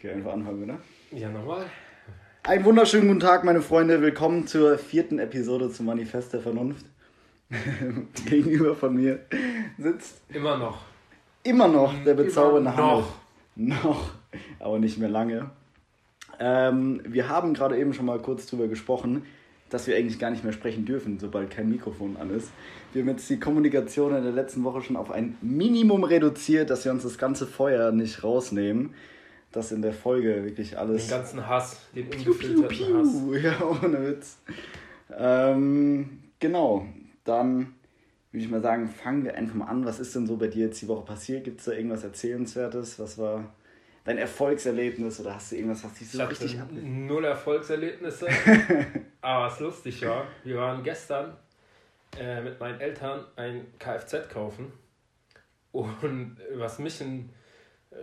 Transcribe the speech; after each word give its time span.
Okay, 0.00 0.12
einfach 0.12 0.32
anfangen, 0.32 0.64
oder? 0.64 0.78
Ja, 1.10 1.28
nochmal. 1.28 1.66
Einen 2.44 2.64
wunderschönen 2.64 3.08
guten 3.08 3.20
Tag, 3.20 3.44
meine 3.44 3.60
Freunde. 3.60 4.00
Willkommen 4.00 4.46
zur 4.46 4.78
vierten 4.78 5.18
Episode 5.18 5.70
zum 5.70 5.84
Manifest 5.84 6.32
der 6.32 6.40
Vernunft. 6.40 6.86
Gegenüber 8.24 8.74
von 8.74 8.96
mir 8.96 9.18
sitzt 9.76 10.22
Immer 10.32 10.56
noch. 10.56 10.78
immer 11.42 11.68
noch 11.68 11.92
der 12.02 12.14
bezaubernde 12.14 12.74
Hamel. 12.74 13.04
noch. 13.56 13.84
Noch, 13.84 14.10
aber 14.58 14.78
nicht 14.78 14.96
mehr 14.96 15.10
lange. 15.10 15.50
Ähm, 16.38 17.02
wir 17.04 17.28
haben 17.28 17.52
gerade 17.52 17.76
eben 17.76 17.92
schon 17.92 18.06
mal 18.06 18.20
kurz 18.20 18.46
drüber 18.46 18.68
gesprochen, 18.68 19.26
dass 19.68 19.86
wir 19.86 19.98
eigentlich 19.98 20.18
gar 20.18 20.30
nicht 20.30 20.44
mehr 20.44 20.54
sprechen 20.54 20.86
dürfen, 20.86 21.18
sobald 21.18 21.50
kein 21.50 21.68
Mikrofon 21.68 22.16
an 22.16 22.34
ist. 22.34 22.50
Wir 22.94 23.02
haben 23.02 23.10
jetzt 23.10 23.28
die 23.28 23.38
Kommunikation 23.38 24.16
in 24.16 24.22
der 24.22 24.32
letzten 24.32 24.64
Woche 24.64 24.80
schon 24.80 24.96
auf 24.96 25.10
ein 25.10 25.36
Minimum 25.42 26.04
reduziert, 26.04 26.70
dass 26.70 26.86
wir 26.86 26.92
uns 26.92 27.02
das 27.02 27.18
ganze 27.18 27.46
Feuer 27.46 27.92
nicht 27.92 28.24
rausnehmen. 28.24 28.94
Dass 29.52 29.72
in 29.72 29.82
der 29.82 29.92
Folge 29.92 30.44
wirklich 30.44 30.78
alles. 30.78 31.08
Den 31.08 31.18
ganzen 31.18 31.46
Hass, 31.46 31.80
den 31.94 32.08
Piu, 32.08 32.34
piu, 32.34 32.62
ungefilterten 32.62 32.98
Hass. 32.98 33.12
piu. 33.12 33.34
Ja, 33.42 33.62
ohne 33.62 34.06
Witz. 34.06 34.38
Ähm, 35.16 36.20
genau, 36.38 36.86
dann 37.24 37.74
würde 38.32 38.44
ich 38.44 38.50
mal 38.50 38.60
sagen, 38.62 38.88
fangen 38.88 39.24
wir 39.24 39.34
einfach 39.34 39.56
mal 39.56 39.66
an. 39.66 39.84
Was 39.84 39.98
ist 39.98 40.14
denn 40.14 40.26
so 40.26 40.36
bei 40.36 40.46
dir 40.46 40.66
jetzt 40.66 40.80
die 40.82 40.88
Woche 40.88 41.04
passiert? 41.04 41.42
Gibt 41.44 41.58
es 41.58 41.66
da 41.66 41.72
irgendwas 41.72 42.04
Erzählenswertes? 42.04 42.98
Was 43.00 43.18
war 43.18 43.52
dein 44.04 44.18
Erfolgserlebnis 44.18 45.20
oder 45.20 45.34
hast 45.34 45.50
du 45.52 45.56
irgendwas, 45.56 45.84
was 45.84 45.94
dich 45.94 46.02
Ich 46.02 46.12
so 46.12 46.20
hatte 46.22 46.30
richtig 46.30 46.60
ab... 46.60 46.68
null 46.72 47.24
Erfolgserlebnisse. 47.24 48.28
aber 49.20 49.46
was 49.46 49.60
lustig 49.60 50.04
war, 50.06 50.26
wir 50.44 50.56
waren 50.56 50.82
gestern 50.84 51.36
äh, 52.18 52.40
mit 52.40 52.58
meinen 52.60 52.80
Eltern 52.80 53.24
ein 53.36 53.66
Kfz 53.78 54.28
kaufen. 54.32 54.72
Und 55.72 56.36
was 56.54 56.78
mich 56.78 57.00
ein, 57.00 57.30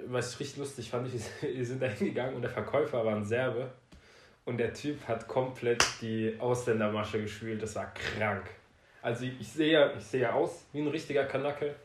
was 0.08 0.34
ich 0.34 0.40
richtig 0.40 0.58
lustig 0.58 0.90
fand, 0.90 1.12
wir 1.42 1.56
wir 1.56 1.66
sind 1.66 1.82
da 1.82 1.88
hingegangen 1.88 2.36
und 2.36 2.42
der 2.42 2.52
Verkäufer 2.52 3.06
war 3.06 3.16
ein 3.16 3.26
Serbe. 3.26 3.72
Und 4.46 4.58
der 4.58 4.74
Typ 4.74 5.06
hat 5.08 5.28
komplett 5.28 5.84
die 6.02 6.34
Ausländermasche 6.40 7.22
gespielt. 7.22 7.62
Das 7.62 7.76
war 7.76 7.94
krank. 7.94 8.46
Also 9.02 9.26
ich, 9.26 9.42
ich 9.42 9.48
sehe 9.50 9.74
ja, 9.74 9.92
ich 9.98 10.06
sehe 10.06 10.22
ja 10.22 10.34
aus 10.34 10.66
wie 10.72 10.80
ein 10.80 10.88
richtiger 10.88 11.26
Kanake, 11.26 11.76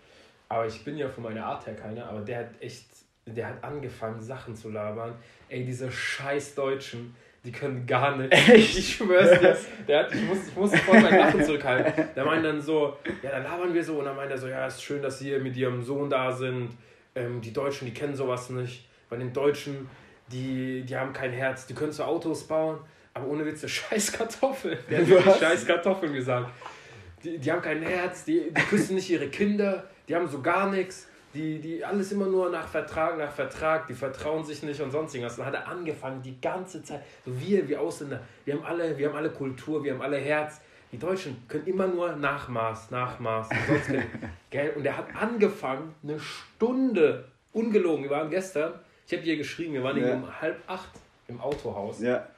aber 0.49 0.67
ich 0.67 0.85
bin 0.85 0.97
ja 0.97 1.09
von 1.09 1.25
meiner 1.25 1.45
Art 1.45 1.67
her 1.67 1.75
keiner. 1.75 2.09
Aber 2.09 2.21
der 2.21 2.39
hat 2.39 2.51
echt, 2.61 2.87
der 3.27 3.49
hat 3.49 3.65
angefangen, 3.65 4.21
Sachen 4.21 4.55
zu 4.55 4.71
labern. 4.71 5.17
Ey, 5.49 5.65
diese 5.65 5.91
scheiß 5.91 6.55
Deutschen, 6.55 7.17
die 7.45 7.51
können 7.51 7.85
gar 7.85 8.17
nicht. 8.17 8.33
Echt? 8.51 8.79
Ich 8.79 8.95
schwör's 8.95 9.41
dir. 9.41 9.57
Der 9.89 10.05
hat, 10.05 10.15
ich, 10.15 10.23
muss, 10.23 10.47
ich 10.47 10.55
musste 10.55 10.79
voll 10.79 11.01
mein 11.01 11.19
Lachen 11.19 11.43
zurückhalten. 11.45 12.09
Der 12.15 12.25
meint 12.25 12.45
dann 12.45 12.61
so, 12.61 12.97
ja, 13.23 13.31
dann 13.31 13.43
labern 13.43 13.75
wir 13.75 13.83
so. 13.83 13.99
Und 13.99 14.05
dann 14.05 14.15
meint 14.15 14.31
er 14.31 14.39
so, 14.39 14.47
ja, 14.47 14.67
ist 14.67 14.83
schön, 14.83 15.03
dass 15.03 15.19
Sie 15.19 15.31
hier 15.31 15.41
mit 15.41 15.57
Ihrem 15.57 15.83
Sohn 15.83 16.09
da 16.09 16.31
sind. 16.31 16.71
Ähm, 17.15 17.41
die 17.41 17.53
Deutschen, 17.53 17.87
die 17.87 17.95
kennen 17.95 18.17
sowas 18.17 18.51
nicht. 18.51 18.89
Bei 19.11 19.17
den 19.17 19.33
Deutschen, 19.33 19.89
die, 20.31 20.83
die 20.83 20.97
haben 20.97 21.13
kein 21.13 21.33
Herz. 21.33 21.67
Die 21.67 21.75
können 21.75 21.93
zwar 21.93 22.09
Autos 22.09 22.45
bauen, 22.45 22.79
aber 23.15 23.27
ohne 23.27 23.45
Witz, 23.45 23.69
scheiß 23.69 24.13
Kartoffeln. 24.13 24.79
Der 24.91 25.01
hat 25.01 25.09
wirklich 25.09 25.37
scheiß 25.37 25.67
Kartoffeln 25.67 26.13
gesagt. 26.13 26.51
Die, 27.23 27.39
die 27.39 27.53
haben 27.53 27.63
kein 27.63 27.83
Herz, 27.83 28.25
die, 28.25 28.53
die 28.53 28.63
küssen 28.63 28.97
nicht 28.97 29.09
ihre 29.11 29.29
Kinder, 29.29 29.85
die 30.09 30.17
haben 30.17 30.29
so 30.29 30.41
gar 30.41 30.71
nichts. 30.71 31.09
Die, 31.35 31.59
die 31.61 31.83
alles 31.83 32.13
immer 32.13 32.27
nur 32.27 32.51
nach 32.51 32.69
Vertrag, 32.69 33.17
nach 33.17 33.33
Vertrag, 33.33 33.87
die 33.87 33.95
vertrauen 33.95 34.45
sich 34.45 34.63
nicht 34.63 34.83
und 34.83 34.91
sonst 34.91 35.15
irgendwas. 35.15 35.37
Dann 35.37 35.47
hat 35.47 35.55
er 35.55 35.67
angefangen, 35.67 36.21
die 36.21 36.39
ganze 36.39 36.83
Zeit, 36.83 37.01
so 37.25 37.33
wir, 37.41 37.67
wir 37.67 37.81
Ausländer, 37.81 38.21
wir 38.45 38.53
haben 38.53 38.65
alle, 38.65 38.99
wir 38.99 39.09
haben 39.09 39.17
alle 39.17 39.31
Kultur, 39.31 39.83
wir 39.83 39.95
haben 39.95 40.03
alle 40.03 40.19
Herz. 40.19 40.61
Die 40.93 40.99
Deutschen 40.99 41.37
können 41.49 41.67
immer 41.67 41.87
nur 41.87 42.15
Nachmaß, 42.17 42.91
Nachmaß 42.91 43.49
und 43.51 43.59
sonst 43.67 44.05
er 44.85 44.97
hat 44.97 45.07
angefangen, 45.17 45.95
eine 46.03 46.21
Stunde, 46.21 47.25
ungelogen, 47.53 48.05
wir 48.05 48.11
waren 48.11 48.31
gestern, 48.31 48.75
ich 49.07 49.13
habe 49.15 49.23
dir 49.23 49.37
geschrieben, 49.37 49.73
wir 49.75 49.83
waren 49.83 49.97
Ja. 49.99 50.15
um 50.15 50.41
halb 50.41 50.59
acht 50.67 50.91
im 51.29 51.41
Autohaus 51.41 52.01
Ja, 52.01 52.29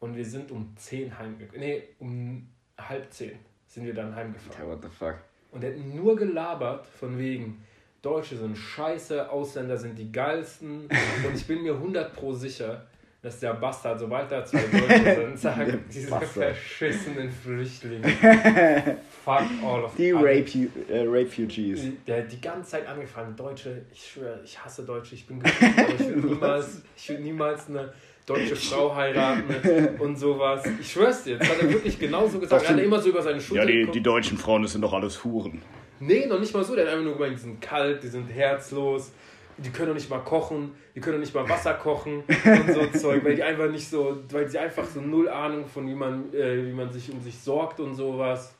und 0.00 0.16
wir 0.16 0.24
sind 0.24 0.50
um 0.50 0.74
zehn 0.76 1.16
heimgefahren. 1.18 1.60
Nee, 1.60 1.82
um 1.98 2.48
halb 2.78 3.12
zehn 3.12 3.38
sind 3.66 3.84
wir 3.84 3.94
dann 3.94 4.14
heimgefahren. 4.14 4.62
okay, 4.62 4.70
what 4.70 4.82
the 4.82 4.88
fuck. 4.88 5.16
Und 5.52 5.62
er 5.64 5.70
hat 5.70 5.78
nur 5.78 6.16
gelabert 6.16 6.86
von 6.86 7.18
wegen, 7.18 7.62
Deutsche 8.00 8.36
sind 8.36 8.56
scheiße, 8.56 9.28
Ausländer 9.30 9.76
sind 9.76 9.98
die 9.98 10.10
geilsten. 10.12 10.88
Und 11.26 11.34
ich 11.34 11.46
bin 11.46 11.62
mir 11.62 11.74
100 11.74 12.14
pro 12.14 12.32
sicher, 12.32 12.86
dass 13.20 13.40
der 13.40 13.54
Bastard, 13.54 13.98
sobald 13.98 14.30
da 14.30 14.44
zwei 14.44 14.60
Deutsche 14.60 15.14
sind, 15.20 15.38
sagt, 15.38 15.72
diese 15.92 16.10
Bastard. 16.10 16.54
verschissenen 16.56 17.30
Flüchtlinge. 17.30 18.06
Fuck 19.24 19.42
all 19.64 19.84
of 19.84 19.94
Die. 19.96 20.12
Rape, 20.12 20.68
äh, 20.88 21.00
Refugees. 21.00 21.80
Der 22.06 22.22
hat 22.22 22.32
die 22.32 22.40
ganze 22.40 22.70
Zeit 22.70 22.86
angefangen, 22.86 23.34
Deutsche, 23.36 23.82
ich 23.92 24.12
schwöre, 24.12 24.40
ich 24.44 24.62
hasse 24.64 24.84
Deutsche, 24.84 25.14
ich 25.16 25.26
bin 25.26 25.40
aber 25.40 25.48
ich 25.48 26.08
würde 26.08 26.28
niemals, 26.28 26.82
ich 26.96 27.08
würd 27.08 27.20
niemals 27.20 27.68
eine 27.68 27.92
deutsche 28.24 28.56
Frau 28.56 28.94
heiraten 28.94 29.98
und 29.98 30.16
sowas. 30.16 30.62
Ich 30.80 30.92
schwör's 30.92 31.24
dir, 31.24 31.38
das 31.38 31.48
hat 31.48 31.60
er 31.60 31.70
wirklich 31.70 31.98
genauso 31.98 32.38
gesagt. 32.38 32.62
Er 32.64 32.70
hat 32.70 32.78
immer 32.78 33.00
so 33.00 33.08
über 33.08 33.22
seine 33.22 33.40
Schulter 33.40 33.66
geguckt. 33.66 34.06
deutschen 34.06 34.38
Frauen, 34.38 34.62
das 34.62 34.72
sind 34.72 34.82
doch 34.82 34.92
alles 34.92 35.24
Huren. 35.24 35.60
Nee, 36.00 36.26
noch 36.26 36.38
nicht 36.38 36.54
mal 36.54 36.62
so. 36.62 36.76
Der 36.76 36.84
hat 36.86 36.92
einfach 36.92 37.04
nur 37.04 37.14
gemeint, 37.14 37.36
die 37.36 37.42
sind 37.42 37.60
kalt, 37.60 38.02
die 38.02 38.08
sind 38.08 38.28
herzlos, 38.28 39.10
die 39.58 39.70
können 39.70 39.88
doch 39.88 39.94
nicht 39.94 40.08
mal 40.10 40.20
kochen, 40.20 40.72
die 40.94 41.00
können 41.00 41.16
doch 41.16 41.20
nicht 41.20 41.34
mal 41.34 41.48
Wasser 41.48 41.74
kochen 41.82 42.22
und 42.26 42.72
so 42.74 42.86
Zeug, 42.98 43.24
weil 43.24 43.34
die 43.34 43.42
einfach 43.42 43.70
nicht 43.70 43.88
so, 43.88 44.18
weil 44.30 44.48
sie 44.48 44.58
einfach 44.58 44.84
so 44.86 45.00
null 45.00 45.28
Ahnung 45.28 45.66
von 45.66 45.86
wie 45.88 45.94
man, 45.94 46.32
äh, 46.32 46.64
wie 46.66 46.72
man 46.72 46.92
sich 46.92 47.10
um 47.12 47.20
sich 47.20 47.38
sorgt 47.38 47.80
und 47.80 47.94
sowas. 47.94 48.54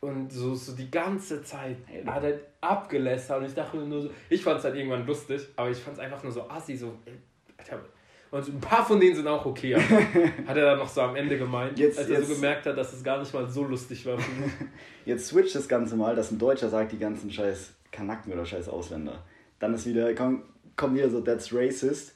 Und 0.00 0.32
so, 0.32 0.54
so 0.54 0.72
die 0.74 0.90
ganze 0.90 1.42
Zeit 1.42 1.76
hat 2.06 2.24
er 2.24 2.38
abgelästert 2.62 3.40
und 3.40 3.46
ich 3.46 3.54
dachte 3.54 3.76
mir 3.76 3.84
nur 3.86 4.00
so, 4.02 4.10
ich 4.30 4.42
fand 4.42 4.58
es 4.58 4.64
halt 4.64 4.74
irgendwann 4.76 5.06
lustig, 5.06 5.42
aber 5.56 5.68
ich 5.70 5.76
fand 5.78 5.96
es 5.98 6.02
einfach 6.02 6.22
nur 6.22 6.32
so 6.32 6.48
assi, 6.48 6.74
so, 6.76 6.94
ey, 7.04 7.12
Alter. 7.58 7.80
Und 8.30 8.44
so 8.44 8.52
ein 8.52 8.60
paar 8.60 8.86
von 8.86 8.98
denen 9.00 9.14
sind 9.16 9.26
auch 9.26 9.44
okay, 9.44 9.74
aber 9.74 9.84
hat 10.46 10.56
er 10.56 10.64
dann 10.64 10.78
noch 10.78 10.88
so 10.88 11.02
am 11.02 11.16
Ende 11.16 11.36
gemeint, 11.36 11.78
Jetzt- 11.78 11.98
als 11.98 12.08
er 12.08 12.22
so 12.22 12.28
jetzt- 12.32 12.34
gemerkt 12.40 12.64
hat, 12.64 12.78
dass 12.78 12.92
es 12.94 13.02
gar 13.04 13.18
nicht 13.18 13.34
mal 13.34 13.46
so 13.48 13.64
lustig 13.64 14.06
war. 14.06 14.16
Jetzt 15.04 15.26
switcht 15.26 15.54
das 15.54 15.68
Ganze 15.68 15.96
mal, 15.96 16.14
dass 16.14 16.30
ein 16.30 16.38
Deutscher 16.38 16.68
sagt, 16.70 16.92
die 16.92 16.98
ganzen 16.98 17.30
scheiß 17.30 17.72
Kanaken 17.90 18.32
oder 18.32 18.46
scheiß 18.46 18.68
Ausländer. 18.70 19.22
Dann 19.60 19.74
ist 19.74 19.86
wieder, 19.86 20.12
komm, 20.14 20.42
komm 20.74 20.96
wieder 20.96 21.08
so, 21.08 21.20
that's 21.20 21.54
racist. 21.54 22.14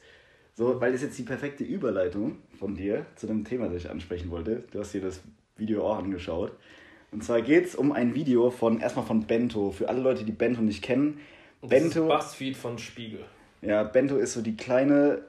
So, 0.55 0.79
weil 0.81 0.91
das 0.91 1.01
ist 1.01 1.07
jetzt 1.07 1.19
die 1.19 1.23
perfekte 1.23 1.63
Überleitung 1.63 2.37
von 2.57 2.75
dir 2.75 3.05
zu 3.15 3.27
dem 3.27 3.45
Thema, 3.45 3.67
das 3.67 3.83
ich 3.83 3.89
ansprechen 3.89 4.29
wollte. 4.31 4.63
Du 4.71 4.79
hast 4.79 4.93
dir 4.93 5.01
das 5.01 5.21
Video 5.57 5.85
auch 5.85 5.99
angeschaut. 5.99 6.53
Und 7.11 7.23
zwar 7.23 7.41
geht 7.41 7.65
es 7.65 7.75
um 7.75 7.91
ein 7.91 8.15
Video 8.15 8.49
von, 8.49 8.81
erstmal 8.81 9.05
von 9.05 9.25
Bento. 9.25 9.71
Für 9.71 9.87
alle 9.89 10.01
Leute, 10.01 10.23
die 10.23 10.31
Bento 10.31 10.61
nicht 10.61 10.81
kennen. 10.81 11.19
Das 11.61 11.69
Bento, 11.69 12.03
ist 12.03 12.07
Buzzfeed 12.07 12.57
von 12.57 12.77
Spiegel. 12.77 13.25
ja, 13.61 13.83
Bento 13.83 14.17
ist 14.17 14.33
so 14.33 14.41
die 14.41 14.57
kleine 14.57 15.23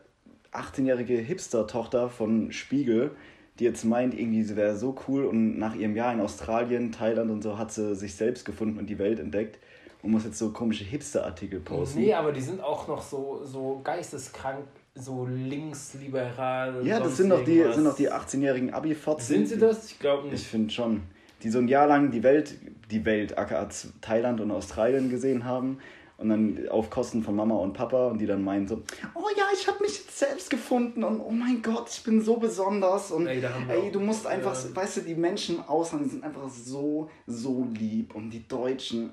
18-jährige 0.52 1.16
Hipster-Tochter 1.18 2.08
von 2.08 2.50
Spiegel, 2.52 3.10
die 3.58 3.64
jetzt 3.64 3.84
meint, 3.84 4.18
irgendwie 4.18 4.42
sie 4.42 4.56
wäre 4.56 4.76
so 4.76 4.96
cool 5.06 5.24
und 5.24 5.58
nach 5.58 5.74
ihrem 5.74 5.96
Jahr 5.96 6.12
in 6.12 6.20
Australien, 6.20 6.92
Thailand 6.92 7.30
und 7.30 7.42
so 7.42 7.58
hat 7.58 7.72
sie 7.72 7.94
sich 7.94 8.14
selbst 8.14 8.44
gefunden 8.44 8.78
und 8.78 8.86
die 8.86 8.98
Welt 8.98 9.18
entdeckt 9.18 9.58
und 10.06 10.12
muss 10.12 10.24
jetzt 10.24 10.38
so 10.38 10.50
komische 10.50 10.84
Hipster-Artikel 10.84 11.58
posten. 11.58 11.98
Nee, 11.98 12.14
aber 12.14 12.30
die 12.30 12.40
sind 12.40 12.62
auch 12.62 12.86
noch 12.86 13.02
so, 13.02 13.40
so 13.44 13.80
geisteskrank, 13.82 14.64
so 14.94 15.26
linksliberal. 15.26 16.86
ja, 16.86 17.00
das 17.00 17.16
sind 17.16 17.30
doch 17.30 17.44
die, 17.44 17.62
sind 17.74 17.98
die 17.98 18.10
18-jährigen 18.10 18.72
Abi-Fotzen. 18.72 19.26
Sind 19.26 19.48
sie 19.48 19.58
das? 19.58 19.90
Ich 19.90 19.98
glaube 19.98 20.26
Ich 20.28 20.32
nicht. 20.32 20.46
finde 20.46 20.72
schon. 20.72 21.02
Die 21.42 21.50
so 21.50 21.58
ein 21.58 21.66
Jahr 21.66 21.88
lang 21.88 22.12
die 22.12 22.22
Welt, 22.22 22.54
die 22.90 23.04
Welt, 23.04 23.36
aka 23.36 23.68
Thailand 24.00 24.40
und 24.40 24.52
Australien 24.52 25.10
gesehen 25.10 25.44
haben 25.44 25.78
und 26.18 26.28
dann 26.30 26.68
auf 26.70 26.88
Kosten 26.88 27.22
von 27.22 27.34
Mama 27.34 27.56
und 27.56 27.72
Papa 27.74 28.06
und 28.06 28.18
die 28.18 28.26
dann 28.26 28.42
meinen 28.42 28.66
so, 28.68 28.82
oh 29.14 29.26
ja, 29.36 29.44
ich 29.52 29.66
habe 29.66 29.82
mich 29.82 29.98
jetzt 29.98 30.18
selbst 30.18 30.48
gefunden 30.48 31.02
und 31.04 31.20
oh 31.20 31.30
mein 31.30 31.60
Gott, 31.62 31.90
ich 31.90 32.02
bin 32.04 32.22
so 32.22 32.36
besonders 32.36 33.10
und 33.10 33.26
Ey, 33.26 33.42
ey, 33.68 33.90
du 33.92 34.00
musst 34.00 34.26
einfach, 34.26 34.54
ja. 34.54 34.76
weißt 34.76 34.98
du, 34.98 35.00
die 35.02 35.14
Menschen 35.16 35.56
im 35.56 35.62
Ausland 35.64 36.04
die 36.06 36.10
sind 36.10 36.24
einfach 36.24 36.48
so, 36.48 37.10
so 37.26 37.66
lieb 37.76 38.14
und 38.14 38.30
die 38.30 38.46
Deutschen, 38.48 39.10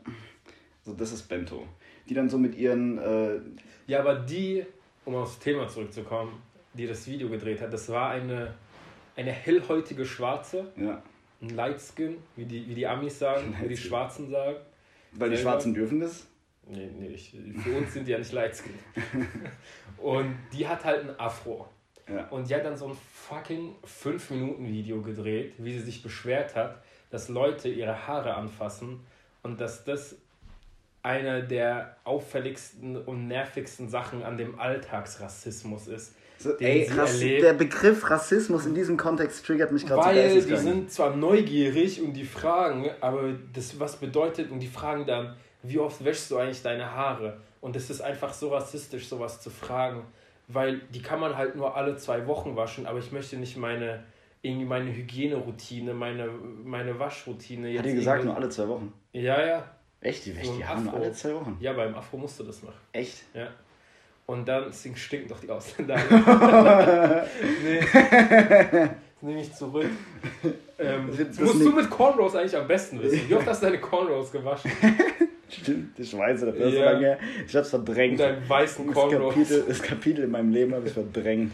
so 0.84 0.94
das 0.94 1.12
ist 1.12 1.24
Bento. 1.24 1.66
Die 2.10 2.14
dann 2.14 2.30
so 2.30 2.38
mit 2.38 2.56
ihren, 2.56 2.98
äh, 2.98 3.40
Ja, 3.88 4.00
aber 4.00 4.16
die, 4.16 4.66
um 5.06 5.16
aufs 5.16 5.40
Thema 5.40 5.68
zurückzukommen, 5.68 6.42
die 6.74 6.88
das 6.88 7.08
Video 7.08 7.30
gedreht 7.30 7.62
hat, 7.62 7.72
das 7.74 7.90
war 7.90 8.12
eine, 8.12 8.54
eine 9.16 9.32
hellhäutige 9.32 10.06
Schwarze, 10.06 10.72
ja, 10.76 11.02
ein 11.42 11.50
Lightskin, 11.50 12.18
wie 12.36 12.46
die, 12.46 12.68
wie 12.68 12.76
die 12.76 12.88
Amis 12.88 13.20
sagen, 13.20 13.56
wie 13.62 13.68
die. 13.70 13.78
Schwarzen 13.78 14.30
sagen. 14.30 14.58
weil 15.12 15.30
die 15.30 15.36
Selber. 15.36 15.52
Schwarzen 15.52 15.74
dürfen 15.74 16.00
das. 16.00 16.28
Nee, 16.66 16.90
nee, 16.98 17.08
ich, 17.10 17.36
für 17.62 17.76
uns 17.78 17.94
sind 17.94 18.08
die 18.08 18.12
ja 18.12 18.18
nicht 18.18 18.32
Lightskin. 18.32 18.74
Und 19.98 20.36
die 20.54 20.66
hat 20.66 20.86
halt 20.86 21.04
ein 21.04 21.20
Afro. 21.20 21.68
Ja. 22.08 22.28
Und 22.30 22.50
die 22.50 22.56
hat 22.56 22.64
dann 22.64 22.78
so 22.78 22.88
ein 22.88 22.98
fucking 23.14 23.76
5-Minuten-Video 23.86 25.02
gedreht, 25.02 25.54
wie 25.58 25.74
sie 25.74 25.80
sich 25.80 26.02
beschwert 26.02 26.56
hat, 26.56 26.82
dass 27.10 27.28
Leute 27.28 27.68
ihre 27.70 28.08
Haare 28.08 28.36
anfassen 28.36 29.02
und 29.44 29.60
dass 29.60 29.84
das 29.84 30.16
eine 31.04 31.44
der 31.44 31.98
auffälligsten 32.06 32.98
und 32.98 33.28
nervigsten 33.28 33.90
Sachen 33.90 34.24
an 34.24 34.38
dem 34.38 34.58
Alltagsrassismus 34.60 35.88
ist. 35.88 36.16
So, 36.40 36.58
ey, 36.58 36.90
Rass 36.92 37.22
erlebt. 37.22 37.44
der 37.44 37.54
Begriff 37.54 38.10
Rassismus 38.10 38.66
in 38.66 38.74
diesem 38.74 38.98
Kontext 38.98 39.46
triggert 39.46 39.72
mich 39.72 39.86
gerade 39.86 40.02
so 40.02 40.08
Weil 40.08 40.42
die 40.42 40.58
sind 40.58 40.92
zwar 40.92 41.16
neugierig 41.16 42.02
und 42.02 42.14
die 42.14 42.26
fragen, 42.26 42.90
aber 43.02 43.34
das 43.54 43.80
was 43.80 43.98
bedeutet, 43.98 44.50
und 44.52 44.60
die 44.60 44.68
fragen 44.68 45.06
dann, 45.06 45.36
wie 45.62 45.78
oft 45.78 46.04
wäschst 46.04 46.32
du 46.32 46.38
eigentlich 46.38 46.62
deine 46.62 46.92
Haare? 46.92 47.38
Und 47.62 47.76
es 47.76 47.90
ist 47.90 48.02
einfach 48.02 48.34
so 48.34 48.50
rassistisch, 48.50 49.08
sowas 49.08 49.40
zu 49.42 49.50
fragen. 49.50 50.04
weil 50.50 50.82
die 50.94 51.02
kann 51.02 51.20
man 51.20 51.38
halt 51.38 51.56
nur 51.56 51.76
alle 51.78 51.96
zwei 51.96 52.28
Wochen 52.28 52.56
waschen, 52.56 52.86
aber 52.86 53.00
ich 53.00 53.12
möchte 53.12 53.38
nicht 53.38 53.56
meine, 53.56 54.04
irgendwie 54.42 54.66
meine 54.66 54.94
Hygieneroutine, 54.94 55.94
meine, 55.94 56.30
meine 56.64 57.00
Waschroutine 57.00 57.70
jetzt. 57.70 57.80
Hat 57.80 57.86
die 57.86 57.94
gesagt, 57.96 58.26
nur 58.26 58.36
alle 58.36 58.50
zwei 58.50 58.68
Wochen? 58.68 58.94
Ja, 59.14 59.46
ja. 59.46 59.64
Echt? 60.04 60.26
Die, 60.26 60.34
So 60.44 60.54
die 60.58 60.66
haben 60.66 60.88
Afro. 60.88 60.98
alle 60.98 61.12
zwei 61.14 61.34
Wochen. 61.36 61.58
Ja, 61.60 61.74
beim 61.74 61.96
Afro 61.96 62.18
musst 62.18 62.40
du 62.40 62.44
das 62.44 62.62
machen. 62.62 62.76
Echt? 62.92 63.24
Ja. 63.34 63.48
Und 64.26 64.48
dann 64.48 64.66
deswegen 64.68 64.96
stinken 64.96 65.30
doch 65.30 65.40
die 65.40 65.50
Ausländer. 65.50 65.98
nee. 67.64 67.80
Das 69.24 69.30
nehme 69.30 69.42
ich 69.42 69.54
zurück. 69.54 69.86
Ähm, 70.80 71.08
Das 71.08 71.16
das 71.18 71.28
das 71.30 71.40
musst 71.40 71.56
nicht- 71.60 71.66
du 71.72 71.76
mit 71.78 71.90
Cornrows 71.90 72.36
eigentlich 72.36 72.58
am 72.58 72.68
besten 72.68 73.02
wissen. 73.02 73.22
Wie 73.30 73.36
oft 73.36 73.48
hast 73.48 73.62
du 73.62 73.68
deine 73.68 73.80
Cornrows 73.80 74.30
gewaschen? 74.34 74.70
Stimmt, 75.50 75.98
ich 75.98 76.18
weiß, 76.18 76.42
das 76.42 76.56
ist 76.56 76.62
so 76.62 76.70
Ja. 76.70 76.92
lange 76.92 77.06
her. 77.06 77.18
Ich 77.48 77.56
hab's 77.56 77.70
verdrängt. 77.70 78.20
deinen 78.20 78.50
weißen 78.50 78.86
Das 78.88 78.94
Cornrows. 78.94 79.34
Kapitel, 79.34 79.64
das 79.66 79.82
Kapitel 79.82 80.24
in 80.26 80.32
meinem 80.32 80.52
Leben 80.52 80.74
habe 80.76 80.88
ich 80.88 80.94
verdrängt. 80.94 81.54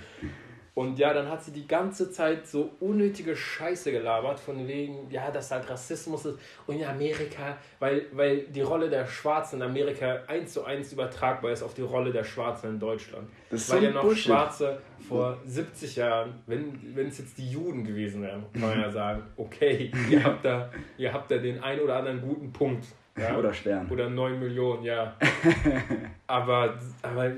Und 0.79 0.97
ja, 0.97 1.13
dann 1.13 1.27
hat 1.27 1.43
sie 1.43 1.51
die 1.51 1.67
ganze 1.67 2.09
Zeit 2.09 2.47
so 2.47 2.69
unnötige 2.79 3.35
Scheiße 3.35 3.91
gelabert, 3.91 4.39
von 4.39 4.65
wegen, 4.65 5.11
ja, 5.11 5.29
dass 5.29 5.51
halt 5.51 5.69
Rassismus 5.69 6.23
ist. 6.23 6.39
Und 6.67 6.77
in 6.77 6.85
Amerika, 6.85 7.57
weil, 7.79 8.05
weil 8.13 8.43
die 8.43 8.61
Rolle 8.61 8.89
der 8.89 9.05
Schwarzen 9.05 9.57
in 9.57 9.63
Amerika 9.63 10.21
eins 10.27 10.53
zu 10.53 10.63
eins 10.63 10.93
übertragbar 10.93 11.51
ist 11.51 11.63
auf 11.63 11.73
die 11.73 11.81
Rolle 11.81 12.13
der 12.13 12.23
Schwarzen 12.23 12.69
in 12.69 12.79
Deutschland. 12.79 13.27
Das 13.49 13.59
ist 13.59 13.67
so 13.67 13.73
weil 13.73 13.83
ja 13.83 13.89
ein 13.89 13.95
noch 13.95 14.03
Bullshit. 14.03 14.23
Schwarze 14.27 14.81
vor 15.05 15.37
70 15.43 15.97
Jahren, 15.97 16.35
wenn 16.47 16.79
wenn 16.95 17.07
es 17.09 17.17
jetzt 17.17 17.37
die 17.37 17.51
Juden 17.51 17.83
gewesen 17.83 18.21
wären, 18.21 18.45
kann 18.53 18.61
man 18.61 18.79
ja 18.79 18.89
sagen, 19.03 19.23
okay, 19.35 19.91
ihr 20.09 20.23
habt 20.23 20.45
da, 20.45 20.71
ihr 20.97 21.11
habt 21.11 21.29
da 21.29 21.39
den 21.39 21.61
ein 21.61 21.81
oder 21.81 21.97
anderen 21.97 22.21
guten 22.21 22.53
Punkt. 22.53 22.85
Ja? 23.17 23.37
Oder 23.37 23.53
Stern. 23.53 23.89
Oder 23.89 24.09
9 24.09 24.39
Millionen, 24.39 24.83
ja. 24.83 25.17
aber, 26.27 26.79
aber 27.01 27.31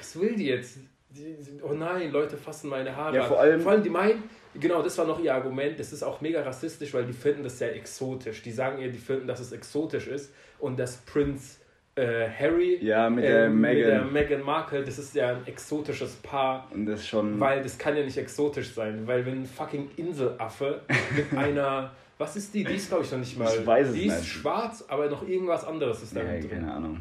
was 0.00 0.20
will 0.20 0.34
die 0.34 0.46
jetzt? 0.46 0.80
Die, 1.10 1.36
oh 1.62 1.72
nein, 1.72 2.12
Leute 2.12 2.36
fassen 2.36 2.70
meine 2.70 2.94
Haare. 2.94 3.16
Ja, 3.16 3.24
vor 3.24 3.40
allem- 3.40 3.60
vor 3.60 3.72
allem 3.72 3.82
die 3.82 3.90
meinen, 3.90 4.22
genau, 4.54 4.80
das 4.82 4.96
war 4.98 5.06
noch 5.06 5.18
ihr 5.20 5.34
Argument, 5.34 5.78
das 5.78 5.92
ist 5.92 6.02
auch 6.04 6.20
mega 6.20 6.40
rassistisch, 6.42 6.94
weil 6.94 7.04
die 7.04 7.12
finden 7.12 7.42
das 7.42 7.58
sehr 7.58 7.74
exotisch. 7.74 8.42
Die 8.42 8.52
sagen 8.52 8.80
ihr, 8.80 8.90
die 8.92 8.98
finden, 8.98 9.26
dass 9.26 9.40
es 9.40 9.50
exotisch 9.52 10.06
ist 10.06 10.32
und 10.60 10.78
dass 10.78 10.98
Prince 10.98 11.58
äh, 11.96 12.28
Harry 12.28 12.78
Ja, 12.80 13.10
mit 13.10 13.24
der 13.24 13.46
ähm, 13.46 13.60
mit 13.60 13.76
der 13.76 14.04
Meghan. 14.04 14.12
Meghan 14.12 14.42
Markle, 14.42 14.84
das 14.84 14.98
ist 15.00 15.14
ja 15.16 15.30
ein 15.30 15.46
exotisches 15.46 16.14
Paar. 16.16 16.68
Und 16.72 16.86
das 16.86 17.04
schon. 17.06 17.40
Weil 17.40 17.62
das 17.62 17.76
kann 17.76 17.96
ja 17.96 18.04
nicht 18.04 18.16
exotisch 18.16 18.72
sein, 18.72 19.04
weil 19.06 19.26
wenn 19.26 19.42
ein 19.42 19.46
fucking 19.46 19.90
Inselaffe 19.96 20.82
mit 21.16 21.32
einer, 21.36 21.90
was 22.18 22.36
ist 22.36 22.54
die? 22.54 22.62
Die 22.62 22.74
ist 22.74 22.88
glaube 22.88 23.02
ich 23.04 23.10
noch 23.10 23.18
nicht 23.18 23.36
mal. 23.36 23.52
Ich 23.52 23.66
weiß 23.66 23.88
es 23.88 23.94
die 23.94 24.06
ist 24.06 24.18
nicht. 24.20 24.28
schwarz, 24.28 24.84
aber 24.86 25.08
noch 25.10 25.26
irgendwas 25.26 25.64
anderes 25.64 26.02
ist 26.04 26.14
da 26.14 26.22
ja, 26.22 26.38
drin. 26.38 26.48
keine 26.50 26.72
Ahnung. 26.72 27.00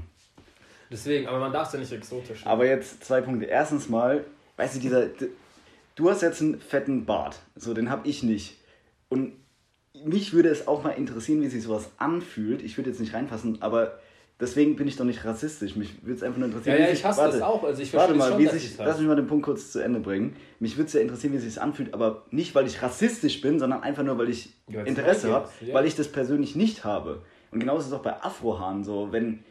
Deswegen, 0.91 1.27
aber 1.27 1.39
man 1.39 1.53
darf 1.53 1.67
es 1.67 1.73
ja 1.73 1.79
nicht 1.79 1.91
exotisch. 1.91 2.45
Aber 2.45 2.65
jetzt 2.65 3.03
zwei 3.03 3.21
Punkte. 3.21 3.45
Erstens 3.45 3.89
mal, 3.89 4.25
weißt 4.57 4.75
du, 4.75 4.79
dieser. 4.79 5.07
Du 5.95 6.09
hast 6.09 6.21
jetzt 6.21 6.41
einen 6.41 6.59
fetten 6.59 7.05
Bart. 7.05 7.39
So, 7.55 7.73
den 7.73 7.89
habe 7.89 8.07
ich 8.07 8.23
nicht. 8.23 8.57
Und 9.09 9.33
mich 10.05 10.33
würde 10.33 10.49
es 10.49 10.67
auch 10.67 10.83
mal 10.83 10.91
interessieren, 10.91 11.41
wie 11.41 11.47
sich 11.47 11.63
sowas 11.63 11.89
anfühlt. 11.97 12.61
Ich 12.61 12.77
würde 12.77 12.89
jetzt 12.89 12.99
nicht 12.99 13.13
reinfassen, 13.13 13.61
aber 13.61 13.99
deswegen 14.39 14.75
bin 14.75 14.87
ich 14.87 14.95
doch 14.95 15.05
nicht 15.05 15.25
rassistisch. 15.25 15.75
Mich 15.75 16.01
würde 16.03 16.15
es 16.15 16.23
einfach 16.23 16.37
nur 16.37 16.47
interessieren. 16.47 16.77
ja, 16.77 16.85
ja, 16.85 16.91
ich 16.91 16.99
sich- 16.99 17.05
hasse 17.05 17.21
das 17.23 17.41
auch. 17.41 17.63
Also 17.63 17.81
ich 17.81 17.93
Warte 17.93 18.13
mal, 18.13 18.29
schon, 18.29 18.39
wie 18.39 18.47
sich, 18.47 18.77
lass 18.77 18.97
mich 18.97 19.07
mal 19.07 19.15
den 19.15 19.27
Punkt 19.27 19.45
kurz 19.45 19.71
zu 19.71 19.79
Ende 19.79 19.99
bringen. 19.99 20.35
Mich 20.59 20.77
würde 20.77 20.87
es 20.87 20.93
ja 20.93 21.01
interessieren, 21.01 21.33
wie 21.33 21.37
es 21.37 21.43
sich 21.43 21.61
anfühlt, 21.61 21.93
aber 21.93 22.23
nicht, 22.31 22.55
weil 22.55 22.65
ich 22.65 22.81
rassistisch 22.81 23.41
bin, 23.41 23.59
sondern 23.59 23.83
einfach 23.83 24.03
nur, 24.03 24.17
weil 24.17 24.29
ich 24.29 24.53
Interesse 24.85 25.31
habe, 25.31 25.49
ja. 25.61 25.73
weil 25.73 25.85
ich 25.85 25.95
das 25.95 26.07
persönlich 26.07 26.55
nicht 26.55 26.83
habe. 26.83 27.21
Und 27.51 27.59
genauso 27.59 27.81
ist 27.81 27.87
es 27.87 27.93
auch 27.93 28.03
bei 28.03 28.21
Afrohaaren 28.21 28.83
so, 28.83 29.11
wenn, 29.11 29.43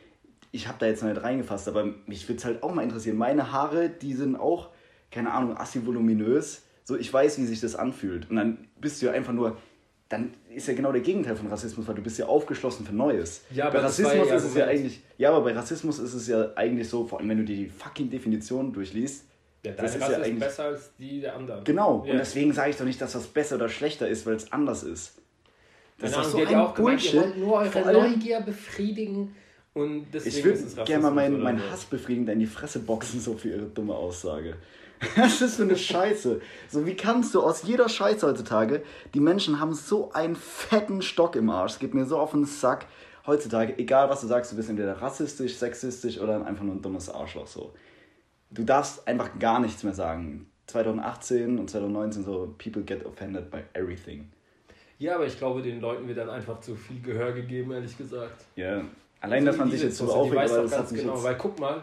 ich 0.53 0.67
habe 0.69 0.79
da 0.79 0.87
jetzt 0.87 1.03
noch 1.03 1.11
nicht 1.11 1.23
reingefasst, 1.23 1.69
aber 1.69 1.85
mich 2.06 2.29
würde 2.29 2.39
es 2.39 2.45
halt 2.45 2.62
auch 2.62 2.73
mal 2.75 2.83
interessieren. 2.83 3.17
Meine 3.17 3.53
Haare, 3.53 3.89
die 3.91 4.15
sind 4.15 4.37
auch, 4.37 4.71
keine 5.11 5.33
Ahnung, 5.33 5.56
assi-voluminös. 5.56 6.62
So, 6.85 6.97
ich 6.97 7.12
weiß, 7.12 7.39
wie 7.39 7.45
sich 7.45 7.61
das 7.61 7.75
anfühlt. 7.77 8.31
Und 8.31 8.37
dann 8.37 8.69
bist 8.81 9.00
du 9.03 9.06
ja 9.06 9.12
einfach 9.12 9.33
nur, 9.33 9.59
dann 10.09 10.33
ist 10.55 10.67
ja 10.69 10.75
genau 10.75 10.91
der 10.91 11.03
Gegenteil 11.03 11.37
von 11.37 11.49
Rassismus, 11.49 11.87
weil 11.87 11.95
du 11.95 12.03
bist 12.03 12.19
ja 12.19 12.27
aufgeschlossen 12.27 12.87
für 12.87 12.95
Neues. 12.95 13.43
Ja, 13.50 13.67
aber 13.67 13.75
bei 13.75 13.85
Rassismus 13.85 14.15
ja 14.29 14.37
ist 14.37 14.45
es 14.45 14.55
ja 14.55 14.65
eigentlich, 14.67 15.03
ja, 15.19 15.31
aber 15.31 15.43
bei 15.45 15.53
Rassismus 15.53 15.99
ist 15.99 16.15
es 16.15 16.27
ja 16.29 16.50
eigentlich 16.56 16.89
so, 16.89 17.06
vor 17.06 17.19
allem 17.21 17.29
wenn 17.29 17.39
du 17.39 17.45
dir 17.45 17.56
die 17.56 17.69
fucking 17.69 18.09
Definition 18.11 18.73
durchliest, 18.73 19.25
Ja, 19.67 19.73
das 19.73 19.97
ist 19.97 20.00
Rasse 20.03 20.12
ja 20.12 20.19
eigentlich- 20.21 20.39
besser 20.39 20.65
als 20.65 20.91
die 20.99 21.21
der 21.21 21.37
anderen. 21.37 21.62
Genau, 21.65 22.05
Ja. 22.06 22.12
und 22.12 22.19
deswegen 22.19 22.55
sage 22.55 22.71
ich 22.71 22.77
doch 22.77 22.87
nicht, 22.87 23.00
dass 23.03 23.12
das 23.12 23.27
besser 23.27 23.56
oder 23.56 23.69
schlechter 23.69 24.09
ist, 24.09 24.25
weil 24.25 24.37
es 24.37 24.50
anders 24.50 24.83
ist. 24.83 25.19
Das 25.99 26.12
Keine 26.12 26.25
ist 26.25 26.31
so 26.33 26.39
ein 26.39 26.55
auch 26.55 26.75
gemeint, 26.75 27.05
ihr 27.05 27.11
Bullshit. 27.11 27.15
wollt 27.21 27.37
nur 27.39 27.53
eure 27.55 27.93
Neugier 27.93 28.41
befriedigen 28.41 29.35
und 29.79 30.07
deswegen 30.13 30.37
Ich 30.37 30.45
würde 30.45 30.85
gerne 30.85 31.03
mal 31.05 31.11
meinen 31.13 31.35
oder 31.37 31.45
mein 31.45 31.59
so. 31.59 31.71
Hass 31.71 31.85
befriedigen, 31.85 32.27
der 32.27 32.35
in 32.35 32.41
die 32.41 32.47
Fresse 32.47 32.81
boxen, 32.81 33.21
so 33.21 33.35
für 33.35 33.49
ihre 33.49 33.67
dumme 33.67 33.95
Aussage. 33.95 34.57
Was 35.17 35.41
ist 35.41 35.57
für 35.57 35.63
eine 35.63 35.77
Scheiße? 35.77 36.41
So, 36.69 36.87
wie 36.87 36.95
kannst 36.95 37.35
du 37.35 37.43
aus 37.43 37.63
jeder 37.63 37.89
Scheiße 37.89 38.27
heutzutage, 38.27 38.83
die 39.15 39.21
Menschen 39.21 39.61
haben 39.61 39.75
so 39.75 40.11
einen 40.13 40.35
fetten 40.35 41.03
Stock 41.03 41.37
im 41.37 41.51
Arsch, 41.51 41.75
es 41.75 41.79
geht 41.79 41.95
mir 41.95 42.05
so 42.05 42.19
auf 42.19 42.33
den 42.33 42.45
Sack. 42.45 42.87
Heutzutage, 43.27 43.79
egal 43.79 44.09
was 44.09 44.23
du 44.23 44.27
sagst, 44.27 44.53
du 44.53 44.57
bist 44.57 44.71
entweder 44.71 44.95
rassistisch, 45.01 45.57
sexistisch 45.57 46.19
oder 46.19 46.45
einfach 46.47 46.65
nur 46.65 46.75
ein 46.75 46.83
dummes 46.83 47.11
Arschloch. 47.11 47.47
So. 47.47 47.75
Du 48.51 48.65
darfst 48.65 49.07
einfach 49.07 49.39
gar 49.39 49.61
nichts 49.61 49.85
mehr 49.85 49.93
sagen. 49.93 50.51
2018 50.67 51.59
und 51.59 51.69
2019 51.71 52.25
so, 52.25 52.55
people 52.59 52.83
get 52.83 53.05
offended 53.05 53.51
by 53.51 53.59
everything. 53.75 54.31
Ja, 54.99 55.15
aber 55.15 55.27
ich 55.27 55.39
glaube, 55.39 55.63
den 55.63 55.81
Leuten 55.81 56.09
wird 56.09 56.19
dann 56.19 56.31
einfach 56.31 56.61
zu 56.61 56.75
viel 56.75 57.01
Gehör 57.01 57.33
gegeben, 57.33 57.71
ehrlich 57.73 57.97
gesagt. 57.97 58.45
Ja, 58.57 58.85
allein, 59.20 59.44
dass 59.44 59.56
man 59.56 59.70
sich 59.70 59.82
jetzt 59.82 59.97
so 59.97 60.12
aufregt, 60.12 60.37
weiß 60.37 60.53
aber 60.53 60.62
das 60.62 60.70
ganz 60.73 60.93
genau, 60.93 61.23
weil 61.23 61.37
guck 61.37 61.59
mal, 61.59 61.82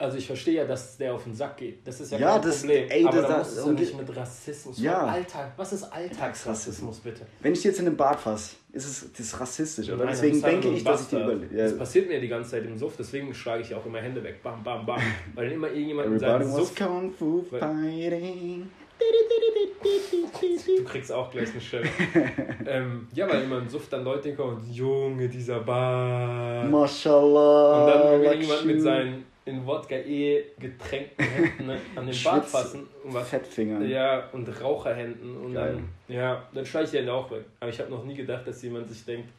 also 0.00 0.16
ich 0.16 0.28
verstehe 0.28 0.54
ja, 0.54 0.64
dass 0.64 0.96
der 0.96 1.12
auf 1.12 1.24
den 1.24 1.34
Sack 1.34 1.56
geht. 1.56 1.84
Das 1.84 2.00
ist 2.00 2.12
ja, 2.12 2.18
Ja, 2.18 2.32
kein 2.34 2.42
das- 2.42 2.60
Problem. 2.60 2.88
ey, 2.88 3.04
aber 3.04 3.16
das- 3.16 3.26
da 3.28 3.38
das- 3.38 3.48
musst 3.54 3.58
du 3.66 3.68
und- 3.70 3.80
nicht 3.80 3.96
mit 3.98 4.16
Rassismus. 4.16 4.78
Ja. 4.80 5.06
Alltag. 5.06 5.52
Was 5.56 5.72
ist 5.72 5.82
Alltagsrassismus, 5.84 6.98
bitte? 7.00 7.26
Wenn 7.40 7.52
ich 7.52 7.64
jetzt 7.64 7.80
in 7.80 7.86
den 7.86 7.96
Bart 7.96 8.20
fasse, 8.20 8.54
ist 8.72 8.84
es 8.86 9.10
das 9.10 9.18
ist 9.20 9.40
rassistisch, 9.40 9.88
oder? 9.88 10.04
Nein, 10.04 10.08
Deswegen 10.14 10.34
das 10.36 10.44
halt 10.44 10.52
denke 10.64 10.76
ich, 10.76 10.84
dass 10.84 11.02
ich 11.02 11.08
die 11.08 11.14
Bastard. 11.16 11.34
überlege. 11.36 11.56
Das 11.62 11.72
Ja. 11.72 11.78
passiert 11.78 12.08
mir 12.08 12.20
die 12.20 12.28
ganze 12.28 12.50
Zeit 12.50 12.64
im 12.64 12.78
Suff, 12.78 12.94
deswegen 12.96 13.34
schlage 13.34 13.62
ich 13.62 13.74
auch 13.74 13.84
immer 13.86 13.98
Hände 13.98 14.22
weg. 14.22 14.40
Bam, 14.42 14.62
bam, 14.62 14.86
bam. 14.86 15.00
Weil 15.34 15.50
immer 15.50 15.66
irgendjemand 15.68 16.12
in 16.12 16.18
seinem 16.20 16.48
Suff. 16.48 16.74
kung 16.76 17.12
fu 17.12 17.42
fighting. 17.50 18.70
Du 20.78 20.84
kriegst 20.84 21.12
auch 21.12 21.30
gleich 21.30 21.50
eine 21.50 21.60
Stelle. 21.60 21.88
ähm, 22.66 23.06
ja, 23.14 23.28
weil 23.28 23.42
immer 23.42 23.58
im 23.58 23.68
Suff 23.68 23.88
dann 23.88 24.04
Leute 24.04 24.34
kommen, 24.34 24.64
Junge, 24.70 25.28
dieser 25.28 25.60
Bart. 25.60 26.70
Mashallah. 26.70 27.80
Und 27.80 27.86
dann 27.90 28.12
will 28.20 28.26
irgendjemand 28.26 28.64
mit 28.66 28.80
seinen 28.82 29.24
in 29.44 29.66
Wodka 29.66 29.94
eh 29.96 30.44
getränkten 30.58 31.24
Händen 31.24 31.66
ne, 31.66 31.80
an 31.96 32.06
den 32.06 32.22
Bart 32.22 32.44
fassen 32.44 32.86
und 33.02 33.14
was 33.14 33.30
Fettfinger. 33.30 33.80
ja 33.82 34.28
und 34.32 34.46
Raucherhänden 34.60 35.36
und 35.38 35.54
Geil. 35.54 35.78
dann 36.08 36.14
ja, 36.14 36.46
dann 36.52 36.66
schleiche 36.66 36.84
ich 36.84 36.90
die 36.90 36.96
Hände 36.98 37.12
auch 37.14 37.30
weg. 37.30 37.44
Aber 37.60 37.70
ich 37.70 37.80
habe 37.80 37.90
noch 37.90 38.04
nie 38.04 38.14
gedacht, 38.14 38.46
dass 38.46 38.60
jemand 38.62 38.90
sich 38.90 39.04
denkt, 39.06 39.30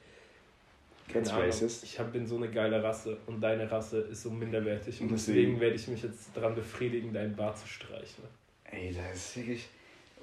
Ahnung, 1.13 1.43
racist. 1.43 1.83
ich 1.83 1.99
hab, 1.99 2.11
bin 2.11 2.25
so 2.25 2.37
eine 2.37 2.49
geile 2.49 2.81
Rasse 2.83 3.17
und 3.27 3.39
deine 3.39 3.69
Rasse 3.71 3.99
ist 4.01 4.23
so 4.23 4.31
minderwertig 4.31 4.99
und 5.01 5.07
Und 5.09 5.13
deswegen, 5.13 5.37
deswegen- 5.37 5.61
werde 5.61 5.75
ich 5.75 5.87
mich 5.87 6.01
jetzt 6.01 6.35
daran 6.35 6.55
befriedigen, 6.55 7.13
deinen 7.13 7.35
Bart 7.35 7.57
zu 7.59 7.67
streichen. 7.67 8.23
Ey, 8.71 8.93
das 8.93 9.15
ist 9.17 9.37
wirklich. 9.37 9.67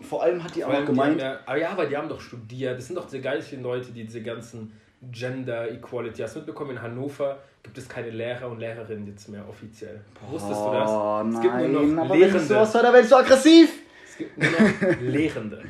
Vor 0.00 0.22
allem 0.22 0.42
hat 0.44 0.54
die 0.54 0.62
auch 0.64 0.68
Vor 0.70 0.80
noch 0.80 0.86
die 0.86 0.92
gemeint. 0.92 1.20
ja, 1.20 1.40
aber 1.46 1.58
ja, 1.58 1.70
aber 1.70 1.86
die 1.86 1.96
haben 1.96 2.08
doch 2.08 2.20
studiert. 2.20 2.78
Das 2.78 2.86
sind 2.86 2.96
doch 2.96 3.04
diese 3.06 3.20
geilen 3.20 3.62
Leute, 3.62 3.90
die 3.92 4.04
diese 4.04 4.22
ganzen 4.22 4.72
Gender 5.10 5.70
Equality. 5.70 6.22
Hast 6.22 6.34
du 6.36 6.40
mitbekommen, 6.40 6.72
in 6.72 6.82
Hannover 6.82 7.38
gibt 7.62 7.78
es 7.78 7.88
keine 7.88 8.10
Lehrer 8.10 8.48
und 8.48 8.58
Lehrerinnen 8.60 9.06
jetzt 9.06 9.28
mehr 9.28 9.46
offiziell. 9.48 10.00
Wusstest 10.30 10.60
du 10.60 10.70
das? 10.72 10.90
Oh 10.90 11.22
Es 11.26 11.34
nein, 11.34 11.42
gibt 11.42 11.54
nur 11.72 11.82
noch 11.82 12.04
aber 12.04 12.10
wenn 12.14 12.20
Lehrende. 12.20 12.40
sowas 12.44 12.74
höre, 12.74 12.82
dann 12.82 12.92
werde 12.92 13.04
ich 13.04 13.10
so 13.10 13.16
aggressiv. 13.16 13.70
Es 14.08 14.16
gibt 14.18 14.38
nur 14.38 14.50
noch 14.50 15.00
Lehrende. 15.00 15.64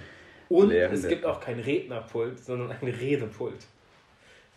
Und 0.49 0.69
Lehrende. 0.69 0.97
es 1.01 1.09
gibt 1.09 1.25
auch 1.25 1.41
kein 1.41 1.59
Rednerpult, 1.61 2.39
sondern 2.39 2.71
ein 2.71 2.89
Redepult. 2.89 3.65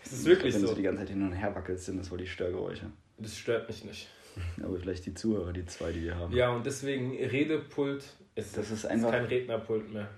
Es 0.04 0.14
ist 0.14 0.26
wirklich 0.26 0.54
wenn 0.54 0.62
so. 0.62 0.68
du 0.68 0.76
die 0.76 0.82
ganze 0.84 1.00
Zeit 1.02 1.10
hin 1.10 1.22
und 1.24 1.34
her 1.34 1.54
wackelst, 1.56 1.86
sind 1.86 1.98
das 2.00 2.10
wohl 2.12 2.18
die 2.20 2.28
Störgeräusche. 2.28 2.86
Das 3.18 3.38
stört 3.38 3.68
mich 3.68 3.84
nicht. 3.84 4.08
Aber 4.64 4.78
vielleicht 4.78 5.06
die 5.06 5.14
Zuhörer, 5.14 5.54
die 5.54 5.66
zwei, 5.66 5.92
die 5.92 6.04
wir 6.04 6.16
haben. 6.16 6.34
Ja, 6.34 6.50
und 6.52 6.66
deswegen 6.66 7.12
Redepult 7.16 8.04
ist, 8.36 8.58
Das 8.58 8.72
ist 8.72 8.86
einfach- 8.86 9.12
kein 9.12 9.26
Rednerpult 9.26 9.94
mehr. 9.94 10.10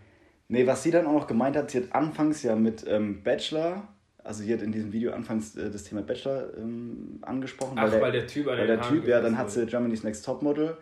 Nee, 0.48 0.68
was 0.68 0.84
sie 0.84 0.92
dann 0.92 1.06
auch 1.08 1.14
noch 1.14 1.28
gemeint 1.28 1.56
hat, 1.56 1.72
sie 1.72 1.78
hat 1.78 1.94
anfangs 1.94 2.44
ja 2.44 2.56
mit 2.58 2.84
ähm, 2.86 3.24
Bachelor, 3.24 3.88
also 4.24 4.44
sie 4.44 4.54
hat 4.54 4.62
in 4.62 4.72
diesem 4.74 4.92
Video 4.92 5.14
anfangs 5.14 5.56
äh, 5.56 5.72
das 5.72 5.86
Thema 5.86 6.02
Bachelor 6.02 6.58
ähm, 6.58 7.20
angesprochen. 7.22 7.78
Ach, 7.78 7.90
der, 7.90 8.02
weil 8.02 8.12
der 8.12 8.28
Typ 8.28 8.48
an 8.48 8.58
weil 8.58 8.68
der 8.68 8.82
Haaren 8.82 8.94
Typ, 8.94 9.08
ja, 9.08 9.22
dann 9.22 9.38
hat 9.38 9.50
sie. 9.50 9.66
Germany's 9.66 10.04
Next 10.04 10.26
Topmodel 10.26 10.78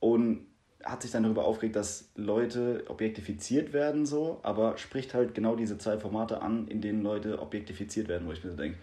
und 0.00 0.46
hat 0.84 1.02
sich 1.02 1.12
dann 1.12 1.22
darüber 1.22 1.44
aufgeregt, 1.44 1.76
dass 1.76 2.10
Leute 2.16 2.82
objektifiziert 2.88 3.72
werden 3.72 4.04
so, 4.06 4.40
aber 4.42 4.76
spricht 4.78 5.14
halt 5.14 5.34
genau 5.34 5.54
diese 5.54 5.78
zwei 5.78 5.96
Formate 5.98 6.42
an, 6.42 6.66
in 6.66 6.80
denen 6.80 7.02
Leute 7.02 7.40
objektifiziert 7.40 8.08
werden, 8.08 8.26
wo 8.26 8.32
ich 8.32 8.42
mir 8.42 8.50
so 8.50 8.56
denke, 8.56 8.78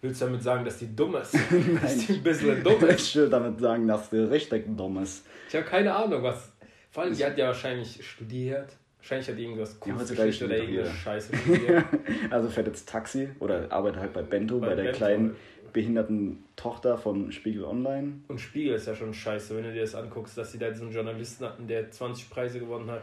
Willst 0.00 0.20
du 0.20 0.26
damit 0.26 0.42
sagen, 0.42 0.64
dass 0.64 0.78
die 0.78 0.94
dumm 0.94 1.16
ist? 1.16 1.34
dass 1.82 2.06
die 2.06 2.14
ein 2.14 2.22
bisschen 2.22 2.62
dumm 2.62 2.84
ist? 2.84 3.08
ich 3.08 3.16
will 3.16 3.28
damit 3.28 3.60
sagen, 3.60 3.88
dass 3.88 4.10
du 4.10 4.30
richtig 4.30 4.64
dumm 4.76 5.02
ist. 5.02 5.26
Ich 5.48 5.54
habe 5.56 5.64
keine 5.64 5.94
Ahnung, 5.94 6.22
was. 6.22 6.52
Vor 6.90 7.02
allem, 7.02 7.14
die 7.14 7.24
hat 7.24 7.36
ja 7.36 7.48
wahrscheinlich 7.48 8.06
studiert. 8.08 8.76
Wahrscheinlich 8.98 9.28
hat 9.28 9.38
die 9.38 9.42
irgendwas 9.42 9.78
Kunstgeschichte 9.80 10.44
oder 10.44 10.56
irgendeine. 10.56 10.90
Scheiße 10.90 11.36
studiert. 11.36 11.84
Also 12.30 12.48
fährt 12.48 12.66
jetzt 12.66 12.88
Taxi 12.88 13.30
oder 13.40 13.70
arbeitet 13.70 14.00
halt 14.00 14.12
bei 14.12 14.22
Bento, 14.22 14.58
bei, 14.58 14.68
Bei 14.68 14.74
der 14.74 14.82
Bento 14.84 14.98
kleinen 14.98 15.36
behinderten 15.72 16.44
Tochter 16.56 16.96
von 16.96 17.30
Spiegel 17.32 17.64
Online. 17.64 18.20
Und 18.28 18.40
Spiegel 18.40 18.74
ist 18.74 18.86
ja 18.86 18.94
schon 18.94 19.14
scheiße, 19.14 19.56
wenn 19.56 19.64
du 19.64 19.72
dir 19.72 19.82
das 19.82 19.94
anguckst, 19.94 20.36
dass 20.36 20.52
sie 20.52 20.58
da 20.58 20.70
diesen 20.70 20.92
Journalisten 20.92 21.44
hatten, 21.44 21.66
der 21.66 21.90
20 21.90 22.30
Preise 22.30 22.58
gewonnen 22.58 22.90
hat, 22.90 23.02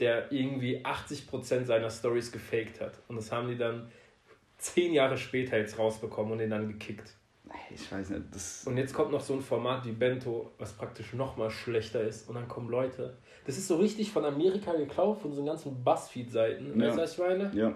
der 0.00 0.30
irgendwie 0.32 0.84
80% 0.84 1.64
seiner 1.64 1.90
Stories 1.90 2.32
gefaked 2.32 2.80
hat. 2.80 2.92
Und 3.08 3.16
das 3.16 3.30
haben 3.32 3.48
die 3.48 3.56
dann 3.56 3.90
zehn 4.58 4.92
Jahre 4.92 5.16
später 5.16 5.56
jetzt 5.56 5.78
rausbekommen 5.78 6.32
und 6.32 6.38
den 6.38 6.50
dann 6.50 6.68
gekickt. 6.68 7.14
Ich 7.74 7.90
weiß 7.90 8.10
nicht. 8.10 8.22
Das 8.32 8.64
und 8.66 8.76
jetzt 8.76 8.92
kommt 8.92 9.10
noch 9.10 9.20
so 9.20 9.34
ein 9.34 9.40
Format 9.40 9.84
wie 9.86 9.92
Bento, 9.92 10.52
was 10.58 10.72
praktisch 10.72 11.14
noch 11.14 11.36
mal 11.36 11.50
schlechter 11.50 12.00
ist. 12.00 12.28
Und 12.28 12.34
dann 12.34 12.48
kommen 12.48 12.68
Leute. 12.68 13.16
Das 13.46 13.56
ist 13.56 13.68
so 13.68 13.76
richtig 13.76 14.10
von 14.10 14.24
Amerika 14.24 14.72
geklaut, 14.74 15.20
von 15.20 15.32
so 15.32 15.44
ganzen 15.44 15.82
Buzzfeed-Seiten. 15.82 16.78
Ja. 16.78 16.88
Weißt 16.88 16.98
du, 16.98 17.02
was 17.02 17.12
ich 17.12 17.18
meine? 17.18 17.50
Ja. 17.54 17.74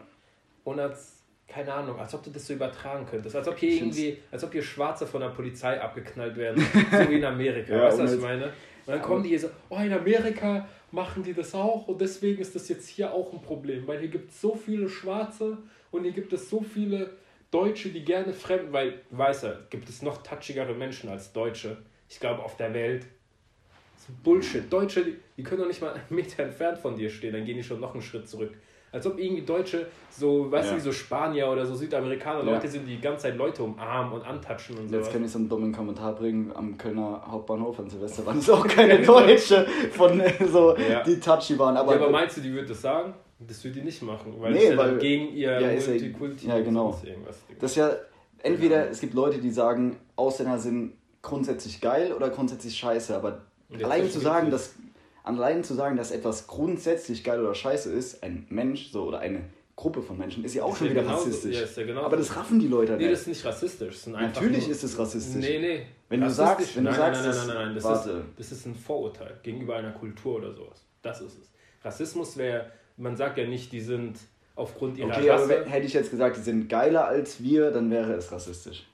Und 0.65 0.79
als, 0.79 1.23
keine 1.49 1.73
Ahnung, 1.73 1.99
als 1.99 2.15
ob 2.15 2.23
du 2.23 2.31
das 2.31 2.47
so 2.47 2.53
übertragen 2.53 3.07
könntest. 3.07 3.35
Als 3.35 3.49
ob 3.49 3.59
hier 3.59 3.71
irgendwie, 3.71 4.19
als 4.31 4.45
ob 4.45 4.53
hier 4.53 4.63
Schwarze 4.63 5.07
von 5.07 5.21
der 5.23 5.29
Polizei 5.29 5.81
abgeknallt 5.81 6.37
werden. 6.37 6.63
so 6.91 7.09
wie 7.09 7.17
in 7.17 7.25
Amerika. 7.25 7.75
ja, 7.75 7.85
weißt 7.85 7.99
du, 7.99 8.03
was 8.05 8.13
ich 8.15 8.21
meine? 8.21 8.45
Und 8.45 8.95
dann 8.95 9.03
kommen 9.03 9.23
die 9.23 9.31
hier 9.31 9.41
so, 9.41 9.49
oh, 9.69 9.79
in 9.79 9.93
Amerika 9.93 10.67
machen 10.91 11.23
die 11.23 11.33
das 11.33 11.55
auch 11.55 11.87
und 11.89 12.01
deswegen 12.01 12.43
ist 12.43 12.55
das 12.55 12.69
jetzt 12.69 12.89
hier 12.89 13.13
auch 13.13 13.33
ein 13.33 13.41
Problem, 13.41 13.87
weil 13.87 14.01
hier 14.01 14.09
gibt 14.09 14.31
es 14.31 14.41
so 14.41 14.55
viele 14.55 14.89
Schwarze 14.89 15.59
und 15.93 16.03
hier 16.03 16.13
gibt 16.13 16.33
es 16.33 16.51
so 16.51 16.61
viele 16.61 17.11
Deutsche, 17.53 17.91
die 17.91 18.05
gerne 18.05 18.33
fremd, 18.33 18.73
weil, 18.73 19.03
weißt 19.11 19.45
du, 19.45 19.67
gibt 19.71 19.89
es 19.89 20.03
noch 20.03 20.23
touchigere 20.23 20.75
Menschen 20.75 21.11
als 21.11 21.33
Deutsche. 21.33 21.77
Ich 22.09 22.19
glaube, 22.19 22.43
auf 22.43 22.57
der 22.57 22.75
Welt. 22.75 23.07
Ist 23.97 24.23
Bullshit. 24.25 24.73
Deutsche, 24.73 25.05
die, 25.05 25.17
die 25.37 25.43
können 25.43 25.61
doch 25.61 25.69
nicht 25.69 25.81
mal 25.81 25.93
einen 25.93 26.03
Meter 26.09 26.43
entfernt 26.43 26.79
von 26.79 26.97
dir 26.97 27.09
stehen, 27.09 27.33
dann 27.35 27.45
gehen 27.45 27.57
die 27.57 27.63
schon 27.63 27.79
noch 27.79 27.93
einen 27.93 28.03
Schritt 28.03 28.29
zurück. 28.29 28.53
Als 28.91 29.07
ob 29.07 29.19
irgendwie 29.19 29.43
Deutsche, 29.43 29.87
so, 30.11 30.51
weißt 30.51 30.71
ja. 30.71 30.75
du, 30.77 30.81
so 30.83 30.93
Spanier 30.93 31.49
oder 31.49 31.65
so 31.65 31.75
Südamerikaner, 31.75 32.45
ja. 32.45 32.53
Leute 32.53 32.69
sind, 32.69 32.87
die 32.87 32.97
die 32.97 33.01
ganze 33.01 33.23
Zeit 33.23 33.37
Leute 33.37 33.63
umarmen 33.63 34.13
und 34.13 34.27
antatschen 34.27 34.77
und 34.77 34.89
so. 34.89 34.97
Jetzt 34.97 35.11
kann 35.11 35.25
ich 35.25 35.31
so 35.31 35.39
einen 35.39 35.49
dummen 35.49 35.73
Kommentar 35.73 36.15
bringen 36.15 36.53
am 36.55 36.77
Kölner 36.77 37.23
Hauptbahnhof 37.27 37.79
an 37.81 37.89
Silvester 37.89 38.27
waren 38.27 38.39
es 38.39 38.51
auch 38.51 38.67
keine 38.67 39.01
Deutsche 39.07 39.67
von 39.93 40.23
so, 40.51 40.77
ja. 40.77 41.03
die 41.03 41.19
touchy 41.19 41.59
waren. 41.59 41.77
Aber, 41.77 41.95
ja, 41.95 42.01
aber 42.03 42.11
meinst 42.11 42.37
du, 42.37 42.43
die 42.43 42.53
würde 42.53 42.69
das 42.69 42.83
sagen? 42.83 43.15
Das 43.47 43.65
würde 43.65 43.81
die 43.81 43.85
nicht 43.85 44.03
machen, 44.03 44.35
weil 44.39 44.53
nee, 44.53 44.75
das 44.75 44.87
ja 44.87 44.95
gegen 44.95 45.35
ihr 45.35 45.61
ja, 45.61 45.73
Multikulti 45.73 46.47
ja, 46.47 46.61
genau. 46.61 47.01
Das 47.59 47.73
ist 47.73 47.77
ja, 47.77 47.91
entweder 48.43 48.91
es 48.91 49.01
gibt 49.01 49.15
Leute, 49.15 49.39
die 49.39 49.51
sagen, 49.51 49.97
Ausländer 50.17 50.59
sind 50.59 50.95
grundsätzlich 51.23 51.81
geil 51.81 52.13
oder 52.13 52.31
grundsätzlich 52.31 52.77
scheiße, 52.77 53.17
aber 53.17 53.43
allein 53.83 54.11
zu 54.11 54.21
sagen, 54.21 54.51
dass 54.51 54.75
allein 55.25 55.65
zu 55.65 55.75
sagen, 55.75 55.97
dass 55.97 56.11
etwas 56.11 56.47
grundsätzlich 56.47 57.25
geil 57.25 57.41
oder 57.41 57.55
scheiße 57.55 57.91
ist, 57.93 58.23
ein 58.23 58.47
Mensch 58.49 58.91
so 58.91 59.05
oder 59.05 59.21
eine 59.21 59.45
Gruppe 59.77 60.03
von 60.03 60.19
Menschen, 60.19 60.45
ist 60.45 60.55
ja 60.55 60.65
auch 60.65 60.73
ist 60.73 60.79
schon 60.79 60.89
ja 60.89 60.93
wieder 60.93 61.03
genauso, 61.03 61.25
rassistisch. 61.25 61.57
Ja, 61.57 61.63
ist 61.63 61.77
ja 61.77 61.85
genauso. 61.85 62.07
Aber 62.07 62.17
das 62.17 62.37
raffen 62.37 62.61
die 62.61 62.69
Leute 62.69 62.93
nicht. 62.93 63.03
Nee, 63.03 63.11
das 63.11 63.21
ist 63.23 63.29
nicht 63.29 63.45
rassistisch. 63.45 63.95
Das 63.95 64.07
Natürlich 64.07 64.69
ist 64.69 64.85
es 64.85 64.99
rassistisch. 64.99 65.43
Nee, 65.43 65.59
nee. 65.59 65.87
Wenn 66.09 66.21
du 66.21 66.31
sagst, 66.31 66.77
wenn 66.77 66.85
nein, 66.85 66.93
du 66.93 66.99
sagst, 66.99 67.23
nein, 67.23 67.31
nein, 67.31 67.47
nein, 67.47 67.47
nein, 67.47 67.67
nein, 67.67 67.75
das, 67.75 67.85
warte. 67.85 68.11
Ist, 68.11 68.51
das 68.51 68.59
ist 68.59 68.67
ein 68.67 68.75
Vorurteil 68.75 69.41
gegenüber 69.43 69.77
einer 69.77 69.93
Kultur 69.93 70.37
oder 70.37 70.53
sowas. 70.53 70.85
Das 71.01 71.21
ist 71.21 71.39
es. 71.41 71.51
Rassismus 71.83 72.37
wäre 72.37 72.71
man 73.03 73.17
sagt 73.17 73.37
ja 73.37 73.47
nicht, 73.47 73.73
die 73.73 73.81
sind 73.81 74.19
aufgrund 74.55 74.97
ihrer 74.97 75.09
okay, 75.09 75.31
Rasse. 75.31 75.45
Aber 75.45 75.71
hätte 75.71 75.87
ich 75.87 75.93
jetzt 75.93 76.11
gesagt, 76.11 76.37
die 76.37 76.41
sind 76.41 76.69
geiler 76.69 77.07
als 77.07 77.43
wir, 77.43 77.71
dann 77.71 77.91
wäre 77.91 78.13
es 78.15 78.31
rassistisch. 78.31 78.87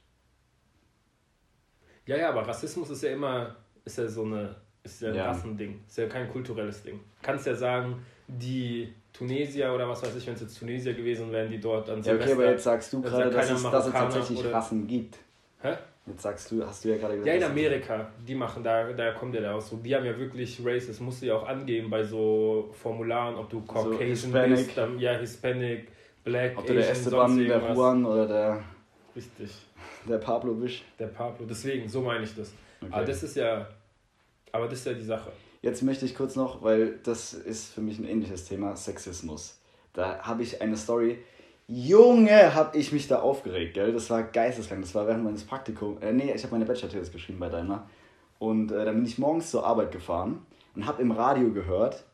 Ja, 2.07 2.17
ja, 2.17 2.31
aber 2.31 2.49
Rassismus 2.49 2.89
ist 2.91 3.03
ja 3.03 3.11
immer, 3.11 3.55
ist 3.85 3.99
ja 3.99 4.09
so 4.09 4.25
eine, 4.25 4.57
ist 4.83 5.03
ja 5.03 5.11
ein 5.11 5.15
ja. 5.15 5.27
Rassending, 5.27 5.85
ist 5.87 5.99
ja 5.99 6.07
kein 6.07 6.31
kulturelles 6.31 6.83
Ding. 6.83 6.95
Du 6.95 7.27
kannst 7.27 7.47
ja 7.47 7.55
sagen, 7.55 8.03
die 8.27 8.95
Tunesier 9.13 9.73
oder 9.75 9.89
was 9.89 10.03
weiß 10.03 10.17
ich, 10.17 10.27
wenn 10.27 10.35
es 10.35 10.41
jetzt 10.41 10.59
Tunesier 10.59 10.95
gewesen 10.95 11.31
wären, 11.31 11.51
die 11.51 11.61
dort 11.61 11.91
an 11.91 12.03
Silvester... 12.03 12.29
Ja, 12.29 12.35
okay, 12.35 12.43
aber 12.43 12.53
jetzt 12.53 12.65
sagst 12.65 12.93
du 12.93 13.03
gerade, 13.03 13.31
dass, 13.31 13.51
es, 13.51 13.63
dass 13.63 13.87
es 13.87 13.93
tatsächlich 13.93 14.53
Rassen 14.53 14.87
gibt. 14.87 15.19
Hä? 15.61 15.77
Jetzt 16.09 16.23
sagst 16.23 16.51
du, 16.51 16.65
hast 16.65 16.85
du 16.85 16.89
ja 16.89 16.97
gerade 16.97 17.17
gesagt. 17.17 17.27
Ja, 17.27 17.35
in 17.35 17.51
Amerika, 17.51 18.11
die 18.27 18.35
machen, 18.35 18.63
da, 18.63 18.93
da 18.93 19.13
kommt 19.13 19.35
ja 19.35 19.41
der 19.41 19.55
Ausdruck. 19.55 19.83
Die 19.83 19.95
haben 19.95 20.05
ja 20.05 20.17
wirklich 20.19 20.61
Races, 20.65 21.01
musst 21.01 21.23
du 21.23 21.27
ja 21.27 21.37
auch 21.37 21.47
angeben 21.47 21.91
bei 21.91 22.03
so 22.03 22.71
Formularen, 22.73 23.37
ob 23.37 23.51
du 23.51 23.61
Caucasian 23.63 24.33
so 24.33 24.55
bist, 24.55 24.77
dann, 24.77 24.99
ja, 24.99 25.13
Hispanic, 25.13 25.89
Black, 26.25 26.53
ob 26.57 26.65
Asian, 26.65 26.77
der 26.77 26.91
Esteban, 26.91 27.39
der 27.39 27.75
Juan 27.75 28.07
oder 28.07 28.27
der. 28.27 28.65
Richtig. 29.15 29.51
Der 30.09 30.19
Pablo 30.19 30.55
bist. 30.55 30.83
Der 30.99 31.09
Pablo, 31.09 31.45
deswegen, 31.45 31.89
so 31.89 32.01
meine 32.01 32.25
ich 32.25 32.35
das. 32.35 32.53
Okay. 32.81 32.93
Aber 32.93 33.05
das 33.05 33.23
ist 33.23 33.37
ja. 33.37 33.69
Aber 34.53 34.67
das 34.67 34.79
ist 34.79 34.87
ja 34.87 34.95
die 34.95 35.05
Sache. 35.05 35.33
Jetzt 35.61 35.83
möchte 35.83 36.07
ich 36.07 36.15
kurz 36.15 36.37
noch, 36.37 36.63
weil 36.63 36.99
das 37.03 37.35
ist 37.35 37.75
für 37.75 37.81
mich 37.81 37.99
ein 37.99 38.07
ähnliches 38.07 38.45
Thema, 38.45 38.75
Sexismus. 38.77 39.61
Da 39.93 40.21
habe 40.21 40.43
ich 40.43 40.63
eine 40.63 40.77
Story 40.77 41.19
Junge, 41.71 42.55
hab 42.55 42.75
ich 42.75 42.93
mich 42.93 43.09
da 43.09 43.21
aufgeregt, 43.21 43.75
gell? 43.75 43.93
Das 43.93 44.09
war 44.09 44.23
geisteskrank. 44.23 44.81
Das 44.81 44.95
war 44.95 45.07
während 45.07 45.23
meines 45.23 45.45
Praktikums. 45.45 46.01
Äh, 46.03 46.15
nee, 46.15 46.33
ich 46.33 46.43
habe 46.43 46.53
meine 46.53 46.65
Bachelor-Thesis 46.65 47.13
geschrieben 47.13 47.39
bei 47.39 47.51
Daimler. 47.51 47.87
Und 48.39 48.73
äh, 48.73 48.87
dann 48.87 48.97
bin 48.97 49.05
ich 49.05 49.19
morgens 49.19 49.51
zur 49.51 49.67
Arbeit 49.67 49.93
gefahren 49.93 50.47
und 50.75 50.87
habe 50.87 51.03
im 51.03 51.11
Radio 51.11 51.53
gehört, 51.53 52.07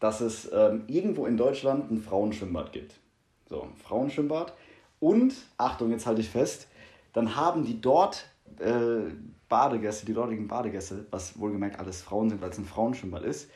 dass 0.00 0.20
es 0.20 0.50
ähm, 0.52 0.84
irgendwo 0.86 1.24
in 1.24 1.38
Deutschland 1.38 1.90
ein 1.90 2.02
Frauenschwimmbad 2.02 2.72
gibt. 2.72 3.00
So, 3.48 3.62
ein 3.62 3.76
Frauenschwimmbad. 3.76 4.52
Und, 4.98 5.34
Achtung, 5.56 5.90
jetzt 5.92 6.06
halte 6.06 6.20
ich 6.20 6.28
fest, 6.28 6.68
dann 7.14 7.36
haben 7.36 7.64
die 7.64 7.80
dort 7.80 8.26
äh, 8.58 9.10
Badegäste, 9.48 10.04
die 10.04 10.12
dortigen 10.12 10.46
Badegäste, 10.46 11.06
was 11.10 11.38
wohlgemerkt 11.38 11.78
alles 11.78 12.02
Frauen 12.02 12.28
sind, 12.28 12.42
weil 12.42 12.50
es 12.50 12.58
ein 12.58 12.66
Frauenschwimmbad 12.66 13.22
ist, 13.22 13.50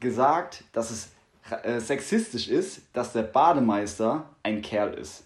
gesagt, 0.00 0.64
dass 0.72 0.90
es 0.90 1.10
äh, 1.52 1.80
sexistisch 1.80 2.48
ist, 2.48 2.82
dass 2.92 3.12
der 3.12 3.22
Bademeister 3.22 4.28
ein 4.42 4.62
Kerl 4.62 4.94
ist. 4.94 5.24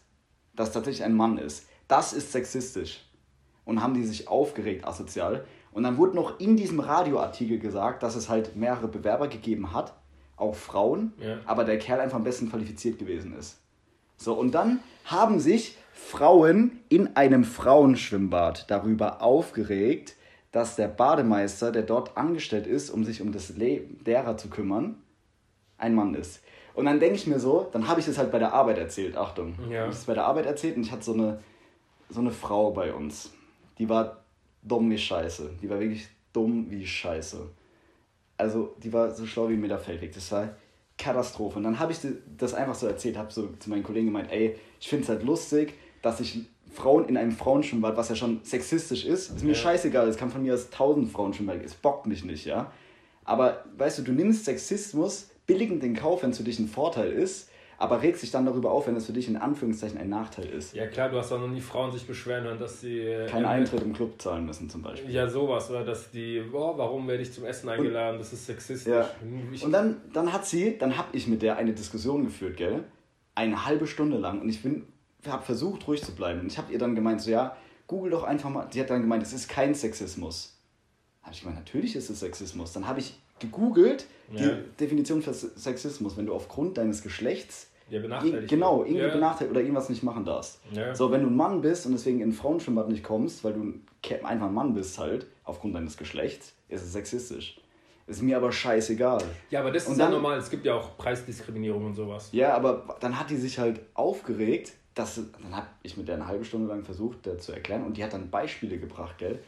Dass 0.54 0.72
tatsächlich 0.72 1.04
ein 1.04 1.16
Mann 1.16 1.38
ist. 1.38 1.66
Das 1.88 2.12
ist 2.12 2.32
sexistisch. 2.32 3.04
Und 3.64 3.82
haben 3.82 3.94
die 3.94 4.04
sich 4.04 4.28
aufgeregt 4.28 4.86
asozial. 4.86 5.44
Und 5.72 5.84
dann 5.84 5.96
wurde 5.96 6.16
noch 6.16 6.40
in 6.40 6.56
diesem 6.56 6.80
Radioartikel 6.80 7.58
gesagt, 7.58 8.02
dass 8.02 8.16
es 8.16 8.28
halt 8.28 8.56
mehrere 8.56 8.88
Bewerber 8.88 9.28
gegeben 9.28 9.72
hat, 9.72 9.94
auch 10.36 10.54
Frauen, 10.54 11.12
ja. 11.18 11.38
aber 11.46 11.64
der 11.64 11.78
Kerl 11.78 12.00
einfach 12.00 12.16
am 12.16 12.24
besten 12.24 12.50
qualifiziert 12.50 12.98
gewesen 12.98 13.36
ist. 13.38 13.58
So, 14.16 14.34
und 14.34 14.52
dann 14.52 14.80
haben 15.04 15.40
sich 15.40 15.76
Frauen 15.92 16.80
in 16.88 17.16
einem 17.16 17.44
Frauenschwimmbad 17.44 18.70
darüber 18.70 19.22
aufgeregt, 19.22 20.16
dass 20.50 20.76
der 20.76 20.88
Bademeister, 20.88 21.72
der 21.72 21.82
dort 21.82 22.16
angestellt 22.16 22.66
ist, 22.66 22.90
um 22.90 23.04
sich 23.04 23.22
um 23.22 23.32
das 23.32 23.50
Leben 23.56 24.02
derer 24.04 24.36
zu 24.36 24.48
kümmern, 24.48 24.96
ein 25.82 25.94
Mann 25.94 26.14
ist. 26.14 26.40
Und 26.74 26.86
dann 26.86 27.00
denke 27.00 27.16
ich 27.16 27.26
mir 27.26 27.38
so, 27.38 27.68
dann 27.72 27.86
habe 27.86 28.00
ich 28.00 28.06
das 28.06 28.16
halt 28.16 28.30
bei 28.30 28.38
der 28.38 28.54
Arbeit 28.54 28.78
erzählt, 28.78 29.16
Achtung. 29.16 29.54
Ja. 29.70 29.80
Habe 29.80 29.90
ich 29.90 29.96
das 29.96 30.04
bei 30.04 30.14
der 30.14 30.24
Arbeit 30.24 30.46
erzählt 30.46 30.76
und 30.76 30.82
ich 30.82 30.92
hatte 30.92 31.04
so 31.04 31.12
eine, 31.12 31.40
so 32.08 32.20
eine 32.20 32.30
Frau 32.30 32.70
bei 32.70 32.94
uns. 32.94 33.32
Die 33.78 33.88
war 33.88 34.24
dumm 34.62 34.90
wie 34.90 34.98
Scheiße. 34.98 35.50
Die 35.60 35.68
war 35.68 35.78
wirklich 35.80 36.08
dumm 36.32 36.70
wie 36.70 36.86
Scheiße. 36.86 37.48
Also, 38.38 38.74
die 38.82 38.92
war 38.92 39.10
so 39.10 39.26
schlau 39.26 39.48
wie 39.50 39.56
Meter 39.56 39.78
Feldweg. 39.78 40.14
Das 40.14 40.32
war 40.32 40.56
Katastrophe. 40.96 41.58
Und 41.58 41.64
dann 41.64 41.78
habe 41.78 41.92
ich 41.92 41.98
das 42.38 42.54
einfach 42.54 42.74
so 42.74 42.86
erzählt, 42.86 43.18
habe 43.18 43.32
so 43.32 43.48
zu 43.58 43.68
meinen 43.68 43.82
Kollegen 43.82 44.06
gemeint, 44.06 44.30
ey, 44.30 44.56
ich 44.80 44.88
finde 44.88 45.02
es 45.04 45.08
halt 45.08 45.22
lustig, 45.22 45.74
dass 46.00 46.20
ich 46.20 46.46
Frauen 46.72 47.06
in 47.06 47.16
einem 47.16 47.32
Frauenschwimmbad, 47.32 47.96
was 47.96 48.08
ja 48.08 48.14
schon 48.14 48.40
sexistisch 48.44 49.04
ist, 49.04 49.30
ist 49.30 49.44
mir 49.44 49.54
scheißegal, 49.54 50.08
es 50.08 50.16
kann 50.16 50.30
von 50.30 50.42
mir 50.42 50.54
aus 50.54 50.70
tausend 50.70 51.10
Frauenschwimmbad, 51.10 51.62
es 51.62 51.74
bockt 51.74 52.06
mich 52.06 52.24
nicht, 52.24 52.46
ja. 52.46 52.72
Aber 53.24 53.64
weißt 53.76 53.98
du, 53.98 54.02
du 54.02 54.12
nimmst 54.12 54.46
Sexismus 54.46 55.28
billigend 55.46 55.82
in 55.84 55.94
Kauf, 55.94 56.22
wenn 56.22 56.30
es 56.30 56.38
für 56.38 56.44
dich 56.44 56.58
ein 56.58 56.68
Vorteil 56.68 57.12
ist, 57.12 57.50
aber 57.78 58.00
regst 58.00 58.22
dich 58.22 58.30
dann 58.30 58.46
darüber 58.46 58.70
auf, 58.70 58.86
wenn 58.86 58.94
es 58.94 59.06
für 59.06 59.12
dich 59.12 59.26
in 59.26 59.36
Anführungszeichen 59.36 59.98
ein 59.98 60.08
Nachteil 60.08 60.46
ist. 60.46 60.72
Ja 60.72 60.86
klar, 60.86 61.08
du 61.08 61.16
hast 61.16 61.32
auch 61.32 61.40
noch 61.40 61.48
nie 61.48 61.60
Frauen 61.60 61.90
sich 61.90 62.06
beschweren 62.06 62.44
hören, 62.44 62.58
dass 62.58 62.80
sie... 62.80 63.00
Äh, 63.00 63.26
Keinen 63.26 63.46
Eintritt 63.46 63.82
im 63.82 63.92
Club 63.92 64.22
zahlen 64.22 64.46
müssen 64.46 64.70
zum 64.70 64.82
Beispiel. 64.82 65.10
Ja, 65.10 65.28
sowas, 65.28 65.68
oder 65.68 65.84
dass 65.84 66.10
die, 66.12 66.40
boah, 66.40 66.78
warum 66.78 67.08
werde 67.08 67.22
ich 67.24 67.32
zum 67.32 67.44
Essen 67.44 67.68
eingeladen, 67.68 68.14
und, 68.14 68.20
das 68.20 68.32
ist 68.32 68.46
sexistisch. 68.46 68.92
Ja. 68.92 69.10
Und 69.64 69.72
dann, 69.72 70.00
dann 70.12 70.32
hat 70.32 70.46
sie, 70.46 70.78
dann 70.78 70.96
habe 70.96 71.08
ich 71.12 71.26
mit 71.26 71.42
der 71.42 71.56
eine 71.56 71.72
Diskussion 71.72 72.24
geführt, 72.24 72.56
gell? 72.56 72.84
Eine 73.34 73.66
halbe 73.66 73.88
Stunde 73.88 74.18
lang 74.18 74.40
und 74.40 74.48
ich 74.48 74.62
bin, 74.62 74.86
habe 75.26 75.42
versucht 75.42 75.88
ruhig 75.88 76.04
zu 76.04 76.14
bleiben. 76.14 76.40
Und 76.40 76.52
ich 76.52 76.58
habe 76.58 76.72
ihr 76.72 76.78
dann 76.78 76.94
gemeint, 76.94 77.20
so 77.20 77.32
ja, 77.32 77.56
google 77.88 78.12
doch 78.12 78.22
einfach 78.22 78.50
mal, 78.50 78.68
die 78.72 78.80
hat 78.80 78.90
dann 78.90 79.00
gemeint, 79.00 79.24
es 79.24 79.32
ist 79.32 79.48
kein 79.48 79.74
Sexismus. 79.74 80.56
habe 81.22 81.34
ich 81.34 81.40
gemeint, 81.40 81.58
natürlich 81.58 81.96
ist 81.96 82.10
es 82.10 82.20
Sexismus. 82.20 82.72
Dann 82.72 82.86
habe 82.86 83.00
ich 83.00 83.18
gegoogelt, 83.42 84.06
die 84.30 84.44
ja. 84.44 84.56
Definition 84.80 85.22
für 85.22 85.34
Sexismus, 85.34 86.16
wenn 86.16 86.26
du 86.26 86.34
aufgrund 86.34 86.78
deines 86.78 87.02
Geschlechts 87.02 87.68
ja, 87.90 88.00
benachteiligt 88.00 88.48
genau, 88.48 88.84
irgendwie 88.84 89.02
ja. 89.02 89.12
benachteiligt 89.12 89.50
oder 89.50 89.60
irgendwas 89.60 89.90
nicht 89.90 90.02
machen 90.02 90.24
darfst. 90.24 90.60
Ja. 90.72 90.94
So, 90.94 91.10
wenn 91.10 91.22
du 91.22 91.28
ein 91.28 91.36
Mann 91.36 91.60
bist 91.60 91.84
und 91.84 91.92
deswegen 91.92 92.20
in 92.20 92.30
ein 92.30 92.32
Frauenschwimmbad 92.32 92.88
nicht 92.88 93.04
kommst, 93.04 93.44
weil 93.44 93.52
du 93.52 93.74
einfach 94.24 94.46
ein 94.46 94.54
Mann 94.54 94.72
bist 94.72 94.98
halt, 94.98 95.26
aufgrund 95.44 95.74
deines 95.74 95.96
Geschlechts, 95.96 96.54
ist 96.68 96.82
es 96.82 96.92
sexistisch. 96.92 97.60
Ist 98.06 98.22
mir 98.22 98.36
aber 98.36 98.50
scheißegal. 98.50 99.22
Ja, 99.50 99.60
aber 99.60 99.70
das 99.70 99.86
und 99.86 99.92
ist 99.92 99.98
dann, 99.98 100.10
ja 100.10 100.16
normal. 100.16 100.38
Es 100.38 100.50
gibt 100.50 100.64
ja 100.64 100.74
auch 100.74 100.96
Preisdiskriminierung 100.96 101.86
und 101.86 101.94
sowas. 101.94 102.30
Ja, 102.32 102.54
aber 102.54 102.96
dann 103.00 103.18
hat 103.18 103.30
die 103.30 103.36
sich 103.36 103.58
halt 103.58 103.80
aufgeregt, 103.94 104.72
dass, 104.94 105.20
dann 105.40 105.54
habe 105.54 105.66
ich 105.82 105.96
mit 105.96 106.08
der 106.08 106.16
eine 106.16 106.26
halbe 106.26 106.44
Stunde 106.44 106.68
lang 106.68 106.82
versucht, 106.84 107.24
der 107.26 107.38
zu 107.38 107.52
erklären 107.52 107.84
und 107.84 107.96
die 107.96 108.04
hat 108.04 108.12
dann 108.12 108.30
Beispiele 108.30 108.78
gebracht, 108.78 109.18
gell? 109.18 109.38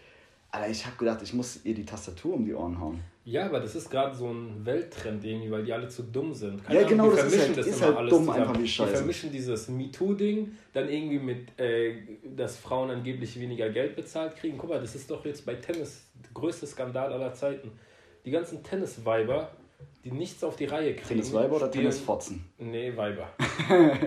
Alter, 0.51 0.71
ich 0.71 0.87
habe 0.87 0.97
gedacht, 0.97 1.21
ich 1.23 1.35
muss 1.35 1.65
ihr 1.65 1.75
die 1.75 1.85
Tastatur 1.85 2.35
um 2.35 2.45
die 2.45 2.55
Ohren 2.55 2.81
hauen. 2.81 3.01
Ja, 3.27 3.47
aber 3.47 3.61
das 3.61 3.75
ist 3.75 3.91
gerade 3.91 4.15
so 4.15 4.31
ein 4.31 4.67
Welttrend 4.67 5.25
irgendwie, 5.25 5.51
weil 5.51 5.65
die 5.65 5.73
alle 5.73 5.89
zu 5.89 6.03
dumm 6.03 6.35
sind. 6.35 6.63
Keine 6.63 6.83
ja, 6.83 6.87
genau, 6.87 7.11
die 7.11 7.17
das 7.17 7.33
ist 7.33 7.41
halt, 7.41 7.57
das 7.57 7.67
ist 7.67 7.77
immer 7.79 7.87
halt 7.87 7.97
alles 7.97 8.11
dumm 8.11 8.25
zusammen. 8.27 8.43
einfach 8.43 8.61
wie 8.61 8.69
Scheiße. 8.69 8.91
Die 8.91 8.97
vermischen 8.97 9.33
dieses 9.33 9.69
MeToo-Ding 9.69 10.53
dann 10.75 10.91
irgendwie 10.91 11.19
mit, 11.19 11.59
äh, 11.59 11.95
dass 12.37 12.59
Frauen 12.59 12.91
angeblich 12.91 13.41
weniger 13.41 13.71
Geld 13.71 13.97
bezahlt 13.97 14.37
kriegen. 14.37 14.59
Guck 14.59 14.69
mal, 14.69 14.81
das 14.81 14.95
ist 14.95 15.11
doch 15.11 15.25
jetzt 15.25 15.47
bei 15.47 15.55
Tennis 15.55 16.03
der 16.23 16.33
größte 16.35 16.67
Skandal 16.67 17.15
aller 17.15 17.33
Zeiten. 17.33 17.73
Die 18.27 18.31
ganzen 18.31 18.63
Tennisweiber, 18.63 19.53
die 20.05 20.11
nichts 20.11 20.45
auf 20.45 20.57
die 20.57 20.67
Reihe 20.67 20.95
kriegen. 20.95 21.09
Tennisweiber 21.09 21.57
oder 21.57 21.71
Tennisfotzen? 21.71 22.45
Nee, 22.59 22.95
Weiber. 22.95 23.31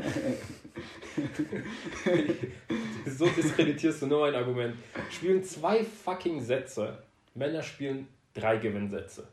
so 3.18 3.26
diskreditierst 3.26 4.04
du 4.04 4.08
nur 4.08 4.28
ein 4.28 4.36
Argument. 4.36 4.76
Spielen 5.10 5.44
zwei 5.44 5.84
fucking 5.84 6.40
Sätze. 6.40 7.00
Männer 7.34 7.64
spielen 7.64 8.08
drei 8.40 8.58
Gewinnsätze. 8.58 9.28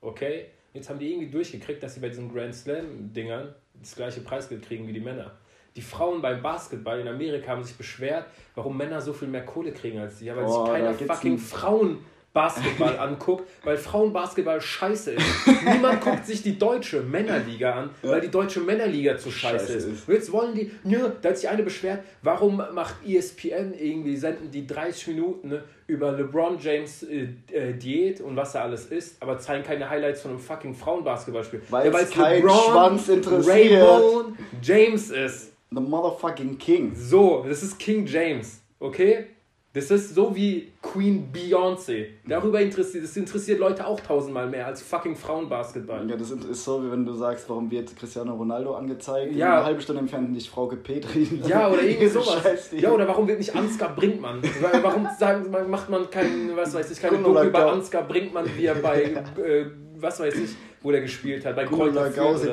Okay? 0.00 0.46
Jetzt 0.72 0.90
haben 0.90 0.98
die 0.98 1.10
irgendwie 1.10 1.30
durchgekriegt, 1.30 1.82
dass 1.82 1.94
sie 1.94 2.00
bei 2.00 2.08
diesen 2.08 2.32
Grand 2.32 2.54
Slam-Dingern 2.54 3.54
das 3.80 3.94
gleiche 3.94 4.20
Preisgeld 4.20 4.62
kriegen 4.62 4.86
wie 4.86 4.92
die 4.92 5.00
Männer. 5.00 5.38
Die 5.76 5.82
Frauen 5.82 6.20
beim 6.20 6.42
Basketball 6.42 7.00
in 7.00 7.08
Amerika 7.08 7.52
haben 7.52 7.62
sich 7.62 7.76
beschwert, 7.76 8.26
warum 8.54 8.76
Männer 8.76 9.00
so 9.00 9.12
viel 9.12 9.28
mehr 9.28 9.44
Kohle 9.44 9.72
kriegen 9.72 9.98
als 9.98 10.18
sie. 10.18 10.26
Ja, 10.26 10.36
weil 10.36 10.44
oh, 10.44 10.64
sich 10.64 10.72
keiner 10.72 10.94
fucking 10.94 11.38
Frauen 11.38 11.98
Basketball 12.38 12.96
anguckt, 13.00 13.48
weil 13.64 13.76
Frauenbasketball 13.76 14.60
scheiße 14.60 15.14
ist. 15.14 15.26
Niemand 15.64 16.00
guckt 16.00 16.24
sich 16.24 16.40
die 16.40 16.56
deutsche 16.56 17.00
Männerliga 17.00 17.72
an, 17.72 17.90
weil 18.00 18.20
die 18.20 18.30
deutsche 18.30 18.60
Männerliga 18.60 19.18
zu 19.18 19.32
scheiße, 19.32 19.58
scheiße 19.58 19.72
ist. 19.72 19.86
ist. 19.86 20.08
Und 20.08 20.14
jetzt 20.14 20.30
wollen 20.30 20.54
die, 20.54 20.70
nö, 20.84 21.10
da 21.20 21.30
hat 21.30 21.38
sich 21.38 21.48
eine 21.48 21.64
beschwert, 21.64 22.04
warum 22.22 22.62
macht 22.74 22.94
ESPN 23.04 23.74
irgendwie, 23.76 24.16
senden 24.16 24.52
die 24.52 24.68
30 24.68 25.08
Minuten 25.08 25.48
ne, 25.48 25.64
über 25.88 26.12
LeBron 26.12 26.58
James 26.60 27.02
äh, 27.02 27.26
äh, 27.50 27.72
Diät 27.72 28.20
und 28.20 28.36
was 28.36 28.54
er 28.54 28.62
alles 28.62 28.86
ist, 28.86 29.20
aber 29.20 29.40
zeigen 29.40 29.64
keine 29.64 29.90
Highlights 29.90 30.20
von 30.20 30.30
einem 30.30 30.40
fucking 30.40 30.76
Frauenbasketballspiel. 30.76 31.62
Weil 31.70 31.92
ja, 31.92 31.98
es 31.98 32.10
kein 32.10 32.36
LeBron, 32.36 32.56
Schwanz 32.56 33.08
interessiert. 33.08 33.82
Raymond 33.82 34.38
James 34.62 35.10
ist. 35.10 35.54
The 35.72 35.80
motherfucking 35.80 36.56
King. 36.56 36.94
So, 36.94 37.44
das 37.48 37.64
ist 37.64 37.80
King 37.80 38.06
James, 38.06 38.60
okay? 38.78 39.26
Das 39.74 39.90
ist 39.90 40.14
so 40.14 40.34
wie 40.34 40.72
Queen 40.80 41.30
Beyoncé. 41.32 42.06
Darüber 42.26 42.60
interessiert, 42.60 43.04
das 43.04 43.16
interessiert 43.16 43.60
Leute 43.60 43.86
auch 43.86 44.00
tausendmal 44.00 44.48
mehr 44.48 44.66
als 44.66 44.80
fucking 44.80 45.14
Frauenbasketball. 45.14 46.08
Ja, 46.08 46.16
das 46.16 46.30
ist 46.30 46.64
so, 46.64 46.82
wie 46.82 46.90
wenn 46.90 47.04
du 47.04 47.12
sagst, 47.12 47.48
warum 47.50 47.70
wird 47.70 47.94
Cristiano 47.94 48.34
Ronaldo 48.34 48.74
angezeigt? 48.74 49.34
Ja. 49.36 49.56
Eine 49.56 49.64
halbe 49.66 49.80
Stunde 49.82 50.00
entfernt 50.00 50.32
nicht 50.32 50.48
Frauke 50.48 50.76
Petri. 50.76 51.28
Ja, 51.46 51.68
oder 51.70 51.82
irgendwie 51.82 52.08
sowas. 52.08 52.70
Ja, 52.72 52.92
oder 52.92 53.06
warum 53.06 53.28
wird 53.28 53.38
nicht 53.38 53.54
Ansgar 53.54 53.94
Brinkmann? 53.94 54.40
Warum 54.82 55.06
sagen, 55.18 55.50
macht 55.68 55.90
man 55.90 56.08
keinen, 56.08 56.56
was 56.56 56.74
weiß 56.74 56.90
ich, 56.90 57.00
keine 57.00 57.18
Doku 57.18 57.42
über 57.42 57.70
Ansgar 57.70 58.08
Brinkmann, 58.08 58.46
wie 58.56 58.64
er 58.64 58.74
bei, 58.76 59.02
äh, 59.02 59.66
was 60.00 60.20
weiß 60.20 60.34
ich, 60.34 60.50
wo 60.82 60.90
der 60.90 61.00
gespielt 61.00 61.44
hat, 61.44 61.56
bei 61.56 61.64
Kräuter 61.64 62.10
Gause, 62.10 62.52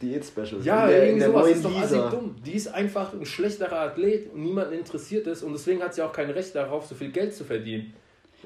Diät-Special. 0.00 0.60
Ja, 0.62 0.86
in 0.86 0.90
der, 0.90 1.06
irgendwie 1.06 1.24
in 1.24 1.32
sowas 1.32 1.50
ist 1.50 1.64
doch 1.64 1.80
assig 1.80 2.10
dumm. 2.10 2.36
Die 2.44 2.54
ist 2.54 2.68
einfach 2.68 3.12
ein 3.12 3.24
schlechterer 3.24 3.80
Athlet 3.80 4.32
und 4.32 4.42
niemanden 4.42 4.74
interessiert 4.74 5.26
es 5.26 5.42
und 5.42 5.52
deswegen 5.52 5.82
hat 5.82 5.94
sie 5.94 6.02
auch 6.02 6.12
kein 6.12 6.30
Recht 6.30 6.54
darauf, 6.54 6.86
so 6.86 6.94
viel 6.94 7.10
Geld 7.10 7.34
zu 7.34 7.44
verdienen. 7.44 7.92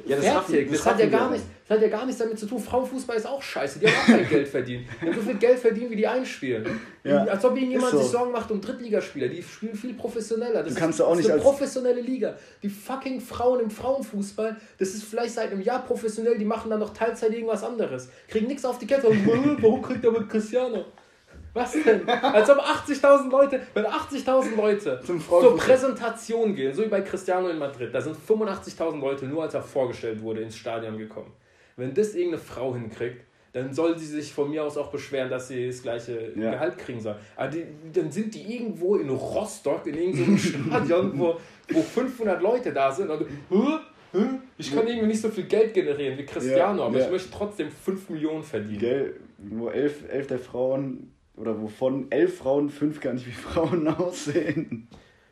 Ja, 0.06 0.16
das 0.16 0.24
Fertig. 0.24 0.70
Das, 0.70 0.78
das, 0.78 0.86
hat 0.86 1.00
ja 1.00 1.06
gar 1.06 1.30
nicht, 1.30 1.44
das 1.68 1.76
hat 1.76 1.82
ja 1.82 1.88
gar 1.88 2.06
nichts 2.06 2.18
damit 2.18 2.38
zu 2.38 2.46
tun. 2.46 2.58
Frauenfußball 2.58 3.16
ist 3.16 3.26
auch 3.26 3.42
scheiße. 3.42 3.78
Die 3.78 3.86
haben 3.86 3.94
auch 3.94 4.06
kein 4.06 4.28
Geld 4.28 4.48
verdient. 4.48 4.86
Die 5.00 5.06
haben 5.06 5.14
so 5.14 5.20
viel 5.20 5.34
Geld 5.34 5.58
verdient, 5.58 5.90
wie 5.90 5.96
die 5.96 6.06
einspielen. 6.06 6.80
Ja, 7.04 7.24
als 7.24 7.44
ob 7.44 7.56
irgendjemand 7.56 7.90
so. 7.90 7.98
sich 7.98 8.06
Sorgen 8.06 8.30
macht 8.30 8.48
um 8.52 8.60
Drittligaspieler. 8.60 9.26
Die 9.26 9.42
spielen 9.42 9.74
viel 9.74 9.92
professioneller. 9.94 10.62
Das, 10.62 10.74
ist, 10.74 10.80
das 10.80 11.18
ist 11.18 11.30
eine 11.32 11.40
professionelle 11.40 12.00
Liga. 12.00 12.36
Die 12.62 12.68
fucking 12.68 13.20
Frauen 13.20 13.58
im 13.58 13.70
Frauenfußball, 13.70 14.56
das 14.78 14.90
ist 14.90 15.02
vielleicht 15.02 15.34
seit 15.34 15.50
einem 15.50 15.62
Jahr 15.62 15.84
professionell. 15.84 16.38
Die 16.38 16.44
machen 16.44 16.70
dann 16.70 16.78
noch 16.78 16.94
Teilzeit 16.94 17.32
irgendwas 17.32 17.64
anderes. 17.64 18.08
Kriegen 18.28 18.46
nichts 18.46 18.64
auf 18.64 18.78
die 18.78 18.86
Kette. 18.86 19.08
Warum 19.60 19.82
kriegt 19.82 20.04
er 20.04 20.12
mit 20.12 20.28
Cristiano? 20.28 20.84
Was 21.54 21.72
denn? 21.72 22.08
Als 22.08 22.48
ob 22.48 22.58
80.000 22.58 23.30
Leute, 23.30 23.60
wenn 23.74 23.84
80.000 23.84 24.56
Leute 24.56 25.00
zur 25.04 25.56
Präsentation 25.56 26.54
gehen, 26.54 26.72
so 26.74 26.82
wie 26.82 26.88
bei 26.88 27.02
Cristiano 27.02 27.48
in 27.48 27.58
Madrid, 27.58 27.94
da 27.94 28.00
sind 28.00 28.16
85.000 28.16 28.98
Leute 28.98 29.26
nur 29.26 29.42
als 29.42 29.54
er 29.54 29.62
vorgestellt 29.62 30.22
wurde 30.22 30.40
ins 30.40 30.56
Stadion 30.56 30.96
gekommen. 30.96 31.32
Wenn 31.76 31.92
das 31.92 32.14
irgendeine 32.14 32.42
Frau 32.42 32.74
hinkriegt, 32.74 33.24
dann 33.52 33.72
soll 33.74 33.98
sie 33.98 34.06
sich 34.06 34.32
von 34.32 34.48
mir 34.48 34.64
aus 34.64 34.78
auch 34.78 34.90
beschweren, 34.90 35.28
dass 35.28 35.48
sie 35.48 35.66
das 35.66 35.82
gleiche 35.82 36.32
ja. 36.34 36.52
Gehalt 36.52 36.78
kriegen 36.78 37.00
soll. 37.00 37.16
Aber 37.36 37.48
die, 37.48 37.66
dann 37.92 38.10
sind 38.10 38.34
die 38.34 38.54
irgendwo 38.54 38.96
in 38.96 39.10
Rostock, 39.10 39.86
in 39.86 39.94
irgendeinem 39.94 40.38
Stadion, 40.38 41.18
wo, 41.18 41.36
wo 41.70 41.82
500 41.82 42.40
Leute 42.40 42.72
da 42.72 42.90
sind 42.90 43.10
und 43.10 43.26
ich 44.58 44.74
kann 44.74 44.86
irgendwie 44.86 45.06
nicht 45.06 45.20
so 45.20 45.28
viel 45.30 45.44
Geld 45.44 45.72
generieren 45.72 46.18
wie 46.18 46.26
Cristiano, 46.26 46.80
ja, 46.80 46.86
aber 46.86 46.98
ja. 46.98 47.04
ich 47.06 47.10
möchte 47.10 47.30
trotzdem 47.30 47.70
5 47.70 48.10
Millionen 48.10 48.42
verdienen. 48.42 48.78
Gell, 48.78 49.20
wo 49.38 49.68
elf, 49.68 50.04
elf 50.10 50.26
der 50.26 50.38
Frauen 50.38 51.12
oder 51.36 51.60
wovon 51.60 52.10
elf 52.10 52.38
Frauen 52.38 52.70
fünf 52.70 53.00
gar 53.00 53.14
nicht 53.14 53.26
wie 53.26 53.32
Frauen 53.32 53.88
aussehen. 53.88 54.88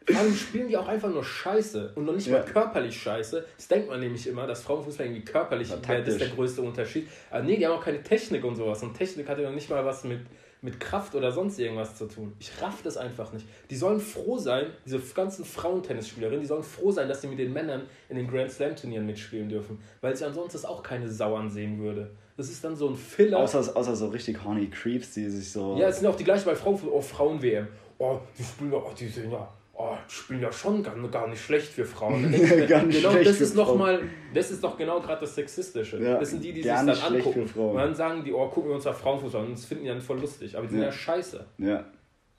Vor 0.06 0.20
allem 0.20 0.34
spielen 0.34 0.68
die 0.68 0.76
auch 0.76 0.88
einfach 0.88 1.10
nur 1.10 1.22
Scheiße 1.22 1.92
und 1.94 2.04
noch 2.04 2.14
nicht 2.14 2.26
ja. 2.26 2.38
mal 2.38 2.44
körperlich 2.44 3.00
Scheiße. 3.00 3.44
Das 3.56 3.68
denkt 3.68 3.88
man 3.88 4.00
nämlich 4.00 4.26
immer, 4.26 4.46
dass 4.46 4.62
Frauenfußball 4.62 5.06
irgendwie 5.06 5.24
körperlich 5.24 5.70
wäre, 5.70 6.02
das 6.02 6.14
ist 6.14 6.20
der 6.20 6.28
größte 6.28 6.62
Unterschied. 6.62 7.08
Aber 7.30 7.42
nee, 7.42 7.56
die 7.56 7.66
haben 7.66 7.74
auch 7.74 7.84
keine 7.84 8.02
Technik 8.02 8.44
und 8.44 8.56
sowas. 8.56 8.82
Und 8.82 8.94
Technik 8.94 9.28
hat 9.28 9.38
ja 9.38 9.44
noch 9.44 9.54
nicht 9.54 9.70
mal 9.70 9.84
was 9.84 10.04
mit, 10.04 10.20
mit 10.62 10.80
Kraft 10.80 11.14
oder 11.14 11.30
sonst 11.32 11.58
irgendwas 11.58 11.96
zu 11.96 12.06
tun. 12.06 12.32
Ich 12.40 12.50
raff 12.60 12.82
das 12.82 12.96
einfach 12.96 13.32
nicht. 13.32 13.46
Die 13.68 13.76
sollen 13.76 14.00
froh 14.00 14.38
sein, 14.38 14.66
diese 14.84 14.98
ganzen 14.98 15.44
Frauentennisspielerinnen, 15.44 16.40
die 16.40 16.48
sollen 16.48 16.64
froh 16.64 16.90
sein, 16.90 17.08
dass 17.08 17.20
sie 17.20 17.28
mit 17.28 17.38
den 17.38 17.52
Männern 17.52 17.82
in 18.08 18.16
den 18.16 18.26
Grand 18.26 18.50
Slam 18.50 18.74
Turnieren 18.74 19.06
mitspielen 19.06 19.48
dürfen. 19.48 19.78
Weil 20.00 20.16
sie 20.16 20.24
ansonsten 20.24 20.64
auch 20.66 20.82
keine 20.82 21.08
Sau 21.08 21.36
ansehen 21.36 21.78
würde. 21.78 22.10
Das 22.40 22.48
ist 22.48 22.64
dann 22.64 22.74
so 22.74 22.88
ein 22.88 22.96
Filler. 22.96 23.36
Außer, 23.36 23.76
außer 23.76 23.94
so 23.94 24.08
richtig 24.08 24.42
horny 24.42 24.70
Creeps, 24.70 25.12
die 25.12 25.28
sich 25.28 25.52
so. 25.52 25.76
Ja, 25.76 25.88
es 25.88 25.98
sind 25.98 26.08
auch 26.08 26.16
die 26.16 26.24
gleichen 26.24 26.46
bei 26.46 26.54
Frauen, 26.54 26.80
oh, 26.90 26.98
Frauen-WM. 27.02 27.68
Oh, 27.98 28.18
die 28.38 28.42
spielen 28.42 28.72
ja, 28.72 28.78
oh, 28.78 28.90
die 28.98 29.08
sind 29.08 29.30
ja, 29.30 29.46
oh, 29.74 29.94
die 30.08 30.14
spielen 30.14 30.40
ja 30.40 30.50
schon 30.50 30.82
gar, 30.82 30.96
gar 31.10 31.28
nicht 31.28 31.42
schlecht 31.42 31.70
für 31.70 31.84
Frauen. 31.84 32.32
gar 32.66 32.82
nicht 32.84 33.02
genau, 33.02 33.12
das 33.12 33.42
ist 33.42 33.54
noch 33.54 33.76
mal, 33.76 34.00
das 34.32 34.50
ist 34.52 34.64
doch 34.64 34.78
genau 34.78 35.02
gerade 35.02 35.20
das 35.20 35.34
Sexistische. 35.34 36.02
Ja, 36.02 36.18
das 36.18 36.30
sind 36.30 36.42
die, 36.42 36.54
die 36.54 36.62
sich 36.62 36.72
dann 36.72 36.88
angucken. 36.88 37.42
Und 37.42 37.76
dann 37.76 37.94
sagen 37.94 38.24
die, 38.24 38.32
oh, 38.32 38.48
gucken 38.48 38.70
wir 38.70 38.76
uns 38.76 38.84
da 38.84 38.94
Frauenfußball 38.94 39.42
an. 39.42 39.48
Und 39.48 39.58
das 39.58 39.66
finden 39.66 39.84
die 39.84 39.90
dann 39.90 40.00
voll 40.00 40.18
lustig. 40.18 40.56
Aber 40.56 40.64
die 40.64 40.70
sind 40.70 40.80
ja, 40.80 40.86
ja 40.86 40.92
scheiße. 40.92 41.44
Ja. 41.58 41.84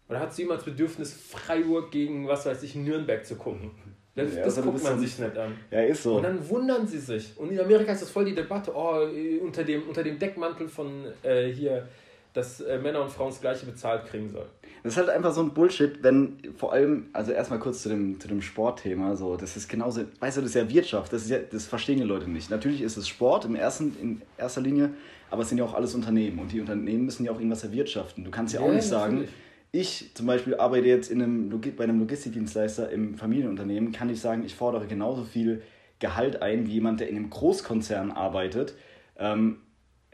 Oder 0.10 0.20
hat 0.20 0.34
sie 0.34 0.42
jemals 0.42 0.64
Bedürfnis, 0.64 1.14
Freiburg 1.14 1.92
gegen, 1.92 2.28
was 2.28 2.48
weiß 2.48 2.64
ich, 2.64 2.74
Nürnberg 2.74 3.24
zu 3.24 3.36
gucken? 3.36 3.70
Das, 4.16 4.36
ja, 4.36 4.44
das 4.44 4.58
also 4.58 4.70
guckt 4.70 4.84
man 4.84 5.00
sich 5.00 5.18
nicht 5.20 5.38
an. 5.38 5.54
Ja, 5.70 5.82
ist 5.84 6.04
so. 6.04 6.18
Und 6.18 6.24
dann 6.24 6.50
wundern 6.50 6.86
sie 6.86 7.00
sich. 7.00 7.32
Und 7.38 7.52
in 7.52 7.60
Amerika 7.60 7.94
ist 7.94 8.02
das 8.02 8.10
voll 8.10 8.26
die 8.26 8.36
Debatte, 8.36 8.72
oh, 8.76 9.08
unter 9.42 9.64
dem, 9.64 9.88
unter 9.88 10.04
dem 10.04 10.20
Deckmantel 10.20 10.68
von 10.68 11.06
äh, 11.24 11.48
hier, 11.48 11.88
dass 12.34 12.60
äh, 12.60 12.78
Männer 12.78 13.02
und 13.02 13.10
Frauen 13.10 13.30
das 13.30 13.40
gleiche 13.40 13.66
bezahlt 13.66 14.06
kriegen 14.08 14.30
sollen. 14.30 14.50
Das 14.84 14.94
ist 14.94 14.98
halt 14.98 15.10
einfach 15.10 15.32
so 15.32 15.42
ein 15.42 15.54
Bullshit, 15.54 16.04
wenn 16.04 16.38
vor 16.58 16.74
allem, 16.74 17.10
also 17.14 17.32
erstmal 17.32 17.60
kurz 17.60 17.84
zu 17.84 17.90
dem, 17.90 18.20
zu 18.20 18.28
dem 18.28 18.42
Sportthema, 18.42 19.16
so, 19.16 19.38
das 19.38 19.56
ist 19.56 19.70
genauso, 19.70 20.02
weißt 20.20 20.38
du, 20.38 20.42
das 20.42 20.50
ist 20.50 20.56
ja 20.56 20.70
Wirtschaft, 20.70 21.14
das, 21.14 21.24
ist 21.24 21.30
ja, 21.30 21.38
das 21.40 21.68
verstehen 21.68 22.00
die 22.00 22.04
Leute 22.04 22.30
nicht. 22.30 22.50
Natürlich 22.50 22.82
ist 22.82 22.98
es 22.98 23.08
Sport 23.08 23.46
im 23.46 23.56
ersten, 23.56 23.96
in 24.02 24.22
erster 24.38 24.62
Linie, 24.62 24.90
aber 25.30 25.44
es 25.44 25.50
sind 25.50 25.60
ja 25.60 25.64
auch 25.64 25.76
alles 25.76 25.94
Unternehmen 25.94 26.40
und 26.40 26.52
die 26.52 26.60
Unternehmen 26.60 27.06
müssen 27.06 27.24
ja 27.24 27.32
auch 27.32 27.38
irgendwas 27.38 27.64
erwirtschaften. 27.64 28.26
Du 28.26 28.32
kannst 28.32 28.54
ja, 28.54 28.60
ja 28.60 28.68
auch 28.68 28.74
nicht 28.74 28.88
sagen, 28.88 29.14
natürlich 29.14 29.32
ich 29.72 30.12
zum 30.14 30.26
Beispiel 30.26 30.56
arbeite 30.56 30.88
jetzt 30.88 31.10
in 31.10 31.22
einem, 31.22 31.62
bei 31.78 31.84
einem 31.84 32.00
Logistikdienstleister 32.00 32.90
im 32.90 33.16
Familienunternehmen, 33.16 33.92
kann 33.92 34.10
ich 34.10 34.20
sagen, 34.20 34.44
ich 34.46 34.56
fordere 34.56 34.86
genauso 34.88 35.24
viel 35.24 35.62
Gehalt 36.00 36.42
ein 36.42 36.66
wie 36.68 36.74
jemand, 36.74 37.00
der 37.00 37.10
in 37.10 37.16
einem 37.16 37.30
Großkonzern 37.30 38.12
arbeitet. 38.12 38.74
Ähm, 39.18 39.62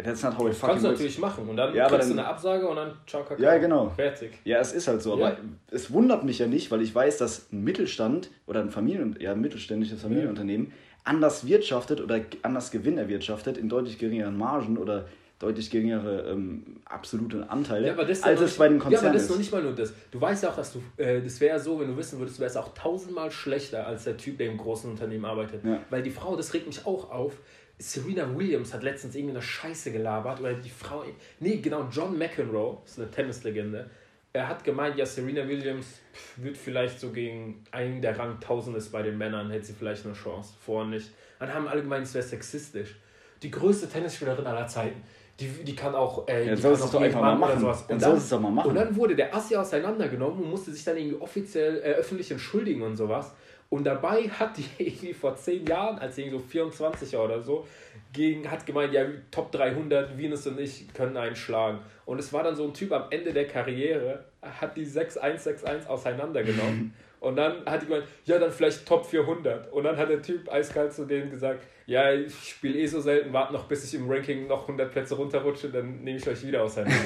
that's 0.03 0.21
not 0.21 0.37
how 0.37 0.47
it 0.47 0.53
fucking 0.53 0.73
Kannst 0.73 0.85
du 0.85 0.89
natürlich 0.89 1.17
machen 1.17 1.49
und 1.49 1.57
dann 1.57 1.73
ja, 1.73 1.87
kriegst 1.87 2.09
dann, 2.09 2.17
du 2.17 2.21
eine 2.21 2.29
Absage 2.29 2.67
und 2.67 2.75
dann 2.75 2.93
ciao, 3.07 3.23
kakao. 3.23 3.43
Ja, 3.43 3.57
genau. 3.57 3.89
Fertig. 3.89 4.33
Ja, 4.43 4.59
es 4.59 4.73
ist 4.73 4.87
halt 4.87 5.01
so. 5.01 5.17
Ja. 5.17 5.27
Aber 5.27 5.37
es 5.71 5.91
wundert 5.91 6.23
mich 6.23 6.39
ja 6.39 6.45
nicht, 6.45 6.69
weil 6.69 6.81
ich 6.81 6.93
weiß, 6.93 7.17
dass 7.17 7.51
ein 7.51 7.63
Mittelstand 7.63 8.29
oder 8.45 8.59
ein 8.59 8.69
Familien, 8.69 9.15
ja, 9.19 9.31
ein 9.31 9.41
mittelständisches 9.41 10.01
Familienunternehmen 10.01 10.67
ja. 10.67 10.73
anders 11.05 11.47
wirtschaftet 11.47 12.01
oder 12.01 12.19
anders 12.43 12.69
Gewinn 12.69 12.97
erwirtschaftet 12.97 13.57
in 13.57 13.69
deutlich 13.69 13.97
geringeren 13.97 14.37
Margen 14.37 14.77
oder 14.77 15.07
deutlich 15.39 15.69
geringere 15.69 16.31
ähm, 16.31 16.81
absolute 16.85 17.49
Anteile, 17.49 17.87
ja, 17.87 17.95
als 17.95 18.41
es 18.41 18.57
bei 18.57 18.69
den 18.69 18.79
Konzernen 18.79 19.03
Ja, 19.03 19.09
aber 19.09 19.13
das 19.13 19.23
ist 19.23 19.29
noch 19.29 19.37
nicht 19.37 19.51
mal 19.51 19.61
nur 19.61 19.73
das. 19.73 19.93
Du 20.09 20.19
weißt 20.19 20.43
ja 20.43 20.49
auch, 20.49 20.55
dass 20.55 20.73
du, 20.73 20.81
äh, 20.97 21.21
das 21.21 21.39
wäre 21.39 21.59
so, 21.59 21.79
wenn 21.79 21.87
du 21.87 21.97
wissen 21.97 22.17
würdest, 22.19 22.37
du 22.37 22.41
wärst 22.41 22.57
auch 22.57 22.73
tausendmal 22.73 23.29
schlechter 23.29 23.85
als 23.85 24.05
der 24.05 24.17
Typ, 24.17 24.39
der 24.39 24.47
im 24.47 24.57
großen 24.57 24.89
Unternehmen 24.89 25.25
arbeitet. 25.25 25.63
Ja. 25.63 25.79
Weil 25.89 26.01
die 26.01 26.09
Frau, 26.09 26.35
das 26.35 26.53
regt 26.53 26.65
mich 26.65 26.85
auch 26.85 27.11
auf, 27.11 27.37
Serena 27.79 28.35
Williams 28.35 28.73
hat 28.73 28.81
letztens 28.81 29.13
irgendeine 29.13 29.43
Scheiße 29.43 29.91
gelabert, 29.91 30.39
oder 30.39 30.53
die 30.53 30.69
Frau, 30.69 31.03
nee, 31.39 31.57
genau, 31.57 31.87
John 31.91 32.17
McEnroe, 32.17 32.79
ist 32.83 32.99
eine 32.99 33.11
Tennislegende, 33.11 33.87
er 34.33 34.47
hat 34.47 34.63
gemeint, 34.63 34.97
ja, 34.97 35.05
Serena 35.05 35.47
Williams 35.47 35.99
wird 36.37 36.57
vielleicht 36.57 36.99
so 36.99 37.11
gegen 37.11 37.63
einen 37.71 38.01
der 38.01 38.17
Rang 38.17 38.33
1000 38.35 38.77
ist 38.77 38.91
bei 38.91 39.03
den 39.03 39.17
Männern, 39.17 39.49
hätte 39.51 39.65
sie 39.65 39.73
vielleicht 39.73 40.05
eine 40.05 40.15
Chance, 40.15 40.53
vorher 40.59 40.89
nicht. 40.89 41.11
Dann 41.39 41.53
haben 41.53 41.67
alle 41.67 41.81
gemeint, 41.81 42.05
es 42.05 42.13
wäre 42.13 42.25
sexistisch. 42.25 42.95
Die 43.43 43.51
größte 43.51 43.87
Tennisspielerin 43.87 44.45
aller 44.47 44.67
Zeiten 44.67 45.01
die, 45.39 45.47
die 45.63 45.75
kann 45.75 45.93
auch. 45.93 46.27
Äh, 46.27 46.47
ja, 46.47 46.57
soll 46.57 46.73
es 46.73 46.89
doch 46.89 47.01
einfach 47.01 47.21
mal 47.21 47.35
machen. 47.35 47.59
Sowas. 47.59 47.85
Und, 47.87 48.01
dann, 48.01 48.17
es 48.17 48.29
doch 48.29 48.39
mal 48.39 48.51
machen. 48.51 48.69
und 48.69 48.75
dann 48.75 48.95
wurde 48.95 49.15
der 49.15 49.35
Assi 49.35 49.55
auseinandergenommen 49.55 50.43
und 50.43 50.49
musste 50.49 50.71
sich 50.71 50.83
dann 50.83 50.97
irgendwie 50.97 51.21
offiziell 51.21 51.77
äh, 51.77 51.93
öffentlich 51.93 52.31
entschuldigen 52.31 52.81
und 52.81 52.95
sowas. 52.95 53.33
Und 53.69 53.83
dabei 53.83 54.23
hat 54.29 54.57
die 54.57 54.65
irgendwie 54.83 55.13
vor 55.13 55.35
zehn 55.35 55.65
Jahren, 55.65 55.99
als 55.99 56.15
sie 56.15 56.23
irgendwie 56.23 56.39
so 56.39 56.43
24 56.43 57.17
oder 57.17 57.41
so, 57.41 57.67
gegen, 58.13 58.49
hat 58.49 58.65
gemeint, 58.65 58.93
ja, 58.93 59.05
Top 59.29 59.51
300, 59.51 60.17
Venus 60.17 60.47
und 60.47 60.59
ich 60.59 60.91
können 60.93 61.17
einen 61.17 61.35
schlagen. 61.35 61.79
Und 62.05 62.19
es 62.19 62.31
war 62.33 62.43
dann 62.43 62.55
so 62.55 62.63
ein 62.63 62.73
Typ 62.73 62.91
am 62.91 63.03
Ende 63.09 63.33
der 63.33 63.47
Karriere, 63.47 64.23
hat 64.41 64.75
die 64.77 64.85
6161 64.85 65.89
auseinandergenommen. 65.89 66.93
und 67.19 67.35
dann 67.35 67.65
hat 67.65 67.81
die 67.81 67.87
gemeint, 67.87 68.05
ja, 68.25 68.37
dann 68.37 68.51
vielleicht 68.51 68.85
Top 68.85 69.05
400. 69.05 69.71
Und 69.73 69.83
dann 69.83 69.97
hat 69.97 70.09
der 70.09 70.21
Typ 70.21 70.51
eiskalt 70.51 70.93
zu 70.93 71.05
denen 71.05 71.31
gesagt, 71.31 71.63
ja, 71.87 72.13
ich 72.13 72.33
spiele 72.49 72.77
eh 72.77 72.85
so 72.85 72.99
selten, 72.99 73.33
warte 73.33 73.53
noch, 73.53 73.67
bis 73.67 73.85
ich 73.85 73.99
im 73.99 74.09
Ranking 74.09 74.47
noch 74.47 74.63
100 74.63 74.91
Plätze 74.91 75.15
runterrutsche, 75.15 75.69
dann 75.69 76.03
nehme 76.03 76.17
ich 76.17 76.27
euch 76.27 76.45
wieder 76.45 76.63
auseinander. 76.63 76.97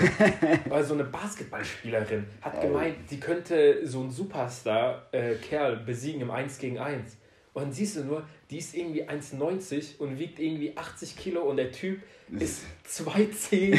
Weil 0.67 0.84
so 0.84 0.95
eine 0.95 1.06
Basketballspielerin 1.06 2.26
hat 2.41 2.60
gemeint, 2.62 2.97
sie 3.08 3.19
könnte 3.19 3.86
so 3.86 4.02
einen 4.02 4.12
Superstar-Kerl 4.12 5.74
äh, 5.74 5.86
besiegen 5.86 6.21
im 6.21 6.32
1 6.32 6.58
gegen 6.58 6.80
1. 6.80 7.17
Und 7.54 7.63
dann 7.63 7.71
siehst 7.71 7.97
du 7.97 8.04
nur, 8.04 8.24
die 8.52 8.58
ist 8.58 8.76
irgendwie 8.76 9.04
1,90 9.06 9.98
und 10.00 10.20
wiegt 10.20 10.40
irgendwie 10.40 10.76
80 10.76 11.16
Kilo 11.16 11.42
und 11.44 11.58
der 11.58 11.72
Typ 11.72 12.02
ist 12.40 12.64
2,10, 12.88 13.74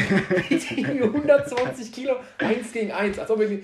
wiegt 0.49 0.71
irgendwie 0.71 1.03
120 1.03 1.91
Kilo, 1.91 2.15
1 2.37 2.71
gegen 2.71 2.91
1. 2.91 3.19
Als, 3.19 3.29
ob 3.31 3.39
irgendwie, 3.39 3.63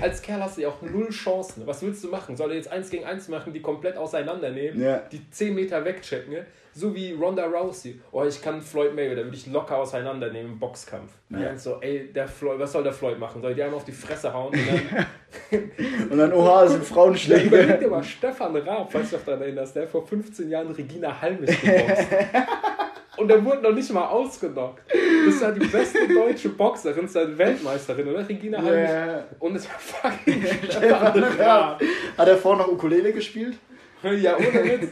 als 0.00 0.22
Kerl 0.22 0.42
hast 0.42 0.56
du 0.56 0.62
ja 0.62 0.68
auch 0.68 0.80
null 0.82 1.10
Chancen. 1.10 1.66
Was 1.66 1.82
willst 1.82 2.02
du 2.04 2.08
machen? 2.08 2.36
Soll 2.36 2.50
er 2.50 2.56
jetzt 2.56 2.70
1 2.70 2.90
gegen 2.90 3.04
1 3.04 3.28
machen, 3.28 3.52
die 3.52 3.60
komplett 3.60 3.96
auseinandernehmen, 3.96 4.82
ja. 4.82 4.98
die 5.12 5.28
10 5.30 5.54
Meter 5.54 5.84
wegchecken? 5.84 6.46
So 6.72 6.94
wie 6.94 7.12
Ronda 7.12 7.46
Rousey. 7.46 8.00
Oh, 8.12 8.24
ich 8.24 8.40
kann 8.40 8.62
Floyd 8.62 8.94
Mayweather, 8.94 9.24
würde 9.24 9.36
ich 9.36 9.46
locker 9.48 9.76
auseinandernehmen 9.76 10.52
im 10.52 10.58
Boxkampf. 10.58 11.10
Ja. 11.28 11.56
so, 11.56 11.80
ey, 11.80 12.12
der 12.12 12.28
Floyd, 12.28 12.58
was 12.58 12.72
soll 12.72 12.84
der 12.84 12.92
Floyd 12.92 13.18
machen? 13.18 13.42
Soll 13.42 13.50
ich 13.50 13.56
die 13.56 13.62
einmal 13.62 13.78
auf 13.78 13.84
die 13.84 13.92
Fresse 13.92 14.32
hauen? 14.32 14.52
Und 14.52 14.60
dann, 14.68 16.10
und 16.10 16.18
dann 16.18 16.32
oha, 16.32 16.68
sind 16.68 16.84
Frauenschläge. 16.84 17.46
Überleg 17.46 17.80
dir 17.80 17.88
mal, 17.88 18.02
Stefan 18.04 18.56
Raab, 18.56 18.90
falls 18.90 19.10
du 19.10 19.16
dich 19.16 19.24
daran 19.24 19.42
erinnerst, 19.42 19.74
der 19.74 19.88
vor 19.88 20.06
15 20.06 20.48
Jahren 20.50 20.70
Regina 20.70 21.20
Halmich 21.20 21.60
geboxt. 21.60 22.06
Und 23.16 23.28
der 23.28 23.44
wurde 23.44 23.62
noch 23.62 23.72
nicht 23.72 23.92
mal 23.92 24.06
ausgenockt. 24.06 24.82
Das 24.88 25.34
ist 25.34 25.42
ja 25.42 25.50
die 25.50 25.66
beste 25.66 26.08
deutsche 26.08 26.48
Boxerin, 26.50 27.02
das 27.02 27.10
ist 27.10 27.16
ja 27.16 27.38
Weltmeisterin, 27.38 28.08
oder? 28.08 28.26
Regina 28.26 28.58
Halmich. 28.58 28.90
Yeah. 28.90 29.24
Und 29.38 29.56
es 29.56 29.68
war 29.68 29.78
fucking 29.78 30.42
Raab. 31.38 31.82
Hat 32.16 32.28
er 32.28 32.36
vorher 32.36 32.66
noch 32.66 32.72
Ukulele 32.72 33.12
gespielt? 33.12 33.56
Ja, 34.02 34.36
ohne 34.36 34.64
Witz. 34.64 34.88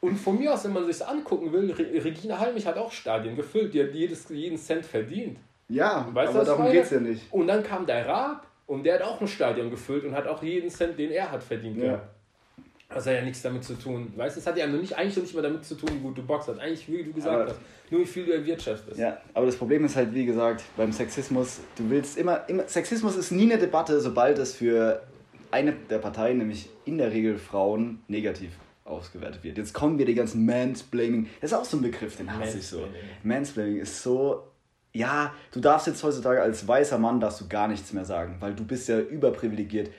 Und 0.00 0.16
von 0.18 0.38
mir 0.38 0.52
aus, 0.52 0.64
wenn 0.64 0.72
man 0.72 0.86
sich 0.86 1.04
angucken 1.04 1.52
will, 1.52 1.72
Regina 1.72 2.38
Halmich 2.38 2.64
hat 2.64 2.76
auch 2.76 2.92
Stadien 2.92 3.34
gefüllt, 3.34 3.74
die 3.74 3.82
hat 3.82 3.92
jedes, 3.92 4.28
jeden 4.28 4.56
Cent 4.56 4.86
verdient. 4.86 5.38
Ja, 5.68 6.08
weißt 6.12 6.32
aber 6.32 6.44
darum 6.44 6.70
geht 6.70 6.84
es 6.84 6.90
ja 6.90 7.00
nicht. 7.00 7.32
Und 7.32 7.48
dann 7.48 7.64
kam 7.64 7.86
der 7.86 8.06
Raab 8.06 8.46
und 8.66 8.84
der 8.84 8.94
hat 8.94 9.02
auch 9.02 9.20
ein 9.20 9.26
Stadion 9.26 9.70
gefüllt 9.70 10.04
und 10.04 10.14
hat 10.14 10.28
auch 10.28 10.42
jeden 10.42 10.70
Cent, 10.70 10.96
den 10.98 11.10
er 11.10 11.32
hat, 11.32 11.42
verdient. 11.42 11.82
Ja. 11.82 12.02
Das 12.88 13.06
hat 13.06 13.14
ja 13.14 13.22
nichts 13.22 13.42
damit 13.42 13.64
zu 13.64 13.74
tun. 13.74 14.12
Weißt 14.16 14.36
du, 14.36 14.40
es 14.40 14.46
hat 14.46 14.56
ja 14.56 14.66
nicht, 14.66 14.96
eigentlich 14.96 15.16
nicht 15.16 15.34
mehr 15.34 15.42
damit 15.42 15.64
zu 15.64 15.74
tun, 15.74 15.90
wie 15.92 15.98
gut 15.98 16.16
du 16.16 16.22
boxst. 16.22 16.50
Eigentlich, 16.50 16.86
wie 16.88 17.02
du 17.02 17.12
gesagt 17.12 17.34
aber, 17.34 17.50
hast, 17.50 17.60
nur 17.90 18.00
wie 18.00 18.06
viel 18.06 18.24
du 18.24 18.32
erwirtschaftest. 18.32 18.98
Ja, 18.98 19.20
aber 19.34 19.46
das 19.46 19.56
Problem 19.56 19.84
ist 19.84 19.96
halt, 19.96 20.14
wie 20.14 20.24
gesagt, 20.24 20.62
beim 20.76 20.92
Sexismus, 20.92 21.60
du 21.76 21.90
willst 21.90 22.16
immer, 22.16 22.48
immer, 22.48 22.66
Sexismus 22.68 23.16
ist 23.16 23.32
nie 23.32 23.50
eine 23.50 23.58
Debatte, 23.58 24.00
sobald 24.00 24.38
es 24.38 24.54
für 24.54 25.02
eine 25.50 25.72
der 25.72 25.98
Parteien, 25.98 26.38
nämlich 26.38 26.68
in 26.84 26.98
der 26.98 27.12
Regel 27.12 27.38
Frauen, 27.38 28.02
negativ 28.08 28.50
ausgewertet 28.84 29.42
wird. 29.42 29.58
Jetzt 29.58 29.74
kommen 29.74 29.98
wir 29.98 30.06
die 30.06 30.14
ganzen 30.14 30.46
Mansplaining. 30.46 31.28
Das 31.40 31.50
ist 31.50 31.58
auch 31.58 31.64
so 31.64 31.76
ein 31.78 31.82
Begriff, 31.82 32.16
den 32.16 32.32
hasse 32.32 32.58
ich 32.58 32.66
so. 32.66 32.86
Mansplaining 33.24 33.78
ist 33.78 34.02
so, 34.02 34.44
ja, 34.92 35.34
du 35.52 35.60
darfst 35.60 35.86
jetzt 35.86 36.02
heutzutage 36.02 36.40
als 36.40 36.66
weißer 36.66 36.98
Mann 36.98 37.20
darfst 37.20 37.40
du 37.40 37.48
gar 37.48 37.68
nichts 37.68 37.92
mehr 37.92 38.04
sagen, 38.04 38.36
weil 38.40 38.54
du 38.54 38.64
bist 38.64 38.88
ja 38.88 39.00
überprivilegiert. 39.00 39.90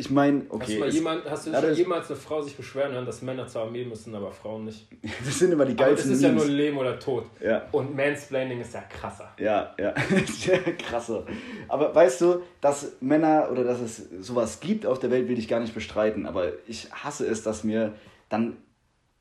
Ich 0.00 0.08
meine, 0.08 0.46
okay. 0.48 0.80
Hast 0.80 0.92
du, 0.92 0.96
jemand, 0.96 1.30
hast 1.30 1.46
du 1.46 1.52
schon 1.52 1.74
jemals 1.74 2.08
eine 2.08 2.18
Frau 2.18 2.40
sich 2.40 2.56
beschweren 2.56 2.92
hören, 2.92 3.04
dass 3.04 3.20
Männer 3.20 3.46
zur 3.46 3.64
Armee 3.64 3.84
müssen, 3.84 4.14
aber 4.14 4.32
Frauen 4.32 4.64
nicht? 4.64 4.88
das 5.26 5.38
sind 5.38 5.52
immer 5.52 5.66
die 5.66 5.76
geilsten 5.76 6.10
aber 6.10 6.14
Das 6.14 6.22
ist 6.22 6.22
Memes. 6.22 6.42
ja 6.42 6.48
nur 6.48 6.56
Leben 6.56 6.78
oder 6.78 6.98
Tod. 6.98 7.26
Ja. 7.38 7.68
Und 7.70 7.94
Mansplaining 7.94 8.62
ist 8.62 8.72
ja 8.72 8.80
krasser. 8.80 9.30
Ja, 9.38 9.74
ja, 9.78 9.92
krasser. 10.78 11.26
Aber 11.68 11.94
weißt 11.94 12.22
du, 12.22 12.42
dass 12.62 12.92
Männer 13.00 13.50
oder 13.52 13.62
dass 13.62 13.78
es 13.80 14.08
sowas 14.20 14.60
gibt 14.60 14.86
auf 14.86 14.98
der 14.98 15.10
Welt, 15.10 15.28
will 15.28 15.38
ich 15.38 15.48
gar 15.48 15.60
nicht 15.60 15.74
bestreiten. 15.74 16.24
Aber 16.24 16.52
ich 16.66 16.90
hasse 16.90 17.26
es, 17.26 17.42
dass 17.42 17.62
mir 17.62 17.92
dann 18.30 18.56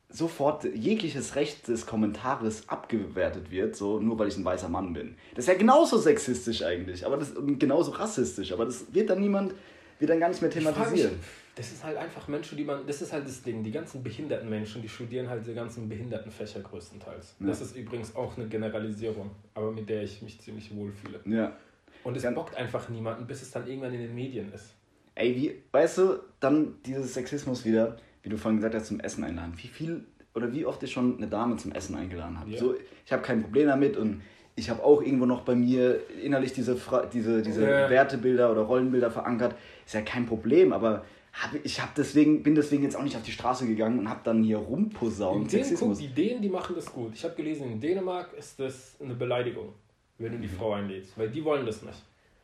sofort 0.08 0.63
jegliches 0.63 1.36
Recht 1.36 1.68
des 1.68 1.88
Kommentares 1.88 2.70
abgewertet 2.70 3.52
wird, 3.52 3.76
so 3.76 4.00
nur 4.00 4.18
weil 4.18 4.30
ich 4.30 4.38
ein 4.38 4.46
weißer 4.46 4.70
Mann 4.70 4.94
bin. 4.94 5.18
Das 5.36 5.44
ist 5.44 5.50
ja 5.50 5.58
genauso 5.58 5.98
sexistisch 5.98 6.63
eigentlich, 6.63 7.06
aber 7.06 7.18
das 7.18 7.34
genauso 7.36 7.92
rassistisch, 7.92 8.54
aber 8.54 8.63
das 8.63 8.94
wird 8.94 9.10
dann 9.10 9.20
niemand, 9.20 9.54
wird 10.00 10.10
dann 10.10 10.20
gar 10.20 10.30
nicht 10.30 10.42
mehr 10.42 10.52
thematisiert. 10.52 11.14
Das 11.56 11.72
ist 11.72 11.84
halt 11.84 11.98
einfach 11.98 12.28
Menschen, 12.30 12.58
die 12.58 12.64
man, 12.64 12.88
das 12.88 13.02
ist 13.02 13.12
halt 13.12 13.28
das 13.28 13.44
Ding, 13.44 13.64
die 13.64 13.72
ganzen 13.72 14.02
behinderten 14.02 14.50
Menschen, 14.50 14.82
die 14.82 14.88
studieren 14.88 15.30
halt 15.30 15.46
die 15.46 15.54
ganzen 15.54 15.90
behinderten 15.90 16.32
Fächer 16.32 16.62
größtenteils. 16.62 17.36
Ja. 17.40 17.48
Das 17.48 17.60
ist 17.60 17.76
übrigens 17.76 18.16
auch 18.16 18.38
eine 18.38 18.48
Generalisierung, 18.48 19.32
aber 19.54 19.72
mit 19.72 19.90
der 19.90 20.04
ich 20.04 20.22
mich 20.22 20.40
ziemlich 20.40 20.74
wohlfühle. 20.74 21.20
Ja. 21.26 21.58
Und 22.04 22.16
es 22.16 22.24
ja. 22.24 22.32
bockt 22.32 22.56
einfach 22.56 22.88
niemanden, 22.88 23.28
bis 23.28 23.42
es 23.42 23.52
dann 23.52 23.68
irgendwann 23.68 23.94
in 23.94 24.00
den 24.00 24.16
Medien 24.16 24.54
ist. 24.54 24.74
Ey, 25.16 25.36
wie, 25.36 25.62
weißt 25.74 25.98
du, 25.98 26.20
dann 26.40 26.76
dieses 26.86 27.14
Sexismus 27.14 27.66
wieder, 27.66 27.98
wie 28.24 28.30
du 28.30 28.38
vorhin 28.38 28.58
gesagt 28.58 28.76
hast, 28.76 28.86
zum 28.86 29.02
Essen 29.02 29.26
einladen. 29.26 29.54
Wie 29.58 29.68
viel 29.68 30.06
oder 30.34 30.54
wie 30.54 30.66
oft 30.66 30.82
ich 30.84 30.92
schon 30.92 31.18
eine 31.18 31.28
Dame 31.28 31.58
zum 31.58 31.72
Essen 31.72 31.96
eingeladen 31.96 32.40
habe. 32.40 32.52
Ja. 32.52 32.60
So, 32.60 32.76
ich 33.06 33.12
habe 33.12 33.22
kein 33.22 33.42
Problem 33.42 33.68
damit 33.68 33.98
und 33.98 34.22
ich 34.56 34.70
habe 34.70 34.84
auch 34.84 35.02
irgendwo 35.02 35.26
noch 35.26 35.42
bei 35.42 35.56
mir 35.56 36.00
innerlich 36.22 36.54
diese, 36.54 36.76
Fra 36.76 37.06
diese, 37.06 37.42
diese 37.42 37.64
ja. 37.64 37.90
Wertebilder 37.90 38.52
oder 38.52 38.62
Rollenbilder 38.62 39.10
verankert. 39.10 39.56
Ist 39.89 39.95
ja 39.95 40.02
kein 40.02 40.28
Problem, 40.28 40.71
aber 40.71 41.04
hab, 41.34 41.49
ich 41.63 41.82
hab 41.82 41.95
deswegen, 41.95 42.43
bin 42.43 42.54
deswegen 42.54 42.84
jetzt 42.84 42.95
auch 42.95 43.02
nicht 43.02 43.15
auf 43.15 43.23
die 43.23 43.32
Straße 43.32 43.65
gegangen 43.65 43.97
und 43.97 44.08
habe 44.08 44.19
dann 44.23 44.43
hier 44.43 44.60
rumposaunt. 44.60 45.52
Guck, 45.80 45.97
die 45.97 46.10
Dänen, 46.10 46.43
die 46.43 46.49
machen 46.49 46.75
das 46.75 46.93
gut. 46.93 47.13
Ich 47.15 47.23
habe 47.23 47.34
gelesen, 47.34 47.71
in 47.71 47.82
Dänemark 47.82 48.32
ist 48.38 48.60
das 48.60 48.97
eine 49.04 49.15
Beleidigung, 49.15 49.73
wenn 50.19 50.34
du 50.34 50.38
die 50.38 50.47
mhm. 50.47 50.52
Frau 50.52 50.73
einlädst, 50.73 51.17
weil 51.17 51.32
die 51.32 51.43
wollen 51.43 51.65
das 51.65 51.82
nicht. 51.82 51.97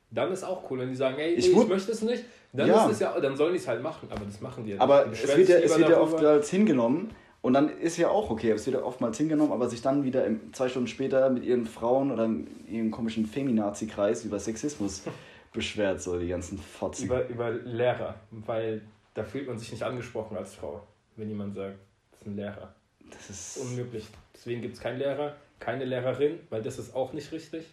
Dann 0.10 0.32
ist 0.32 0.44
auch 0.44 0.72
cool, 0.72 0.80
wenn 0.80 0.90
die 0.90 0.96
sagen, 0.96 1.20
ey, 1.20 1.36
ich, 1.36 1.54
nee, 1.54 1.62
ich 1.62 1.68
möchte 1.68 1.92
es 1.92 2.02
nicht, 2.02 2.24
dann, 2.52 2.68
ja. 2.68 2.88
ist 2.88 2.94
es 2.94 3.00
ja, 3.02 3.20
dann 3.20 3.38
sollen 3.38 3.54
die 3.54 3.60
es 3.60 3.68
halt 3.68 3.84
machen, 3.84 4.08
aber 4.10 4.26
das 4.26 4.42
machen 4.42 4.64
die 4.64 4.72
ja 4.72 4.82
Aber 4.82 5.12
es 5.12 5.38
wird 5.38 5.48
ja, 5.48 5.58
es 5.58 5.78
wird 5.78 5.90
ja 5.90 6.02
oft 6.02 6.18
als 6.26 6.50
hingenommen 6.50 7.12
und 7.44 7.54
dann 7.54 7.70
ist 7.70 7.98
ja 7.98 8.10
auch 8.10 8.32
okay, 8.32 8.50
es 8.50 8.66
wird 8.66 8.78
ja 8.78 8.84
oftmals 8.84 9.20
hingenommen, 9.20 9.52
aber 9.52 9.70
sich 9.70 9.84
dann 9.84 10.04
wieder 10.04 10.26
zwei 10.52 10.68
Stunden 10.68 10.88
später 10.88 11.30
mit 11.30 11.44
ihren 11.44 11.68
Frauen 11.68 12.12
oder 12.12 12.26
in 12.26 12.48
ihrem 12.68 12.90
komischen 12.90 13.28
Feminazi-Kreis 13.28 14.26
über 14.26 14.40
Sexismus 14.40 15.04
beschwert, 15.56 16.02
so 16.02 16.20
die 16.20 16.28
ganzen 16.28 16.58
Fotzen. 16.58 17.06
Über, 17.06 17.28
über 17.28 17.52
Lehrer, 17.52 18.16
weil 18.30 18.82
da 19.16 19.24
fühlt 19.24 19.48
man 19.48 19.58
sich 19.58 19.72
nicht 19.72 19.84
angesprochen 19.84 20.38
als 20.38 20.54
Frau, 20.54 20.86
wenn 21.16 21.30
jemand 21.30 21.56
sagt, 21.56 21.80
das 22.12 22.22
ist 22.22 22.28
ein 22.28 22.36
Lehrer. 22.36 22.76
Das 23.10 23.30
ist 23.30 23.58
unmöglich. 23.58 24.06
Deswegen 24.34 24.62
gibt 24.62 24.76
es 24.76 24.82
keinen 24.82 25.00
Lehrer, 25.00 25.36
keine 25.60 25.86
Lehrerin, 25.86 26.40
weil 26.50 26.62
das 26.62 26.78
ist 26.78 26.96
auch 26.96 27.14
nicht 27.14 27.32
richtig, 27.32 27.66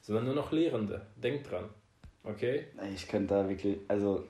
sondern 0.00 0.26
nur 0.26 0.34
noch 0.34 0.52
Lehrende. 0.52 1.06
Denkt 1.16 1.50
dran. 1.50 1.68
Okay? 2.22 2.66
Ich 2.94 3.08
könnte 3.08 3.34
da 3.34 3.48
wirklich, 3.48 3.78
also 3.88 4.24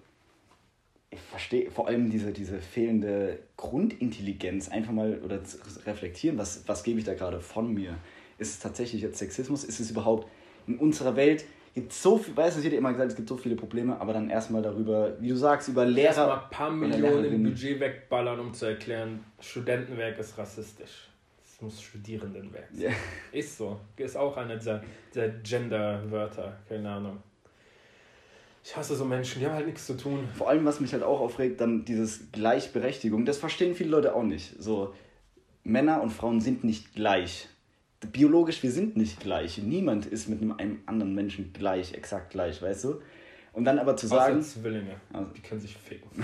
ich 1.11 1.20
verstehe 1.20 1.70
vor 1.70 1.87
allem 1.87 2.11
diese, 2.11 2.33
diese 2.33 2.59
fehlende 2.59 3.38
Grundintelligenz, 3.57 4.68
einfach 4.68 4.92
mal 4.92 5.20
oder 5.22 5.40
reflektieren, 5.87 6.38
was, 6.38 6.66
was 6.66 6.83
gebe 6.83 6.98
ich 6.98 7.04
da 7.04 7.14
gerade 7.14 7.40
von 7.40 7.72
mir? 7.72 7.96
Ist 8.38 8.50
es 8.50 8.59
tatsächlich 8.59 9.02
jetzt 9.02 9.18
Sexismus? 9.18 9.64
Ist 9.64 9.80
es 9.80 9.90
überhaupt 9.90 10.28
in 10.66 10.78
unserer 10.78 11.16
Welt? 11.16 11.44
Gibt 11.74 11.92
so 11.92 12.16
viel, 12.16 12.37
weißt 12.37 12.54
du, 12.54 12.58
es 12.58 12.64
wird 12.64 12.74
ja 12.74 12.78
immer 12.78 12.92
gesagt, 12.92 13.10
es 13.10 13.16
gibt 13.16 13.28
so 13.28 13.37
viele 13.37 13.56
Probleme, 13.56 14.00
aber 14.00 14.12
dann 14.12 14.30
erstmal 14.30 14.62
darüber, 14.62 15.20
wie 15.20 15.28
du 15.28 15.37
sagst, 15.37 15.68
über 15.68 15.84
Lehrer. 15.84 16.06
Erstmal 16.06 16.38
ein 16.38 16.50
paar 16.50 16.70
Millionen 16.70 17.24
im 17.24 17.42
Budget 17.42 17.80
wegballern, 17.80 18.38
um 18.38 18.54
zu 18.54 18.66
erklären, 18.66 19.24
Studentenwerk 19.40 20.16
ist 20.18 20.38
rassistisch. 20.38 21.08
Es 21.44 21.60
muss 21.60 21.82
Studierendenwerk 21.82 22.68
sein. 22.70 22.80
Yeah. 22.80 22.92
Ist 23.32 23.58
so. 23.58 23.80
Ist 23.96 24.16
auch 24.16 24.37
einer 24.37 24.56
dieser, 24.56 24.84
dieser 25.12 25.28
Gender-Wörter, 25.28 26.56
keine 26.68 26.90
Ahnung. 26.90 27.18
Ich 28.62 28.76
hasse 28.76 28.94
so 28.94 29.04
Menschen, 29.04 29.40
die 29.40 29.46
haben 29.46 29.54
halt 29.54 29.66
nichts 29.66 29.84
zu 29.84 29.96
tun. 29.96 30.28
Vor 30.32 30.48
allem, 30.48 30.64
was 30.64 30.80
mich 30.80 30.92
halt 30.92 31.02
auch 31.02 31.20
aufregt, 31.20 31.60
dann 31.60 31.84
dieses 31.84 32.30
Gleichberechtigung. 32.30 33.24
Das 33.24 33.38
verstehen 33.38 33.74
viele 33.74 33.90
Leute 33.90 34.14
auch 34.14 34.22
nicht. 34.22 34.54
So, 34.62 34.94
Männer 35.64 36.00
und 36.02 36.10
Frauen 36.10 36.40
sind 36.40 36.62
nicht 36.62 36.94
gleich. 36.94 37.48
Biologisch, 38.12 38.62
wir 38.62 38.70
sind 38.70 38.96
nicht 38.96 39.20
gleich. 39.20 39.58
Niemand 39.58 40.06
ist 40.06 40.28
mit 40.28 40.40
einem 40.40 40.80
anderen 40.86 41.14
Menschen 41.14 41.52
gleich, 41.52 41.94
exakt 41.94 42.30
gleich, 42.30 42.60
weißt 42.62 42.84
du? 42.84 43.00
Und 43.52 43.64
dann 43.64 43.78
aber 43.78 43.96
zu 43.96 44.08
sagen. 44.08 44.38
Außer 44.38 44.60
Zwillinge. 44.60 44.96
Also, 45.12 45.30
die 45.30 45.40
können 45.40 45.60
sich 45.60 45.76
ficken. 45.76 46.10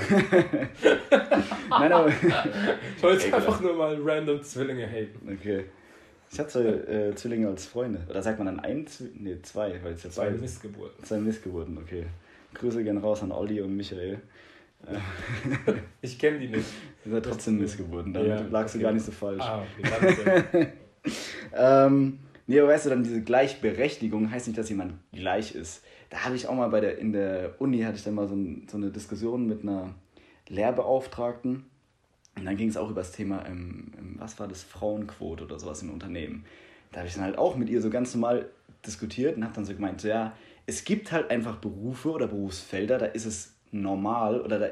Nein, 1.71 1.93
aber. 1.93 2.09
ich 2.97 3.03
wollte 3.03 3.27
Ey, 3.27 3.33
einfach 3.33 3.61
nur 3.61 3.75
mal 3.75 3.97
random 4.03 4.43
Zwillinge 4.43 4.87
haten. 4.87 5.39
Okay. 5.39 5.67
Ich 6.33 6.39
hatte 6.39 6.87
äh, 6.89 7.15
Zwillinge 7.15 7.49
als 7.49 7.67
Freunde. 7.67 8.01
Oder 8.09 8.23
sagt 8.23 8.39
man 8.39 8.47
dann 8.47 8.61
ein? 8.61 8.87
Nee, 9.15 9.41
zwei. 9.43 9.81
Weil 9.83 9.93
es 9.93 10.03
ja 10.03 10.11
zwei 10.11 10.31
Missgeburten. 10.31 11.05
Zwei 11.05 11.19
Missgeburten, 11.19 11.79
okay. 11.79 12.07
Grüße 12.55 12.83
gehen 12.83 12.99
raus 12.99 13.23
an 13.23 13.31
Olli 13.31 13.61
und 13.61 13.77
Michael. 13.77 14.21
ich 16.01 16.19
kenne 16.19 16.39
die 16.39 16.49
nicht. 16.49 16.67
Ihr 17.05 17.13
seid 17.13 17.25
trotzdem 17.25 17.59
Missgeburten, 17.59 18.13
dann 18.13 18.27
ja, 18.27 18.41
lagst 18.41 18.75
okay. 18.75 18.83
du 18.83 18.89
gar 18.89 18.93
nicht 18.93 19.07
so 19.07 19.13
falsch. 19.13 19.43
Ah, 19.43 19.63
okay, 19.79 20.69
ähm, 21.55 22.19
nee, 22.47 22.59
aber 22.61 22.69
weißt 22.69 22.87
du, 22.87 22.91
dann 22.91 23.05
diese 23.05 23.23
Gleichberechtigung 23.23 24.31
heißt 24.31 24.47
nicht, 24.47 24.59
dass 24.59 24.69
jemand 24.69 24.95
gleich 25.13 25.55
ist. 25.55 25.83
Da 26.11 26.25
habe 26.25 26.37
ich 26.37 26.49
auch 26.49 26.55
mal 26.55 26.69
bei 26.69 26.81
der, 26.81 26.99
in 26.99 27.13
der 27.13 27.61
Uni 27.61 27.83
hatte 27.83 27.97
ich 27.97 28.05
dann 28.05 28.15
mal 28.15 28.29
so, 28.29 28.35
ein, 28.35 28.67
so 28.71 28.77
eine 28.77 28.91
Diskussion 28.91 29.47
mit 29.47 29.63
einer 29.63 29.95
Lehrbeauftragten 30.49 31.65
Und 32.37 32.45
dann 32.45 32.57
ging 32.57 32.69
es 32.69 32.77
auch 32.77 32.91
über 32.91 33.01
das 33.01 33.13
Thema, 33.13 33.47
ähm, 33.47 33.93
ähm, 33.97 34.17
was 34.19 34.39
war 34.39 34.49
das, 34.49 34.63
Frauenquote 34.63 35.45
oder 35.45 35.59
sowas 35.59 35.83
in 35.83 35.91
Unternehmen. 35.91 36.45
Da 36.93 36.99
habe 36.99 37.09
ich 37.09 37.15
dann 37.15 37.25
halt 37.25 37.39
auch 37.39 37.57
mit 37.57 37.71
ihr 37.71 37.81
so 37.81 37.89
ganz 37.89 38.15
normal 38.15 38.51
diskutiert 38.85 39.37
und 39.37 39.45
habe 39.45 39.55
dann 39.55 39.65
so 39.65 39.73
gemeint, 39.73 40.01
so, 40.01 40.09
ja, 40.09 40.37
es 40.67 40.85
gibt 40.85 41.13
halt 41.13 41.31
einfach 41.31 41.57
Berufe 41.57 42.11
oder 42.11 42.27
Berufsfelder, 42.27 42.99
da 42.99 43.07
ist 43.07 43.27
es 43.27 43.55
normal 43.71 44.41
oder 44.41 44.59
da, 44.59 44.67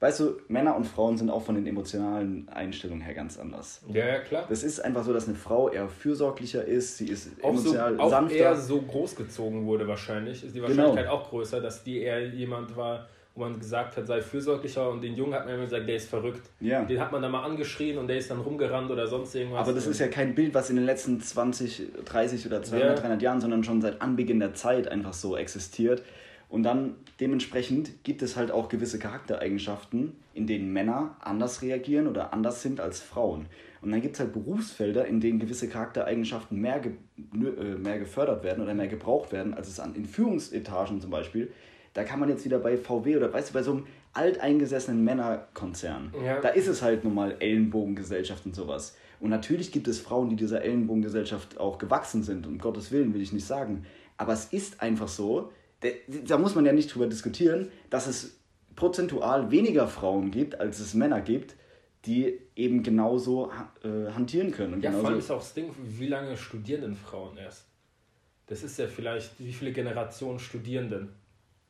weißt 0.00 0.20
du, 0.20 0.36
Männer 0.48 0.76
und 0.76 0.84
Frauen 0.86 1.16
sind 1.18 1.30
auch 1.30 1.42
von 1.42 1.54
den 1.54 1.66
emotionalen 1.66 2.48
Einstellungen 2.48 3.02
her 3.02 3.14
ganz 3.14 3.38
anders. 3.38 3.82
Ja, 3.92 4.06
ja, 4.06 4.18
klar. 4.20 4.46
Das 4.48 4.62
ist 4.62 4.80
einfach 4.80 5.04
so, 5.04 5.12
dass 5.12 5.28
eine 5.28 5.36
Frau 5.36 5.68
eher 5.68 5.88
fürsorglicher 5.88 6.64
ist, 6.64 6.96
sie 6.98 7.08
ist 7.08 7.28
auch 7.42 7.50
emotional 7.50 7.96
so, 7.96 8.02
auch 8.02 8.10
sanfter. 8.10 8.36
eher 8.36 8.56
so 8.56 8.80
großgezogen 8.80 9.66
wurde 9.66 9.86
wahrscheinlich, 9.86 10.42
ist 10.44 10.54
die 10.54 10.60
Genau. 10.60 10.68
Wahrscheinlichkeit 10.68 11.08
auch 11.08 11.28
größer, 11.28 11.60
dass 11.60 11.84
die 11.84 12.00
eher 12.00 12.26
jemand 12.28 12.74
war, 12.76 13.06
wo 13.34 13.42
man 13.42 13.58
gesagt 13.60 13.96
hat, 13.96 14.06
sei 14.06 14.20
fürsorglicher 14.22 14.90
und 14.90 15.02
den 15.02 15.14
Jungen 15.14 15.34
hat 15.34 15.44
man 15.44 15.54
immer 15.54 15.64
gesagt, 15.64 15.86
der 15.88 15.96
ist 15.96 16.08
verrückt. 16.08 16.48
Ja. 16.60 16.82
Den 16.84 16.98
hat 17.00 17.12
man 17.12 17.22
dann 17.22 17.30
mal 17.30 17.44
angeschrien 17.44 17.96
und 17.98 18.08
der 18.08 18.16
ist 18.18 18.30
dann 18.30 18.40
rumgerannt 18.40 18.90
oder 18.90 19.06
sonst 19.06 19.34
irgendwas. 19.34 19.60
Aber 19.60 19.72
das 19.72 19.86
ist 19.86 20.00
ja 20.00 20.08
kein 20.08 20.34
Bild, 20.34 20.52
was 20.52 20.68
in 20.70 20.76
den 20.76 20.84
letzten 20.84 21.20
20, 21.20 21.82
30 22.06 22.46
oder 22.46 22.62
200, 22.62 22.96
Ja. 22.96 23.02
300 23.02 23.22
Jahren, 23.22 23.40
sondern 23.40 23.62
schon 23.64 23.80
seit 23.80 24.00
Anbeginn 24.02 24.40
der 24.40 24.54
Zeit 24.54 24.88
einfach 24.88 25.12
so 25.12 25.36
existiert. 25.36 26.02
Und 26.50 26.64
dann 26.64 26.96
dementsprechend 27.20 28.02
gibt 28.02 28.22
es 28.22 28.36
halt 28.36 28.50
auch 28.50 28.68
gewisse 28.68 28.98
Charaktereigenschaften, 28.98 30.16
in 30.34 30.46
denen 30.46 30.72
Männer 30.72 31.16
anders 31.20 31.62
reagieren 31.62 32.06
oder 32.08 32.32
anders 32.32 32.60
sind 32.60 32.80
als 32.80 33.00
Frauen. 33.00 33.46
Und 33.82 33.92
dann 33.92 34.02
gibt 34.02 34.14
es 34.14 34.20
halt 34.20 34.32
Berufsfelder, 34.32 35.06
in 35.06 35.20
denen 35.20 35.38
gewisse 35.38 35.68
Charaktereigenschaften 35.68 36.60
mehr, 36.60 36.80
ge 36.80 36.92
äh, 37.34 37.76
mehr 37.78 37.98
gefördert 37.98 38.42
werden 38.44 38.62
oder 38.62 38.74
mehr 38.74 38.88
gebraucht 38.88 39.32
werden, 39.32 39.54
als 39.54 39.68
es 39.68 39.80
an, 39.80 39.94
in 39.94 40.04
Führungsetagen 40.04 41.00
zum 41.00 41.10
Beispiel. 41.10 41.52
Da 41.94 42.04
kann 42.04 42.20
man 42.20 42.28
jetzt 42.28 42.44
wieder 42.44 42.58
bei 42.58 42.76
VW 42.76 43.16
oder 43.16 43.32
weißt 43.32 43.50
du, 43.50 43.54
bei 43.54 43.62
so 43.62 43.72
einem 43.72 43.86
alteingesessenen 44.12 45.02
Männerkonzern, 45.04 46.12
Ja. 46.24 46.40
da 46.40 46.48
ist 46.48 46.66
es 46.66 46.82
halt 46.82 47.04
nun 47.04 47.14
mal 47.14 47.36
Ellenbogengesellschaft 47.38 48.44
und 48.44 48.54
sowas. 48.56 48.96
Und 49.20 49.30
natürlich 49.30 49.70
gibt 49.70 49.86
es 49.88 50.00
Frauen, 50.00 50.28
die 50.30 50.36
dieser 50.36 50.62
Ellenbogengesellschaft 50.62 51.58
auch 51.60 51.78
gewachsen 51.78 52.22
sind, 52.22 52.46
um 52.46 52.58
Gottes 52.58 52.90
Willen 52.90 53.14
will 53.14 53.20
ich 53.20 53.32
nicht 53.32 53.46
sagen. 53.46 53.84
Aber 54.16 54.32
es 54.32 54.46
ist 54.46 54.82
einfach 54.82 55.08
so, 55.08 55.52
da- 55.80 56.38
muss 56.38 56.54
man 56.54 56.66
ja 56.66 56.72
nicht 56.72 56.94
drüber 56.94 57.06
diskutieren, 57.06 57.70
dass 57.90 58.06
es 58.06 58.38
prozentual 58.76 59.50
weniger 59.50 59.88
Frauen 59.88 60.30
gibt, 60.30 60.58
als 60.60 60.78
es 60.80 60.94
Männer 60.94 61.20
gibt, 61.20 61.56
die 62.06 62.38
eben 62.56 62.82
genauso 62.82 63.50
äh, 63.82 64.10
hantieren 64.12 64.52
können. 64.52 64.74
Und 64.74 64.82
Ja, 64.84 64.92
vor 64.92 65.08
allem 65.10 65.18
ist 65.18 65.30
auch 65.30 65.38
das 65.38 65.52
Ding, 65.54 65.70
wie 65.78 66.06
lange 66.06 66.36
studieren 66.36 66.80
denn 66.82 66.94
Frauen 66.96 67.36
erst? 67.36 67.66
Das 68.46 68.62
ist 68.62 68.78
ja 68.78 68.86
vielleicht, 68.86 69.32
wie 69.38 69.52
viele 69.52 69.72
Generationen 69.72 70.38
studieren 70.38 70.88
denn 70.88 71.08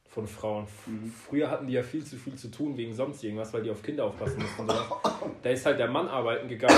von 0.08 0.26
Frauen? 0.26 0.66
Mhm. 0.86 1.12
Früher 1.28 1.50
hatten 1.50 1.66
die 1.66 1.72
ja 1.74 1.82
viel 1.82 2.04
zu 2.04 2.16
viel 2.16 2.34
zu 2.36 2.48
tun 2.48 2.76
wegen 2.76 2.94
sonst 2.94 3.22
irgendwas, 3.24 3.52
weil 3.52 3.62
die 3.62 3.70
auf 3.70 3.82
Kinder 3.82 4.04
aufpassen 4.04 4.40
mussten. 4.40 4.66
Da 5.42 5.50
ist 5.50 5.66
halt 5.66 5.78
der 5.78 5.88
Mann 5.88 6.08
arbeiten 6.08 6.48
gegangen 6.48 6.76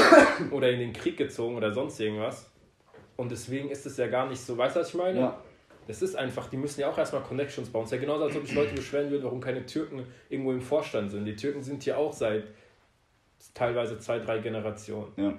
oder 0.51 0.71
in 0.71 0.81
den 0.81 0.93
Krieg 0.93 1.17
gezogen 1.17 1.57
oder 1.57 1.73
sonst 1.73 2.01
irgendwas. 2.01 2.51
Und 3.17 3.31
deswegen 3.31 3.71
ist 3.71 3.85
es 3.87 3.97
ja 3.99 4.07
gar 4.07 4.29
nicht 4.29 4.41
so, 4.41 4.57
weißt 4.57 4.77
du, 4.77 4.81
was 4.81 4.89
ich 4.89 4.95
meine? 4.95 5.19
Ja. 5.21 5.43
Das 5.87 6.03
ist 6.03 6.15
einfach, 6.15 6.49
die 6.49 6.57
müssen 6.57 6.81
ja 6.81 6.89
auch 6.91 6.99
erstmal 6.99 7.23
Connections 7.23 7.69
bauen. 7.69 7.85
Es 7.85 7.93
ist 7.93 7.97
ja 7.97 8.01
genauso, 8.01 8.25
als 8.25 8.37
ob 8.37 8.47
sich 8.47 8.55
Leute 8.55 8.75
beschweren 8.75 9.11
würden, 9.11 9.25
warum 9.25 9.41
keine 9.41 9.67
Türken 9.67 10.05
irgendwo 10.29 10.53
im 10.53 10.61
Vorstand 10.61 11.11
sind. 11.11 11.25
Die 11.25 11.37
Türken 11.37 11.63
sind 11.63 11.83
hier 11.83 11.99
auch 11.99 12.13
seit 12.13 12.45
teilweise 13.55 13.99
zwei, 13.99 14.19
drei 14.19 14.39
Generationen. 14.39 15.13
ja. 15.17 15.33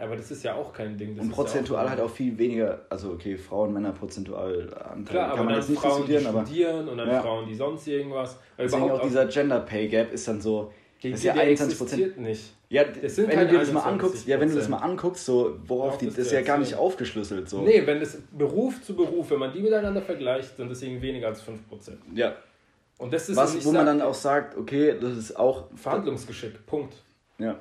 Aber 0.00 0.14
das 0.14 0.30
ist 0.30 0.44
ja 0.44 0.54
auch 0.54 0.72
kein 0.72 0.96
Ding. 0.96 1.16
Das 1.16 1.24
Und 1.24 1.32
prozentual 1.32 1.80
ja 1.80 1.86
auch, 1.86 1.90
halt 1.90 2.00
auch 2.02 2.10
viel 2.10 2.38
weniger, 2.38 2.82
also 2.88 3.10
okay, 3.10 3.36
Frauen, 3.36 3.72
Männer 3.72 3.90
prozentual 3.90 4.72
Anteil 4.72 5.04
Klar, 5.04 5.30
kann 5.30 5.32
aber 5.32 5.42
man 5.42 5.54
dann 5.60 5.68
nicht 5.68 5.80
Frauen, 5.80 6.06
die 6.06 6.12
diskutieren, 6.12 6.26
aber 6.36 6.46
studieren 6.46 6.88
und 6.88 6.98
dann 6.98 7.08
Ja. 7.08 7.20
Frauen, 7.20 7.48
die 7.48 7.54
sonst 7.56 7.88
irgendwas. 7.88 8.38
Deswegen 8.56 8.90
auch 8.92 9.00
dieser 9.02 9.26
Gender 9.26 9.58
Pay 9.58 9.88
Gap 9.88 10.12
ist 10.12 10.28
dann 10.28 10.40
so, 10.40 10.72
die, 11.02 11.10
das 11.10 11.20
ist 11.20 11.24
ja 11.24 11.32
der 11.34 11.42
21 11.42 11.78
Prozent. 11.78 12.18
nicht. 12.18 12.52
Ja, 12.70 12.84
sind 13.08 13.28
wenn 13.28 13.36
halt 13.36 13.48
du 13.48 13.54
dir 13.54 13.60
das 13.60 13.72
mal 13.72 13.82
21%. 13.82 13.86
anguckst, 13.86 14.26
ja, 14.26 14.40
wenn 14.40 14.48
du 14.50 14.54
das 14.56 14.68
mal 14.68 14.78
anguckst, 14.78 15.24
so 15.24 15.56
worauf 15.66 15.96
die, 15.98 16.06
das 16.06 16.18
ist 16.18 16.32
ja 16.32 16.42
gar 16.42 16.58
nicht 16.58 16.74
aufgeschlüsselt 16.74 17.48
so. 17.48 17.62
Nee, 17.62 17.86
wenn 17.86 18.00
das 18.00 18.18
Beruf 18.36 18.82
zu 18.82 18.94
Beruf, 18.94 19.30
wenn 19.30 19.38
man 19.38 19.52
die 19.52 19.60
miteinander 19.60 20.02
vergleicht, 20.02 20.58
dann 20.58 20.68
deswegen 20.68 21.00
weniger 21.00 21.28
als 21.28 21.42
5%. 21.42 21.52
Ja, 22.14 22.36
Und 22.98 23.12
das 23.12 23.28
ist 23.28 23.36
was 23.36 23.54
wo 23.64 23.72
man 23.72 23.86
sag, 23.86 23.86
dann 23.86 24.02
auch 24.02 24.14
sagt, 24.14 24.56
okay, 24.58 24.94
das 25.00 25.16
ist 25.16 25.36
auch 25.38 25.64
Verhandlungsgeschick. 25.76 26.66
Punkt. 26.66 26.94
Ja. 27.38 27.58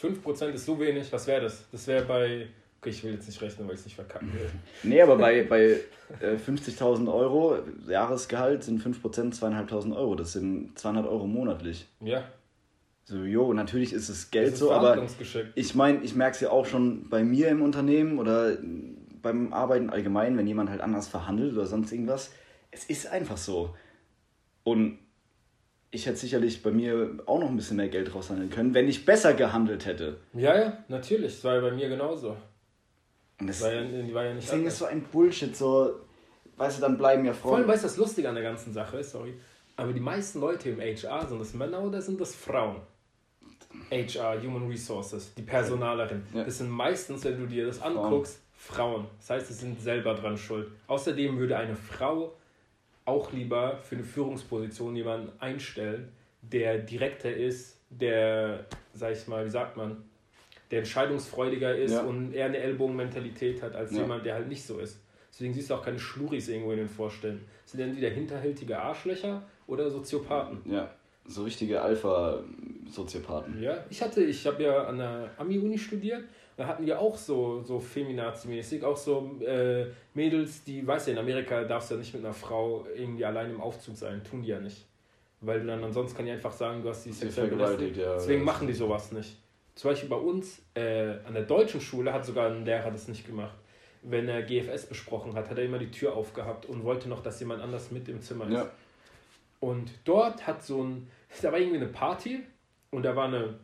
5% 0.00 0.52
ist 0.52 0.64
so 0.64 0.78
wenig, 0.78 1.12
was 1.12 1.26
wäre 1.26 1.42
das? 1.42 1.64
Das 1.72 1.86
wäre 1.86 2.04
bei. 2.04 2.46
Okay, 2.80 2.90
ich 2.90 3.02
will 3.02 3.14
jetzt 3.14 3.26
nicht 3.26 3.42
rechnen, 3.42 3.66
weil 3.66 3.74
ich 3.74 3.80
es 3.80 3.86
nicht 3.86 3.96
verkacken 3.96 4.32
will. 4.32 4.48
Nee, 4.84 5.02
aber 5.02 5.16
bei, 5.16 5.42
bei 5.42 5.80
äh, 6.20 6.36
50.000 6.36 7.12
Euro 7.12 7.58
Jahresgehalt 7.88 8.62
sind 8.62 8.80
5% 8.80 9.02
2.500 9.36 9.96
Euro. 9.96 10.14
Das 10.14 10.32
sind 10.34 10.78
200 10.78 11.06
Euro 11.08 11.26
monatlich. 11.26 11.86
Ja, 12.00 12.22
So, 13.08 13.22
jo, 13.24 13.54
natürlich 13.54 13.94
ist 13.94 14.10
es 14.10 14.24
das 14.24 14.30
Geld 14.30 14.52
ist 14.52 14.58
so, 14.58 14.70
aber 14.70 15.02
ich 15.54 15.74
meine, 15.74 16.02
ich 16.02 16.14
merke 16.14 16.34
es 16.34 16.40
ja 16.42 16.50
auch 16.50 16.66
schon 16.66 17.08
bei 17.08 17.24
mir 17.24 17.48
im 17.48 17.62
Unternehmen 17.62 18.18
oder 18.18 18.58
beim 19.22 19.54
Arbeiten 19.54 19.88
allgemein, 19.88 20.36
wenn 20.36 20.46
jemand 20.46 20.68
halt 20.68 20.82
anders 20.82 21.08
verhandelt 21.08 21.54
oder 21.54 21.64
sonst 21.64 21.90
irgendwas. 21.90 22.30
Es 22.70 22.84
ist 22.84 23.06
einfach 23.06 23.38
so. 23.38 23.74
Und 24.62 24.98
ich 25.90 26.04
hätte 26.04 26.18
sicherlich 26.18 26.62
bei 26.62 26.70
mir 26.70 27.18
auch 27.24 27.40
noch 27.40 27.48
ein 27.48 27.56
bisschen 27.56 27.78
mehr 27.78 27.88
Geld 27.88 28.14
raushandeln 28.14 28.50
können, 28.50 28.74
wenn 28.74 28.86
ich 28.88 29.06
besser 29.06 29.32
gehandelt 29.32 29.86
hätte. 29.86 30.18
Ja, 30.34 30.54
ja, 30.58 30.84
natürlich. 30.88 31.36
Das 31.36 31.44
war 31.44 31.54
ja 31.54 31.60
bei 31.62 31.70
mir 31.70 31.88
genauso. 31.88 32.36
Und 33.40 33.46
das, 33.46 33.62
War 33.62 33.72
ja, 33.72 34.14
war 34.14 34.24
ja 34.26 34.34
nicht 34.34 34.44
das 34.48 34.50
Ding 34.50 34.58
anders. 34.60 34.74
ist 34.74 34.78
so 34.80 34.84
ein 34.84 35.00
Bullshit, 35.04 35.56
so, 35.56 35.98
weißt 36.58 36.76
du, 36.76 36.82
dann 36.82 36.98
bleiben 36.98 37.24
ja 37.24 37.32
Vor 37.32 37.52
allem, 37.54 37.64
Frauen. 37.64 37.72
weißt 37.72 37.84
du, 37.84 37.88
was 37.88 37.96
lustig 37.96 38.28
an 38.28 38.34
der 38.34 38.44
ganzen 38.44 38.74
Sache 38.74 38.98
ist? 38.98 39.12
Sorry. 39.12 39.32
Aber 39.76 39.94
die 39.94 40.00
meisten 40.00 40.40
Leute 40.40 40.68
im 40.68 40.78
HR, 40.78 41.26
sind 41.26 41.40
das 41.40 41.54
Männer 41.54 41.80
oder 41.82 42.02
sind 42.02 42.20
das 42.20 42.34
Frauen? 42.34 42.82
HR, 43.90 44.42
Human 44.42 44.68
Resources, 44.68 45.34
die 45.34 45.42
Personalerin. 45.42 46.22
Ja. 46.34 46.44
Das 46.44 46.58
sind 46.58 46.70
meistens, 46.70 47.24
wenn 47.24 47.38
du 47.38 47.46
dir 47.46 47.66
das 47.66 47.80
anguckst, 47.82 48.40
Frauen. 48.56 49.06
Das 49.18 49.30
heißt, 49.30 49.48
sie 49.48 49.54
sind 49.54 49.80
selber 49.80 50.14
dran 50.14 50.36
schuld. 50.36 50.68
Außerdem 50.86 51.38
würde 51.38 51.56
eine 51.56 51.76
Frau 51.76 52.34
auch 53.04 53.32
lieber 53.32 53.78
für 53.78 53.94
eine 53.96 54.04
Führungsposition 54.04 54.96
jemanden 54.96 55.30
einstellen, 55.40 56.08
der 56.42 56.78
direkter 56.78 57.32
ist, 57.34 57.78
der, 57.90 58.66
sag 58.92 59.12
ich 59.12 59.26
mal, 59.26 59.46
wie 59.46 59.50
sagt 59.50 59.76
man, 59.76 59.96
der 60.70 60.80
entscheidungsfreudiger 60.80 61.74
ist 61.74 61.92
Ja. 61.92 62.02
und 62.02 62.34
eher 62.34 62.46
eine 62.46 62.58
Ellbogenmentalität 62.58 63.62
hat 63.62 63.74
als 63.74 63.92
Ja. 63.92 64.00
jemand, 64.02 64.26
der 64.26 64.34
halt 64.34 64.48
nicht 64.48 64.62
so 64.64 64.78
ist. 64.78 65.00
Deswegen 65.32 65.54
siehst 65.54 65.70
du 65.70 65.74
auch 65.74 65.84
keine 65.84 65.98
Schluris 65.98 66.48
irgendwo 66.48 66.72
in 66.72 66.78
den 66.78 66.88
Vorständen. 66.88 67.46
Das 67.62 67.72
sind 67.72 67.80
entweder 67.80 68.10
hinterhältige 68.10 68.78
Arschlöcher 68.78 69.42
oder 69.66 69.88
Soziopathen. 69.90 70.60
Ja, 70.70 70.90
so 71.28 71.44
richtige 71.44 71.80
Alpha-Soziopathen. 71.82 73.62
Ja, 73.62 73.84
ich 73.90 74.02
hatte, 74.02 74.22
ich 74.24 74.46
habe 74.46 74.62
ja 74.62 74.84
an 74.84 74.98
der 74.98 75.30
Ami-Uni 75.36 75.78
studiert, 75.78 76.24
da 76.56 76.66
hatten 76.66 76.86
wir 76.86 76.98
auch 76.98 77.16
so, 77.16 77.62
so 77.62 77.78
Feminazi-mäßig, 77.78 78.82
auch 78.82 78.96
so 78.96 79.38
äh, 79.46 79.86
Mädels, 80.14 80.64
die, 80.64 80.84
weißt 80.84 81.06
du, 81.06 81.12
in 81.12 81.18
Amerika 81.18 81.62
darfst 81.64 81.90
du 81.90 81.94
ja 81.94 82.00
nicht 82.00 82.12
mit 82.14 82.24
einer 82.24 82.34
Frau 82.34 82.84
irgendwie 82.96 83.24
allein 83.24 83.50
im 83.50 83.60
Aufzug 83.60 83.96
sein, 83.96 84.24
tun 84.24 84.42
die 84.42 84.48
ja 84.48 84.58
nicht. 84.58 84.84
Weil 85.40 85.64
dann 85.64 85.84
ansonsten 85.84 86.16
kann 86.16 86.26
die 86.26 86.32
einfach 86.32 86.52
sagen, 86.52 86.82
du 86.82 86.88
hast 86.88 87.04
die 87.04 87.12
sexuell 87.12 87.46
belästigt. 87.46 87.96
ja, 87.96 88.14
Deswegen 88.14 88.42
machen 88.42 88.66
die 88.66 88.72
sowas 88.72 89.12
nicht. 89.12 89.36
Zum 89.76 89.92
Beispiel 89.92 90.08
bei 90.08 90.16
uns 90.16 90.60
äh, 90.74 91.14
an 91.24 91.34
der 91.34 91.44
deutschen 91.44 91.80
Schule 91.80 92.12
hat 92.12 92.26
sogar 92.26 92.50
ein 92.50 92.64
Lehrer 92.64 92.90
das 92.90 93.06
nicht 93.06 93.24
gemacht. 93.24 93.54
Wenn 94.02 94.28
er 94.28 94.42
GFS 94.42 94.86
besprochen 94.86 95.34
hat, 95.34 95.48
hat 95.48 95.58
er 95.58 95.64
immer 95.64 95.78
die 95.78 95.92
Tür 95.92 96.16
aufgehabt 96.16 96.66
und 96.66 96.82
wollte 96.82 97.08
noch, 97.08 97.22
dass 97.22 97.38
jemand 97.38 97.62
anders 97.62 97.92
mit 97.92 98.08
im 98.08 98.20
Zimmer 98.20 98.48
ist. 98.48 98.54
Ja. 98.54 98.70
Und 99.60 99.92
dort 100.04 100.46
hat 100.46 100.64
so 100.64 100.82
ein, 100.82 101.08
da 101.42 101.52
war 101.52 101.58
irgendwie 101.58 101.78
eine 101.78 101.88
Party 101.88 102.42
und 102.90 103.02
da 103.02 103.14
war 103.14 103.26
eine 103.26 103.58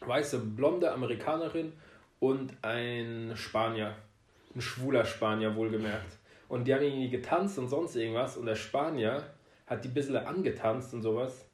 weiße, 0.00 0.38
blonde 0.38 0.90
Amerikanerin 0.92 1.72
und 2.18 2.52
ein 2.62 3.32
Spanier. 3.34 3.94
Ein 4.54 4.60
schwuler 4.60 5.04
Spanier, 5.04 5.54
wohlgemerkt. 5.54 6.18
Und 6.48 6.66
die 6.66 6.74
haben 6.74 6.82
irgendwie 6.82 7.10
getanzt 7.10 7.58
und 7.58 7.68
sonst 7.68 7.94
irgendwas 7.96 8.36
und 8.36 8.46
der 8.46 8.56
Spanier 8.56 9.22
hat 9.66 9.84
die 9.84 9.88
ein 9.88 9.94
bisschen 9.94 10.16
angetanzt 10.16 10.92
und 10.92 11.02
sowas, 11.02 11.46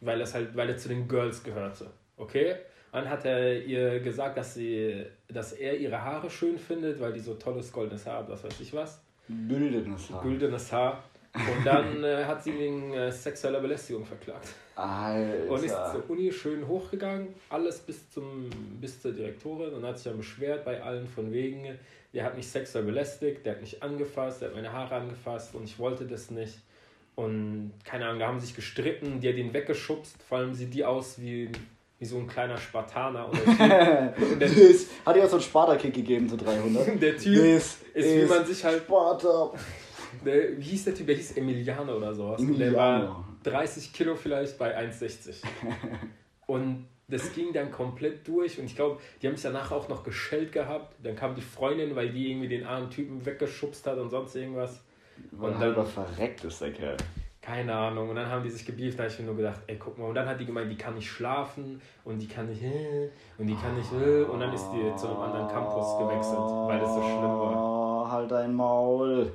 weil, 0.00 0.18
das 0.18 0.34
halt, 0.34 0.56
weil 0.56 0.68
er 0.68 0.76
zu 0.76 0.88
den 0.88 1.06
Girls 1.06 1.44
gehörte. 1.44 1.86
Okay? 2.16 2.56
Dann 2.90 3.08
hat 3.08 3.24
er 3.24 3.64
ihr 3.64 4.00
gesagt, 4.00 4.36
dass, 4.36 4.54
sie, 4.54 5.06
dass 5.28 5.52
er 5.52 5.78
ihre 5.78 6.02
Haare 6.02 6.28
schön 6.28 6.58
findet, 6.58 7.00
weil 7.00 7.12
die 7.12 7.20
so 7.20 7.34
tolles 7.34 7.72
goldenes 7.72 8.04
Haar 8.04 8.18
hat, 8.18 8.28
was 8.28 8.44
weiß 8.44 8.60
ich 8.60 8.74
was. 8.74 9.00
Güldenes 9.28 10.10
Haar. 10.10 10.22
Güldenes 10.22 10.72
Haar. 10.72 11.04
Und 11.34 11.64
dann 11.64 12.04
äh, 12.04 12.24
hat 12.24 12.44
sie 12.44 12.52
wegen 12.58 12.92
äh, 12.92 13.10
sexueller 13.10 13.60
Belästigung 13.60 14.04
verklagt. 14.04 14.48
Alter. 14.74 15.50
Und 15.50 15.64
ist 15.64 15.74
zur 15.74 16.10
Uni 16.10 16.30
schön 16.30 16.66
hochgegangen, 16.66 17.28
alles 17.48 17.78
bis, 17.80 18.10
zum, 18.10 18.50
bis 18.80 19.00
zur 19.00 19.12
Direktorin 19.12 19.72
und 19.72 19.84
hat 19.84 19.96
sich 19.98 20.04
dann 20.04 20.18
beschwert 20.18 20.64
bei 20.64 20.82
allen 20.82 21.06
von 21.06 21.32
wegen, 21.32 21.78
der 22.12 22.24
hat 22.24 22.36
mich 22.36 22.48
sexuell 22.48 22.84
belästigt, 22.84 23.46
der 23.46 23.54
hat 23.54 23.60
mich 23.62 23.82
angefasst, 23.82 24.42
der 24.42 24.48
hat 24.48 24.54
meine 24.54 24.72
Haare 24.72 24.96
angefasst 24.96 25.54
und 25.54 25.64
ich 25.64 25.78
wollte 25.78 26.04
das 26.04 26.30
nicht. 26.30 26.58
Und 27.14 27.72
keine 27.84 28.06
Ahnung, 28.06 28.20
da 28.20 28.28
haben 28.28 28.40
sie 28.40 28.46
sich 28.46 28.56
gestritten, 28.56 29.20
die 29.20 29.28
hat 29.28 29.36
ihn 29.36 29.52
weggeschubst, 29.52 30.22
vor 30.22 30.38
allem 30.38 30.54
sieht 30.54 30.72
die 30.72 30.84
aus 30.84 31.18
wie, 31.20 31.50
wie 31.98 32.04
so 32.04 32.18
ein 32.18 32.26
kleiner 32.26 32.56
Spartaner. 32.56 33.28
Und 33.28 33.38
der 33.46 34.14
Typ, 34.16 34.32
und 34.32 34.40
der, 34.40 34.48
hat 35.06 35.16
dir 35.16 35.24
auch 35.24 35.28
so 35.28 35.36
einen 35.36 35.42
Sparta-Kick 35.42 35.94
gegeben 35.94 36.28
zu 36.28 36.36
300. 36.36 37.00
der 37.02 37.16
typ 37.16 37.54
Das 37.54 37.78
ist, 37.94 38.22
wie 38.22 38.24
man 38.24 38.44
sich 38.46 38.64
halt 38.64 38.82
Sparta. 38.82 39.52
Der, 40.24 40.58
wie 40.58 40.62
hieß 40.62 40.84
der 40.84 40.94
Typ? 40.94 41.06
Der 41.06 41.16
hieß 41.16 41.36
Emiliano 41.36 41.96
oder 41.96 42.14
sowas. 42.14 42.40
Und 42.40 42.58
der 42.58 42.68
Emiliano. 42.68 43.08
war 43.08 43.28
30 43.44 43.92
Kilo 43.92 44.14
vielleicht 44.14 44.58
bei 44.58 44.76
1,60. 44.78 45.42
Und 46.46 46.86
das 47.08 47.32
ging 47.34 47.52
dann 47.52 47.70
komplett 47.70 48.26
durch 48.26 48.58
und 48.58 48.64
ich 48.64 48.74
glaube, 48.74 48.98
die 49.20 49.26
haben 49.26 49.34
sich 49.34 49.42
danach 49.42 49.70
auch 49.70 49.88
noch 49.88 50.02
geschellt 50.02 50.50
gehabt. 50.50 50.96
Dann 51.02 51.14
kam 51.14 51.34
die 51.34 51.42
Freundin, 51.42 51.94
weil 51.94 52.10
die 52.10 52.30
irgendwie 52.30 52.48
den 52.48 52.64
armen 52.64 52.90
Typen 52.90 53.24
weggeschubst 53.24 53.86
hat 53.86 53.98
und 53.98 54.10
sonst 54.10 54.34
irgendwas. 54.34 54.82
Und 55.38 55.60
dann 55.60 55.86
verreckt 55.86 56.44
ist 56.44 56.60
der 56.60 56.72
Kerl. 56.72 56.96
Keine 57.42 57.74
Ahnung. 57.74 58.08
Und 58.08 58.16
dann 58.16 58.30
haben 58.30 58.44
die 58.44 58.50
sich 58.50 58.64
gebieft, 58.64 58.98
da 58.98 59.02
habe 59.02 59.12
ich 59.12 59.18
mir 59.18 59.26
nur 59.26 59.36
gedacht, 59.36 59.60
ey, 59.66 59.76
guck 59.76 59.98
mal. 59.98 60.06
Und 60.06 60.14
dann 60.14 60.28
hat 60.28 60.40
die 60.40 60.46
gemeint, 60.46 60.70
die 60.70 60.76
kann 60.76 60.94
nicht 60.94 61.10
schlafen 61.10 61.82
und 62.04 62.18
die 62.18 62.28
kann 62.28 62.48
nicht, 62.48 62.62
äh, 62.62 63.10
und 63.36 63.46
die 63.46 63.56
kann 63.56 63.76
nicht, 63.76 63.92
äh, 63.92 64.22
und 64.22 64.40
dann 64.40 64.54
ist 64.54 64.68
die 64.70 64.96
zu 64.96 65.08
einem 65.08 65.18
anderen 65.18 65.48
Campus 65.48 65.98
gewechselt, 65.98 66.38
weil 66.38 66.78
das 66.78 66.94
so 66.94 67.02
schlimm 67.02 67.16
war. 67.16 68.04
Oh, 68.06 68.10
halt 68.10 68.30
dein 68.30 68.54
Maul. 68.54 69.32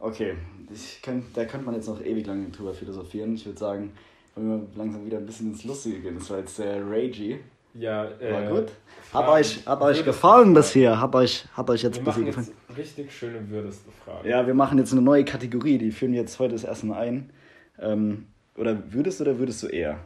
Okay, 0.00 0.34
ich 0.72 1.00
könnt, 1.02 1.36
da 1.36 1.44
könnte 1.44 1.66
man 1.66 1.74
jetzt 1.74 1.88
noch 1.88 2.00
ewig 2.00 2.26
lange 2.26 2.48
drüber 2.50 2.72
philosophieren. 2.72 3.34
Ich 3.34 3.46
würde 3.46 3.58
sagen, 3.58 3.92
wollen 4.34 4.48
wir 4.48 4.78
langsam 4.78 5.04
wieder 5.04 5.18
ein 5.18 5.26
bisschen 5.26 5.50
ins 5.52 5.64
Lustige 5.64 6.00
gehen. 6.00 6.14
Das 6.18 6.30
war 6.30 6.38
jetzt 6.38 6.56
sehr 6.56 6.80
ragey. 6.88 7.40
Ja, 7.74 8.06
äh, 8.20 8.32
War 8.32 8.60
gut. 8.60 8.72
Hab 9.12 9.28
euch, 9.28 9.60
hab 9.66 9.82
euch 9.82 10.04
gefallen 10.04 10.54
das 10.54 10.72
hier? 10.72 11.00
Hab 11.00 11.14
euch, 11.14 11.46
hab 11.56 11.68
euch 11.70 11.82
jetzt 11.82 11.96
Wir 11.96 12.00
ein 12.02 12.04
bisschen 12.04 12.22
machen 12.24 12.36
gefallen? 12.36 12.56
jetzt 12.68 12.78
richtig 12.78 13.12
schöne 13.12 13.48
würdeste 13.50 13.90
Fragen. 14.04 14.28
Ja, 14.28 14.46
wir 14.46 14.54
machen 14.54 14.78
jetzt 14.78 14.92
eine 14.92 15.02
neue 15.02 15.24
Kategorie, 15.24 15.78
die 15.78 15.90
führen 15.92 16.12
wir 16.12 16.20
jetzt 16.20 16.38
heute 16.38 16.52
das 16.54 16.64
erste 16.64 16.86
Mal 16.86 16.98
ein. 16.98 17.30
Ähm, 17.78 18.26
oder 18.56 18.76
würdest 18.92 19.20
du 19.20 19.24
oder 19.24 19.38
würdest 19.38 19.62
du 19.62 19.68
eher? 19.68 19.98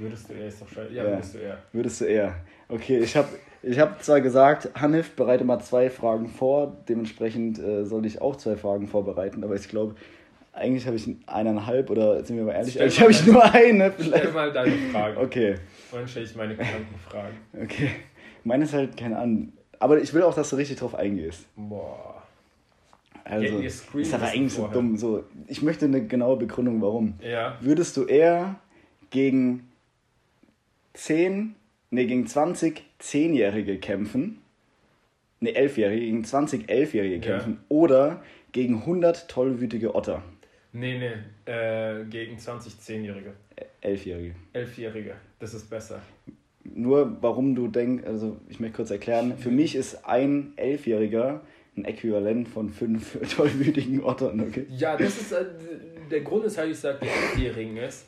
Würdest 0.00 0.28
du 0.28 0.34
eher, 0.34 0.46
ist 0.48 0.60
doch 0.62 0.68
scheiße. 0.68 0.92
Ja, 0.94 1.04
Ja. 1.04 1.10
würdest 1.12 1.34
du 1.34 1.38
eher. 1.38 1.58
Würdest 1.72 2.00
du 2.00 2.04
eher? 2.06 2.34
Okay, 2.68 2.98
ich 2.98 3.16
habe 3.16 3.28
ich 3.62 3.78
hab 3.78 4.02
zwar 4.02 4.20
gesagt, 4.20 4.70
Hanif, 4.80 5.14
bereite 5.16 5.44
mal 5.44 5.60
zwei 5.60 5.90
Fragen 5.90 6.28
vor. 6.28 6.76
Dementsprechend 6.88 7.58
äh, 7.58 7.84
soll 7.84 8.06
ich 8.06 8.20
auch 8.20 8.36
zwei 8.36 8.56
Fragen 8.56 8.86
vorbereiten, 8.88 9.44
aber 9.44 9.54
ich 9.56 9.68
glaube, 9.68 9.94
eigentlich 10.52 10.86
habe 10.86 10.96
ich 10.96 11.08
eineinhalb 11.26 11.90
oder 11.90 12.24
sind 12.24 12.36
wir 12.36 12.44
mal 12.44 12.52
ehrlich, 12.52 12.72
Stell 12.72 12.84
eigentlich 12.84 13.00
habe 13.00 13.10
ich 13.12 13.26
nur 13.26 13.44
eine. 13.44 13.92
Stell 13.92 14.04
Vielleicht. 14.06 14.34
mal 14.34 14.52
deine 14.52 14.72
Fragen. 14.92 15.16
Okay, 15.18 15.54
Und 15.92 15.98
dann 16.00 16.08
stelle 16.08 16.24
ich 16.26 16.34
meine 16.36 16.56
kranken 16.56 16.98
Fragen. 17.08 17.36
okay. 17.62 17.90
Meine 18.44 18.64
ist 18.64 18.72
halt 18.72 18.96
keine 18.96 19.18
Ahnung. 19.18 19.52
Aber 19.78 19.98
ich 20.00 20.12
will 20.14 20.22
auch, 20.22 20.34
dass 20.34 20.50
du 20.50 20.56
richtig 20.56 20.78
drauf 20.78 20.94
eingehst. 20.94 21.44
Boah. 21.56 22.22
Also, 23.24 23.58
Ja, 23.60 23.66
ist 23.66 24.14
aber 24.14 24.26
eigentlich 24.26 24.52
so 24.52 24.62
vorher. 24.62 24.74
dumm. 24.74 24.96
So, 24.96 25.24
ich 25.46 25.62
möchte 25.62 25.84
eine 25.84 26.04
genaue 26.06 26.36
Begründung, 26.36 26.80
warum. 26.82 27.14
Ja. 27.22 27.56
Würdest 27.60 27.96
du 27.96 28.04
eher 28.06 28.56
gegen 29.10 29.69
10, 30.94 31.54
nee, 31.90 32.06
gegen 32.06 32.26
20 32.26 32.82
10-Jährige 33.00 33.78
kämpfen? 33.78 34.38
Ne, 35.40 35.50
11-Jährige, 35.52 36.00
gegen 36.04 36.24
20 36.24 36.68
11-Jährige 36.68 37.14
Ja. 37.16 37.20
kämpfen? 37.20 37.58
Oder 37.68 38.22
gegen 38.52 38.76
100 38.82 39.28
tollwütige 39.28 39.94
Otter? 39.94 40.22
Nee, 40.72 40.98
nee. 40.98 41.50
Äh, 41.52 42.04
gegen 42.04 42.38
20 42.38 42.74
10-Jährige. 42.74 43.32
11-Jährige. 43.82 44.34
11-Jährige. 44.54 45.14
Das 45.38 45.54
ist 45.54 45.68
besser. 45.70 46.00
Nur 46.62 47.16
warum 47.22 47.54
du 47.54 47.68
denkst, 47.68 48.04
also 48.06 48.36
ich 48.48 48.60
möchte 48.60 48.76
kurz 48.76 48.90
erklären, 48.90 49.38
für 49.38 49.50
mich 49.50 49.74
ist 49.74 50.04
ein 50.04 50.52
11-Jähriger 50.56 51.40
ein 51.76 51.84
Äquivalent 51.84 52.48
von 52.48 52.68
fünf 52.70 53.16
tollwütigen 53.36 54.02
Ottern, 54.04 54.40
okay? 54.40 54.66
Ja, 54.70 54.96
das 54.96 55.20
ist. 55.20 55.32
Äh, 55.32 55.46
der 56.10 56.20
Grund 56.20 56.44
ist 56.44 56.58
halt, 56.58 56.70
ich 56.72 56.78
sage, 56.78 56.98
der 57.00 57.08
Elfjährigen 57.08 57.76
ist. 57.78 58.06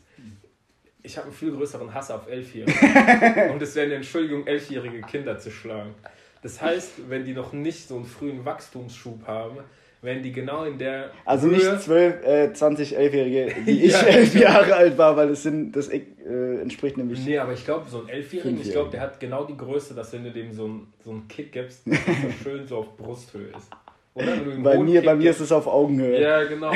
Ich 1.03 1.17
habe 1.17 1.27
einen 1.27 1.35
viel 1.37 1.51
größeren 1.53 1.93
Hass 1.93 2.11
auf 2.11 2.29
Elfjährige. 2.31 2.73
Und 3.53 3.61
es 3.61 3.75
wäre 3.75 3.87
eine 3.87 3.97
Entschuldigung, 3.97 4.47
elfjährige 4.47 5.01
Kinder 5.03 5.39
zu 5.39 5.51
schlagen. 5.51 5.95
Das 6.43 6.61
heißt, 6.63 7.09
wenn 7.09 7.25
die 7.25 7.35
noch 7.35 7.53
nicht 7.53 7.89
so 7.89 7.97
einen 7.97 8.05
frühen 8.05 8.45
Wachstumsschub 8.45 9.27
haben, 9.27 9.59
werden 10.01 10.23
die 10.23 10.33
genau 10.33 10.65
in 10.65 10.79
der. 10.79 11.11
Also 11.25 11.47
Höhe- 11.49 11.57
nicht 11.57 11.83
12, 11.83 12.25
äh, 12.25 12.53
20 12.53 12.99
11-Jährige, 12.99 13.55
wie 13.65 13.83
ich 13.85 13.93
Ja. 13.93 14.01
elf 14.03 14.35
Jahre 14.35 14.75
alt 14.75 14.99
war, 14.99 15.17
weil 15.17 15.31
es 15.31 15.45
sind, 15.45 15.73
das 15.77 15.89
äh, 15.89 16.01
entspricht 16.61 16.97
nämlich 16.97 17.25
Nee, 17.25 17.39
aber 17.39 17.53
ich 17.53 17.65
glaube, 17.65 17.89
so 17.89 18.03
ein 18.03 18.09
Elfjährigen, 18.09 18.61
ich 18.61 18.73
glaube, 18.73 18.91
der 18.91 19.01
hat 19.01 19.21
genau 19.21 19.45
die 19.45 19.57
Größe, 19.57 19.95
dass 19.95 20.13
wenn 20.13 20.25
du 20.25 20.33
dem 20.33 20.53
so 20.53 20.65
einen, 20.65 20.93
so 21.05 21.11
einen 21.13 21.29
Kick 21.29 21.53
gibst, 21.53 21.83
dass 21.87 21.99
er 21.99 22.33
schön 22.43 22.67
so 22.67 22.79
auf 22.79 22.97
Brusthöhe 22.97 23.49
ist. 23.57 23.71
Oder? 24.15 24.37
Bei 24.63 24.79
mir, 24.79 25.03
bei 25.03 25.15
mir 25.15 25.31
ist 25.31 25.41
es 25.41 25.51
auf 25.53 25.67
Augenhöhe. 25.67 26.21
Ja, 26.21 26.45
genau. 26.45 26.71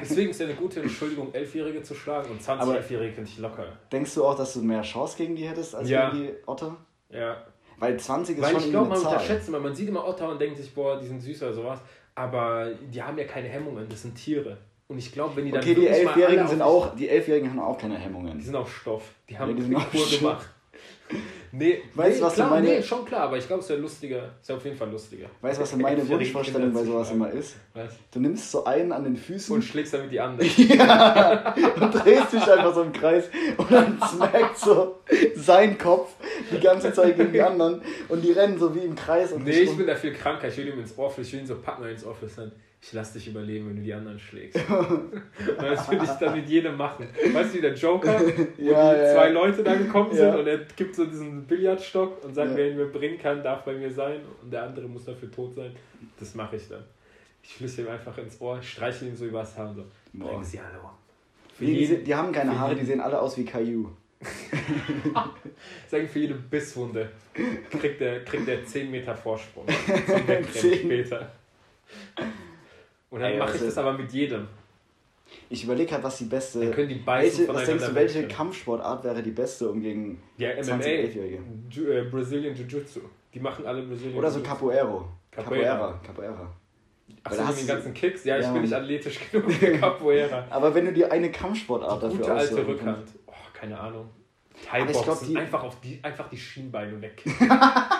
Deswegen 0.00 0.30
ist 0.30 0.40
ja 0.40 0.46
eine 0.46 0.54
gute 0.54 0.80
Entschuldigung, 0.80 1.28
Elfjährige 1.34 1.82
zu 1.82 1.94
schlagen 1.94 2.30
und 2.30 2.42
20 2.42 2.62
Aber- 2.66 2.76
Elfjährige 2.78 3.12
finde 3.12 3.28
ich 3.30 3.38
locker. 3.38 3.66
Denkst 3.92 4.14
du 4.14 4.24
auch, 4.24 4.34
dass 4.36 4.54
du 4.54 4.62
mehr 4.62 4.82
Chance 4.82 5.16
gegen 5.18 5.36
die 5.36 5.46
hättest 5.46 5.74
als 5.74 5.88
Ja. 5.90 6.08
gegen 6.10 6.24
die 6.24 6.32
Otter? 6.46 6.76
Ja. 7.10 7.36
Weil 7.78 7.98
20 7.98 8.36
ist 8.38 8.42
Weil 8.42 8.52
schon 8.52 8.60
ich 8.60 8.70
glaube, 8.70 8.88
man 8.90 8.98
Zahl. 8.98 9.12
unterschätzt 9.12 9.48
immer, 9.48 9.58
man 9.60 9.74
sieht 9.74 9.88
immer 9.88 10.06
Otter 10.06 10.28
und 10.30 10.40
denkt 10.40 10.56
sich, 10.56 10.74
boah, 10.74 10.98
die 10.98 11.06
sind 11.06 11.20
süß 11.20 11.42
oder 11.42 11.52
sowas. 11.52 11.80
Aber 12.14 12.68
die 12.92 13.02
haben 13.02 13.16
ja 13.18 13.24
keine 13.24 13.48
Hemmungen, 13.48 13.86
das 13.88 14.02
sind 14.02 14.14
Tiere. 14.14 14.56
Und 14.88 14.98
ich 14.98 15.12
glaube, 15.12 15.36
wenn 15.36 15.44
die 15.44 15.50
dann 15.52 15.60
Okay, 15.62 15.74
die 15.74 15.86
Elfjährigen 15.86 16.48
sind 16.48 16.62
auch, 16.62 16.94
die 16.96 17.08
Elfjährigen 17.08 17.50
haben 17.50 17.60
auch 17.60 17.78
keine 17.78 17.94
Die 17.96 18.00
Hemmungen. 18.00 18.40
sind 18.40 18.56
auf 18.56 18.74
Stoff. 18.74 19.02
Die 19.28 19.38
haben 19.38 19.50
Ja, 19.50 19.56
die 19.56 19.62
die 19.68 19.74
Kur 19.74 20.18
gemacht. 20.18 20.48
Nee, 21.52 21.82
Weißt 21.94 22.10
nee, 22.14 22.18
du, 22.20 22.24
was 22.26 22.34
klar, 22.34 22.50
meine- 22.50 22.68
nee, 22.68 22.82
schon 22.82 23.04
klar, 23.04 23.22
aber 23.22 23.36
ich 23.36 23.46
glaube, 23.46 23.62
es 23.62 23.68
wäre 23.68 23.80
lustiger. 23.80 24.30
Es 24.40 24.48
wäre 24.48 24.58
auf 24.58 24.64
jeden 24.64 24.76
Fall 24.76 24.88
lustiger. 24.88 25.26
Weißt 25.40 25.58
du, 25.58 25.62
was 25.62 25.70
denn 25.70 25.80
meine 25.80 26.08
Wunschvorstellung 26.08 26.72
bei 26.72 26.84
sowas 26.84 27.10
immer 27.10 27.28
ist? 27.30 27.56
Was? 27.74 27.90
Du 28.12 28.20
nimmst 28.20 28.50
so 28.52 28.64
einen 28.64 28.92
an 28.92 29.02
den 29.02 29.16
Füßen 29.16 29.56
Und 29.56 29.62
schlägst 29.62 29.92
damit 29.94 30.12
die 30.12 30.20
anderen. 30.20 30.48
ja, 30.56 31.52
und 31.80 31.92
drehst 31.92 32.32
dich 32.32 32.42
einfach 32.42 32.72
so 32.72 32.82
im 32.82 32.92
Kreis 32.92 33.24
und 33.56 33.70
dann 33.72 33.98
smackt 34.00 34.58
so 34.58 35.00
sein 35.34 35.76
Kopf 35.76 36.14
die 36.52 36.60
ganze 36.60 36.92
Zeit 36.92 37.16
gegen 37.16 37.32
die 37.32 37.42
anderen 37.42 37.82
und 38.08 38.22
die 38.22 38.30
rennen 38.30 38.56
so 38.58 38.72
wie 38.74 38.80
im 38.80 38.94
Kreis. 38.94 39.32
Und 39.32 39.44
Nee, 39.44 39.60
ich 39.62 39.76
bin 39.76 39.86
da 39.88 39.96
viel 39.96 40.12
kranker. 40.12 40.46
Ich 40.48 40.56
will 40.56 40.68
ihm 40.68 40.78
ins 40.78 40.96
Ohr, 40.96 41.12
ich 41.20 41.32
will 41.32 41.40
ihn 41.40 41.46
so 41.46 41.56
packen 41.56 41.82
und 41.82 41.88
ins 41.88 42.04
Ohr 42.04 42.14
flüstern. 42.14 42.52
Ich 42.82 42.94
lass 42.94 43.12
dich 43.12 43.28
überleben, 43.28 43.68
wenn 43.68 43.76
du 43.76 43.82
die 43.82 43.92
anderen 43.92 44.18
schlägst. 44.18 44.58
Das 45.58 45.90
will 45.90 46.00
ich 46.02 46.10
dann 46.10 46.34
mit 46.34 46.48
jedem 46.48 46.76
machen. 46.76 47.06
Weißt 47.32 47.52
du, 47.52 47.58
wie 47.58 47.60
der 47.60 47.74
Joker, 47.74 48.18
wo 48.18 48.24
Ja, 48.62 48.94
die 48.94 49.00
ja, 49.00 49.14
zwei. 49.14 49.28
Leute 49.30 49.62
da 49.62 49.74
gekommen 49.74 50.10
sind 50.14 50.26
Ja. 50.28 50.34
und 50.36 50.46
er 50.46 50.58
gibt 50.76 50.94
so 50.94 51.04
diesen 51.04 51.44
Billardstock 51.46 52.24
und 52.24 52.34
sagt, 52.34 52.56
wer 52.56 52.70
ihn 52.70 52.76
mir 52.76 52.86
bringen 52.86 53.18
kann, 53.18 53.42
darf 53.42 53.64
bei 53.64 53.74
mir 53.74 53.90
sein 53.92 54.20
und 54.42 54.50
der 54.50 54.62
andere 54.62 54.88
muss 54.88 55.04
dafür 55.04 55.30
tot 55.30 55.54
sein. 55.54 55.72
Das 56.18 56.34
mache 56.34 56.56
ich 56.56 56.68
dann. 56.68 56.84
Ich 57.42 57.54
flüstere 57.54 57.86
ihm 57.86 57.92
einfach 57.92 58.16
ins 58.18 58.40
Ohr, 58.40 58.60
streiche 58.62 59.04
ihm 59.06 59.14
so 59.16 59.26
übers 59.26 59.56
Haar 59.58 59.68
und 59.70 59.76
so. 59.76 59.84
Bring 60.14 60.42
sie 60.42 60.58
alle 60.58 60.78
um. 60.80 60.90
Für 61.54 61.64
Die, 61.66 61.72
die, 61.74 61.80
jeden, 61.80 62.04
die 62.04 62.14
haben 62.14 62.32
keine 62.32 62.58
Haare, 62.58 62.70
die 62.70 62.76
jeden- 62.80 62.86
sehen 62.88 63.00
alle 63.00 63.20
aus 63.20 63.36
wie 63.36 63.44
Caillou. 63.44 63.90
sagen 65.88 66.08
für 66.08 66.18
jede 66.18 66.34
Bisswunde 66.34 67.10
kriegt 67.70 68.00
der, 68.00 68.22
kriegt 68.24 68.46
der 68.48 68.64
10 68.64 68.90
Meter 68.90 69.14
Vorsprung. 69.14 69.64
Zum 69.66 70.28
Wegrennen 70.28 70.48
später. 70.54 71.32
Und 73.10 73.20
dann 73.20 73.32
Ey, 73.32 73.38
mache 73.38 73.48
ich 73.50 73.54
also- 73.54 73.66
das 73.66 73.78
aber 73.78 73.92
mit 73.94 74.12
jedem. 74.12 74.46
Ich 75.48 75.62
überlege 75.62 75.92
halt, 75.92 76.02
was 76.02 76.18
die 76.18 76.24
beste. 76.24 76.58
Dann 76.60 76.72
können 76.72 76.88
die 76.88 77.06
welche, 77.06 77.46
was 77.48 77.64
denkst 77.64 77.86
du, 77.86 77.94
welche. 77.94 78.26
Kampfsportart 78.26 79.04
wäre 79.04 79.22
die 79.22 79.30
beste, 79.30 79.68
um 79.70 79.80
gegen. 79.80 80.20
Ja, 80.36 80.60
20 80.60 81.14
MMA. 81.16 81.38
Ju 81.70 81.84
äh, 81.86 82.02
Brazilian 82.10 82.54
Jiu-Jitsu. 82.54 83.00
Die 83.32 83.38
machen 83.38 83.64
alle 83.64 83.82
Brazilian 83.82 84.18
Oder 84.18 84.30
so. 84.30 84.40
Capoeiro. 84.40 85.08
Capoeira. 85.30 85.64
Capoeira. 85.76 86.00
Capoeira. 86.04 86.52
Ach 87.22 87.32
so, 87.32 87.52
den 87.60 87.66
ganzen 87.66 87.94
Kicks? 87.94 88.24
Ja, 88.24 88.38
ich 88.38 88.44
Ja, 88.44 88.52
bin 88.52 88.62
nicht 88.62 88.72
athletisch 88.74 89.20
genug 89.30 89.52
für 89.52 89.72
Capoeira. 89.78 90.46
Aber 90.50 90.74
wenn 90.74 90.86
du 90.86 90.92
dir 90.92 91.12
eine 91.12 91.30
Kampfsportart 91.30 92.02
dafür 92.02 92.18
Gute 92.18 92.32
alte 92.34 92.66
Rückhand. 92.66 93.08
Oh, 93.26 93.32
keine 93.52 93.78
Ahnung. 93.78 94.08
ich 94.54 94.66
Thai-Boxen. 94.66 95.28
die- 95.28 95.36
einfach, 95.38 95.62
auf 95.62 95.80
die, 95.80 96.00
einfach 96.02 96.28
die 96.28 96.36
Schienbeine 96.38 97.00
weg. 97.00 97.22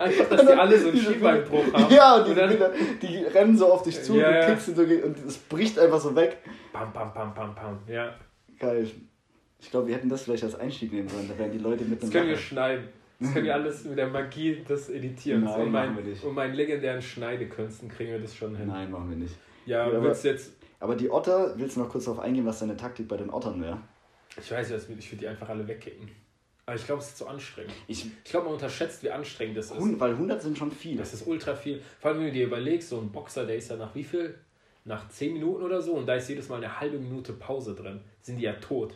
einfach, 0.00 0.28
dass 0.28 0.46
die 0.46 0.52
alle 0.52 0.78
so 0.78 0.88
einen 0.88 0.98
Schienbeinbruch 0.98 1.72
haben. 1.72 1.94
Ja, 1.94 2.16
und 2.16 2.26
die, 2.26 2.30
und 2.30 2.38
dann 2.38 2.48
Bilder, 2.50 2.70
die 3.02 3.16
rennen 3.24 3.56
so 3.56 3.72
auf 3.72 3.82
dich 3.82 4.02
zu, 4.02 4.14
Ja, 4.16 4.30
du 4.32 4.38
ja. 4.40 4.46
kickst 4.46 4.68
ihn 4.68 4.74
so 4.76 4.82
und 4.82 5.16
es 5.26 5.36
bricht 5.38 5.78
einfach 5.78 6.00
so 6.00 6.14
weg. 6.16 6.38
Pam, 6.72 6.92
pam, 6.92 7.12
pam, 7.12 7.34
pam, 7.34 7.54
pam. 7.54 7.78
Ja. 7.86 8.14
Geil. 8.58 8.90
Ich 9.60 9.70
glaube, 9.70 9.88
wir 9.88 9.94
hätten 9.94 10.08
das 10.08 10.22
vielleicht 10.22 10.44
als 10.44 10.54
Einstieg 10.58 10.92
nehmen 10.92 11.08
sollen. 11.08 11.28
Da 11.28 11.38
wären 11.38 11.52
die 11.52 11.58
Leute 11.58 11.84
mit 11.84 12.02
Das 12.02 12.10
können 12.10 12.26
wir 12.26 12.32
Lacher. 12.32 12.42
schneiden. 12.44 12.88
Das 13.20 13.32
können 13.34 13.44
wir 13.44 13.54
alles 13.54 13.84
mit 13.84 13.98
der 13.98 14.08
Magie 14.08 14.62
das 14.66 14.88
editieren. 14.88 15.44
Nein, 15.44 15.60
und, 15.60 15.70
mein, 15.70 15.92
machen 15.92 15.96
wir 16.04 16.10
nicht. 16.12 16.24
und 16.24 16.34
meinen 16.34 16.54
legendären 16.54 17.02
Schneidekünsten 17.02 17.88
kriegen 17.90 18.12
wir 18.12 18.18
das 18.20 18.34
schon 18.34 18.56
hin. 18.56 18.68
Nein, 18.68 18.90
machen 18.90 19.10
wir 19.10 19.16
nicht. 19.18 19.34
Ja, 19.66 19.86
Ja, 19.90 19.98
aber- 19.98 20.12
jetzt. 20.14 20.52
Aber 20.82 20.96
die 20.96 21.10
Otter, 21.10 21.52
willst 21.58 21.76
du 21.76 21.80
noch 21.80 21.90
kurz 21.90 22.06
darauf 22.06 22.20
eingehen, 22.20 22.46
was 22.46 22.60
deine 22.60 22.74
Taktik 22.74 23.06
bei 23.06 23.18
den 23.18 23.28
Ottern 23.28 23.60
wäre? 23.62 23.78
Ich 24.40 24.50
weiß 24.50 24.70
nicht, 24.70 24.98
ich 24.98 25.12
würde 25.12 25.20
die 25.20 25.28
einfach 25.28 25.50
alle 25.50 25.68
wegkicken. 25.68 26.08
Aber 26.70 26.78
ich 26.78 26.86
glaube, 26.86 27.02
es 27.02 27.08
ist 27.08 27.18
zu 27.18 27.26
anstrengend. 27.26 27.72
Ich, 27.88 28.06
Ich 28.22 28.30
glaube, 28.30 28.44
man 28.44 28.54
unterschätzt, 28.54 29.02
wie 29.02 29.10
anstrengend 29.10 29.56
das 29.56 29.72
ist. 29.72 30.00
Weil 30.00 30.12
100 30.12 30.40
sind 30.40 30.56
schon 30.56 30.70
viele. 30.70 30.98
Das 30.98 31.12
ist 31.12 31.26
ultra 31.26 31.56
viel. 31.56 31.82
Vor 31.98 32.12
allem, 32.12 32.20
wenn 32.20 32.26
du 32.26 32.32
dir 32.32 32.46
überlegst, 32.46 32.90
so 32.90 33.00
ein 33.00 33.10
Boxer, 33.10 33.44
der 33.44 33.56
ist 33.56 33.70
ja 33.70 33.76
nach 33.76 33.92
wie 33.96 34.04
viel? 34.04 34.38
Nach 34.84 35.08
10 35.08 35.32
Minuten 35.32 35.64
oder 35.64 35.82
so 35.82 35.94
und 35.94 36.06
da 36.06 36.14
ist 36.14 36.28
jedes 36.28 36.48
Mal 36.48 36.56
eine 36.58 36.78
halbe 36.78 36.98
Minute 36.98 37.32
Pause 37.32 37.74
drin. 37.74 38.00
Sind 38.22 38.36
die 38.36 38.44
ja 38.44 38.52
tot. 38.52 38.94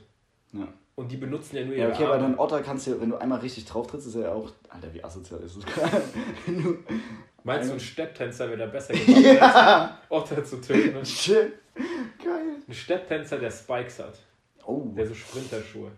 Ja. 0.53 0.69
Und 0.95 1.11
die 1.11 1.17
benutzen 1.17 1.57
ja 1.57 1.65
nur 1.65 1.75
Ja, 1.75 1.87
ihre 1.87 1.93
okay, 1.95 2.05
bei 2.05 2.11
Arme. 2.13 2.29
den 2.29 2.39
Otter 2.39 2.63
kannst 2.63 2.87
du, 2.87 3.01
wenn 3.01 3.11
du 3.11 3.17
einmal 3.17 3.41
richtig 3.41 3.65
drauf 3.65 3.89
trittst, 3.89 4.07
ist 4.07 4.15
er 4.15 4.23
ja 4.23 4.33
auch. 4.33 4.53
Alter, 4.69 4.95
wie 4.95 5.03
asozial 5.03 5.41
ist 5.41 5.57
das 5.57 5.67
gerade? 5.75 6.03
Meinst 7.43 7.69
du, 7.71 7.75
ein 7.75 7.81
Stepptänzer 7.81 8.47
wäre 8.49 8.59
da 8.59 8.67
besser 8.67 8.95
gemacht, 8.95 9.21
ja! 9.25 9.99
als 10.09 10.11
Otter 10.11 10.45
zu 10.45 10.61
töten? 10.61 11.05
Shit! 11.05 11.55
Geil! 12.25 12.57
Ein 12.69 12.73
Stepptänzer, 12.75 13.39
der 13.39 13.51
Spikes 13.51 13.99
hat. 13.99 14.17
Oh, 14.65 14.83
Der 14.97 15.07
so 15.09 15.15
Sprinterschuhe. 15.15 15.91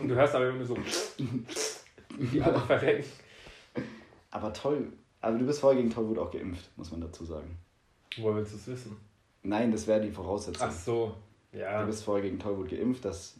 Und 0.00 0.08
du 0.08 0.14
hörst 0.14 0.34
aber 0.34 0.48
immer 0.48 0.58
nur 0.58 0.66
so, 0.66 0.76
wie 2.18 2.26
die 2.26 2.40
alle 2.42 2.58
verrecken. 2.66 3.04
aber 4.30 4.52
toll. 4.52 4.92
Aber 5.20 5.36
du 5.38 5.46
bist 5.46 5.60
vorher 5.60 5.80
gegen 5.80 5.92
Tollwut 5.92 6.18
auch 6.18 6.30
geimpft, 6.30 6.70
muss 6.76 6.90
man 6.90 7.00
dazu 7.02 7.24
sagen. 7.24 7.56
Woher 8.18 8.36
willst 8.36 8.52
du 8.52 8.56
es 8.56 8.66
wissen? 8.68 8.96
Nein, 9.42 9.70
das 9.70 9.86
wäre 9.86 10.00
die 10.00 10.10
Voraussetzung. 10.10 10.66
Ach 10.68 10.72
so, 10.72 11.14
ja. 11.52 11.80
Du 11.82 11.86
bist 11.86 12.04
vorher 12.04 12.22
gegen 12.24 12.38
Tollwut 12.38 12.68
geimpft, 12.70 13.04
das. 13.04 13.36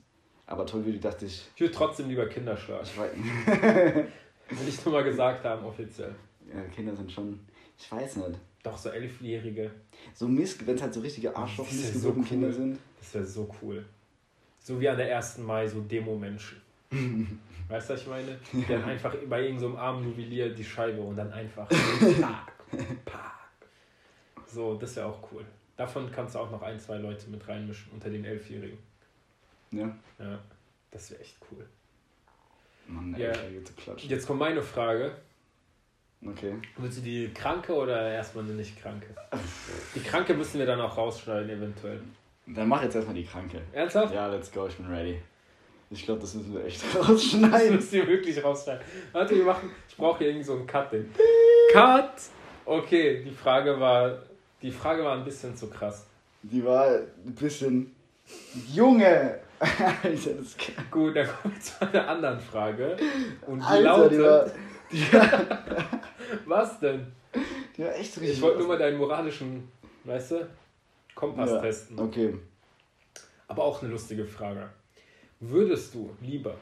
Aber 0.47 0.67
Tollwütig 0.67 1.01
dachte 1.01 1.27
ich. 1.27 1.49
Ich 1.55 1.61
würde 1.61 1.75
trotzdem 1.75 2.09
lieber 2.09 2.27
Kinder 2.27 2.57
schlagen. 2.57 2.85
Ich 2.85 2.99
weiß, 2.99 3.11
Will 4.51 4.69
ich 4.69 4.85
nur 4.85 4.95
mal 4.95 5.05
gesagt 5.05 5.45
haben, 5.45 5.65
offiziell. 5.65 6.15
ja, 6.53 6.61
Kinder 6.75 6.95
sind 6.97 7.11
schon. 7.13 7.39
Ich 7.79 7.91
weiß 7.91 8.17
nicht. 8.17 8.39
Doch, 8.63 8.77
so 8.77 8.91
Elfjährige. 8.91 9.71
So 10.13 10.27
Mist, 10.29 10.67
wenn 10.67 10.75
es 10.75 10.83
halt 10.83 10.93
so 10.93 11.01
richtige 11.01 11.35
Arschloch 11.35 11.67
ja 11.71 11.99
so 11.99 12.13
Kinder 12.13 12.49
cool. 12.49 12.53
sind. 12.53 12.79
Das 12.99 13.15
wäre 13.15 13.25
so 13.25 13.49
cool. 13.63 13.85
So 14.61 14.81
wie 14.81 14.89
an 14.89 14.97
der 14.97 15.17
1. 15.17 15.39
Mai, 15.39 15.67
so 15.67 15.81
Demo-Menschen. 15.81 16.61
weißt 17.69 17.91
du, 17.91 17.95
was 17.95 18.03
ich 18.03 18.07
meine? 18.07 18.39
Die 18.53 18.67
dann 18.67 18.85
einfach 18.85 19.15
bei 19.29 19.43
irgendeinem 19.43 19.73
so 19.73 19.79
armen 19.79 20.05
Juwelier 20.05 20.55
die 20.55 20.65
Scheibe 20.65 21.01
und 21.01 21.17
dann 21.17 21.33
einfach. 21.33 21.69
Park, 22.21 22.53
Park. 23.05 23.33
So, 24.47 24.75
das 24.75 24.97
wäre 24.97 25.07
auch 25.07 25.33
cool. 25.33 25.45
Davon 25.77 26.11
kannst 26.13 26.35
du 26.35 26.41
auch 26.41 26.51
noch 26.51 26.63
ein, 26.63 26.79
zwei 26.79 26.99
Leute 26.99 27.31
mit 27.31 27.47
reinmischen 27.49 27.91
unter 27.93 28.11
den 28.11 28.25
Elfjährigen. 28.25 28.79
Ja. 29.71 29.97
Ja, 30.19 30.39
das 30.91 31.11
wäre 31.11 31.21
echt 31.21 31.37
cool. 31.51 31.67
Mann, 32.87 33.15
Ja. 33.17 33.33
Jetzt 33.97 34.27
kommt 34.27 34.41
meine 34.41 34.63
Frage. 34.63 35.13
Okay. 36.27 36.55
Willst 36.77 36.99
du 36.99 37.03
die 37.03 37.31
Kranke 37.33 37.73
oder 37.73 38.11
erstmal 38.11 38.45
eine 38.45 38.53
nicht 38.53 38.79
Kranke? 38.79 39.07
Die 39.95 40.01
Kranke 40.01 40.35
müssen 40.35 40.59
wir 40.59 40.67
dann 40.67 40.81
auch 40.81 40.97
rausschneiden, 40.97 41.49
eventuell. 41.49 42.03
Dann 42.55 42.69
mach 42.69 42.83
jetzt 42.83 42.95
erstmal 42.97 43.15
die 43.15 43.25
Kranke. 43.25 43.61
Ernsthaft? 43.73 44.15
Ja, 44.15 44.27
let's 44.27 44.51
go, 44.53 44.67
ich 44.67 44.77
bin 44.77 44.87
ready. 44.87 45.21
Ich 45.91 46.05
glaube, 46.05 46.21
das 46.21 46.35
müssen 46.35 46.55
wir 46.55 46.65
echt 46.65 46.83
Das 46.95 47.09
rausschneiden. 47.09 47.77
müsst 47.77 47.93
ihr 47.93 48.07
wirklich 48.07 48.43
rausschneiden. 48.43 48.83
Warte, 49.13 49.35
wir 49.37 49.45
machen. 49.45 49.71
Ich 49.89 49.97
brauche 49.97 50.19
hier 50.19 50.29
irgendwie 50.29 50.45
so 50.45 50.55
einen 50.55 50.67
Cut-Ding. 50.67 51.11
Cut! 51.73 52.13
Okay, 52.65 53.23
die 53.25 53.31
Frage 53.31 53.79
war. 53.81 54.19
Die 54.63 54.71
Frage 54.71 55.05
war 55.05 55.17
ein 55.17 55.25
bisschen 55.25 55.57
zu 55.57 55.69
krass. 55.69 56.07
Die 56.43 56.65
war 56.65 56.87
ein 56.87 57.35
bisschen. 57.35 57.95
Junge! 58.73 59.39
Alter, 59.61 60.31
das 60.39 60.57
kann... 60.57 60.85
Gut, 60.91 61.17
dann 61.17 61.27
kommen 61.27 61.55
wir 61.55 61.61
zu 61.61 61.81
einer 61.83 62.09
anderen 62.09 62.41
Frage. 62.41 62.97
Und 63.47 63.59
die 63.61 63.65
Alter, 63.67 64.09
die 64.09 64.19
war, 64.19 64.29
lautet. 64.39 64.55
die, 64.93 65.13
war, 65.13 65.47
Was 66.47 66.79
denn? 66.81 67.07
die 67.77 67.83
war 67.85 67.95
echt 67.95 68.17
richtig. 68.21 68.37
Ich 68.37 68.43
wollte 68.43 68.59
nur 68.61 68.69
mal 68.69 68.79
deinen 68.79 68.97
moralischen, 68.99 69.69
weißt 70.05 70.31
du, 70.33 70.47
Kompass 71.21 71.51
Ja, 71.51 71.61
testen. 71.61 71.99
Okay. 71.99 72.35
Aber 73.47 73.65
auch 73.65 73.83
eine 73.83 73.91
lustige 73.91 74.25
Frage. 74.25 74.71
Würdest 75.39 75.95
du 75.95 76.17
lieber 76.23 76.57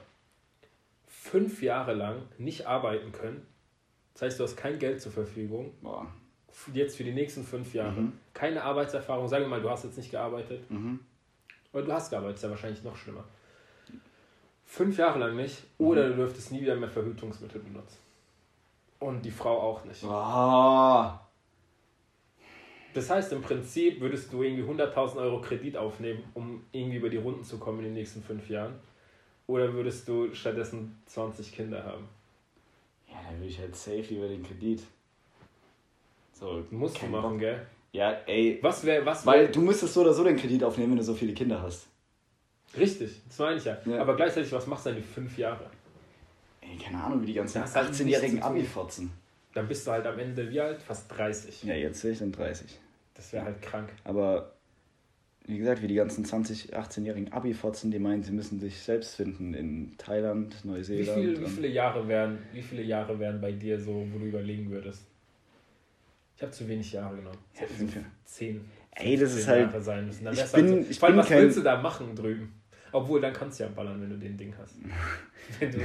fünf 1.07 1.63
Jahre 1.63 1.95
lang 1.95 2.23
nicht 2.39 2.67
arbeiten 2.67 3.13
können? 3.13 3.47
Das 4.15 4.23
heißt, 4.23 4.41
du 4.41 4.45
hast 4.45 4.57
kein 4.57 4.81
Geld 4.81 5.01
zur 5.01 5.13
Verfügung, 5.13 5.75
Boah. 5.81 6.13
jetzt 6.75 6.97
für 6.97 7.05
die 7.05 7.13
nächsten 7.13 7.45
fünf 7.45 7.73
Jahre. 7.73 8.01
Mhm. 8.01 8.13
Keine 8.35 8.65
Arbeitserfahrung. 8.65 9.29
Sagen 9.29 9.45
wir 9.45 9.49
mal, 9.49 9.63
du 9.63 9.71
hast 9.71 9.85
jetzt 9.85 9.97
nicht 9.97 10.11
gearbeitet. 10.11 10.69
Mhm. 10.71 10.99
Oder 11.73 11.85
du 11.85 11.93
hast 11.93 12.11
gearbeitet, 12.11 12.37
ist 12.39 12.43
ja 12.43 12.51
wahrscheinlich 12.51 12.83
noch 12.83 12.97
schlimmer. 12.97 13.25
Fünf 14.65 14.99
Jahre 14.99 15.21
lang 15.21 15.37
nicht. 15.37 15.63
Mhm. 15.79 15.87
Oder 15.87 16.09
du 16.09 16.17
dürftest 16.17 16.51
nie 16.51 16.61
wieder 16.63 16.75
mehr 16.75 16.89
Verhütungsmittel 16.89 17.61
benutzen. 17.61 17.99
Und 18.99 19.23
die 19.23 19.31
Frau 19.31 19.61
auch 19.61 19.85
nicht. 19.85 20.03
Boah. 20.03 21.28
Das 22.95 23.11
heißt, 23.11 23.33
im 23.33 23.43
Prinzip 23.43 24.01
würdest 24.01 24.33
du 24.33 24.43
irgendwie 24.43 24.65
100.000 24.65 25.17
Euro 25.17 25.41
Kredit 25.41 25.77
aufnehmen, 25.77 26.23
um 26.35 26.63
irgendwie 26.73 26.97
über 26.97 27.11
die 27.11 27.19
Runden 27.19 27.45
zu 27.45 27.59
kommen 27.59 27.79
in 27.81 27.85
den 27.87 27.95
nächsten 27.95 28.23
fünf 28.23 28.49
Jahren. 28.49 28.75
Oder 29.47 29.73
würdest 29.73 30.09
du 30.09 30.35
stattdessen 30.35 31.01
20 31.07 31.53
Kinder 31.53 31.83
haben? 31.85 32.09
Ja, 33.09 33.17
dann 33.29 33.39
würde 33.39 33.49
ich 33.51 33.59
halt 33.59 33.75
safe 33.77 34.03
lieber 34.09 34.29
den 34.29 34.43
Kredit. 34.43 34.83
So, 36.33 36.65
Musst 36.71 37.01
du 37.03 37.07
machen, 37.07 37.31
Bock. 37.31 37.39
gell? 37.41 37.67
Ja, 37.93 38.13
ey. 38.27 38.59
Was 38.63 38.85
wäre, 38.85 39.05
was 39.05 39.25
Weil 39.27 39.45
wär, 39.45 39.49
du 39.49 39.61
müsstest 39.61 39.95
so 39.95 40.03
oder 40.03 40.13
so 40.13 40.23
den 40.25 40.37
Kredit 40.37 40.63
aufnehmen, 40.63 40.91
wenn 40.93 40.99
du 40.99 41.05
so 41.05 41.15
viele 41.15 41.33
Kinder 41.33 41.61
hast. 41.61 41.87
Richtig, 42.77 43.23
das 43.27 43.39
meine 43.39 43.57
ich 43.57 43.65
ja. 43.65 43.79
Ja. 43.87 44.01
Aber 44.03 44.15
gleichzeitig, 44.15 44.53
was 44.53 44.67
machst 44.67 44.87
du 44.87 44.91
denn 44.91 44.99
die 44.99 45.07
fünf 45.09 45.37
Jahre? 45.39 45.71
Ey, 46.61 46.77
keine 46.77 47.03
Ahnung, 47.03 47.23
wie 47.23 47.27
die 47.27 47.35
ganzen 47.35 47.55
Da 47.55 47.63
hast 47.65 47.75
du 47.75 47.81
halt 47.81 47.89
18-jährigen 47.91 48.35
nichts 48.35 48.47
zu 48.47 48.53
tun. 48.53 48.59
Abi-Fotzen. 48.59 49.11
Dann 49.59 49.69
bist 49.69 49.87
du 49.87 49.91
halt 49.91 50.07
am 50.07 50.19
Ende 50.19 50.49
wie 50.51 50.61
alt? 50.61 50.81
Fast 50.83 51.11
30. 51.17 51.65
Ja, 51.65 51.75
jetzt 51.75 52.01
sehe 52.01 52.13
ich 52.13 52.19
dann 52.21 52.31
30. 52.33 52.79
Das 53.15 53.33
wäre 53.33 53.45
halt 53.45 53.61
krank. 53.61 53.89
Aber 54.05 54.53
wie 55.47 55.59
gesagt, 55.59 55.83
wie 55.83 55.89
die 55.89 55.95
ganzen 55.97 56.25
20-, 56.25 56.73
18-jährigen 56.75 57.33
Abi-Fotzen, 57.33 57.91
die 57.91 57.99
meinen, 57.99 58.23
sie 58.23 58.31
müssen 58.33 58.61
sich 58.61 58.79
selbst 58.81 59.17
finden 59.17 59.55
in 59.55 59.97
Thailand, 59.99 60.55
Wie, 60.63 60.69
Neuseeland. 60.69 61.19
viel, 61.19 61.41
wie 61.41 61.47
viele 61.51 61.69
Jahre 61.69 62.07
wären, 62.07 62.39
wie 62.53 62.63
viele 62.63 62.83
Jahre 62.83 63.19
wären 63.19 63.41
bei 63.41 63.51
dir 63.53 63.81
so, 63.81 64.07
wo 64.13 64.19
du 64.19 64.27
überlegen 64.27 64.71
würdest? 64.71 65.03
Ich 66.37 66.43
habe 66.43 66.53
zu 66.53 66.69
wenig 66.69 66.93
Jahre 66.93 67.17
genommen. 67.17 67.39
Ja, 67.55 67.63
Jahre. 67.63 68.05
Zehn. 68.25 68.61
Ey, 68.93 69.17
das 69.17 69.33
15 69.33 69.39
ist 69.41 69.49
halt- 69.49 69.61
Jahre 69.73 69.81
sein 69.83 70.07
müssen. 70.07 70.25
Dann 70.25 70.35
ich 70.35 70.39
wär's 70.41 70.53
bin- 70.53 70.71
halt 70.71 70.85
so. 70.85 70.91
ich 70.91 70.99
Vor 71.01 71.09
allem, 71.09 71.19
was 71.19 71.29
kein- 71.29 71.43
willst 71.43 71.57
du 71.59 71.63
da 71.63 71.81
machen 71.83 72.15
drüben? 72.15 72.53
Obwohl, 72.93 73.21
dann 73.21 73.33
kannst 73.33 73.59
du 73.59 73.65
ja 73.65 73.71
ballern, 73.71 74.01
wenn 74.01 74.11
du 74.11 74.17
den 74.19 74.37
Ding 74.37 74.55
hast. 74.57 74.77
wenn, 75.59 75.71
du, 75.73 75.79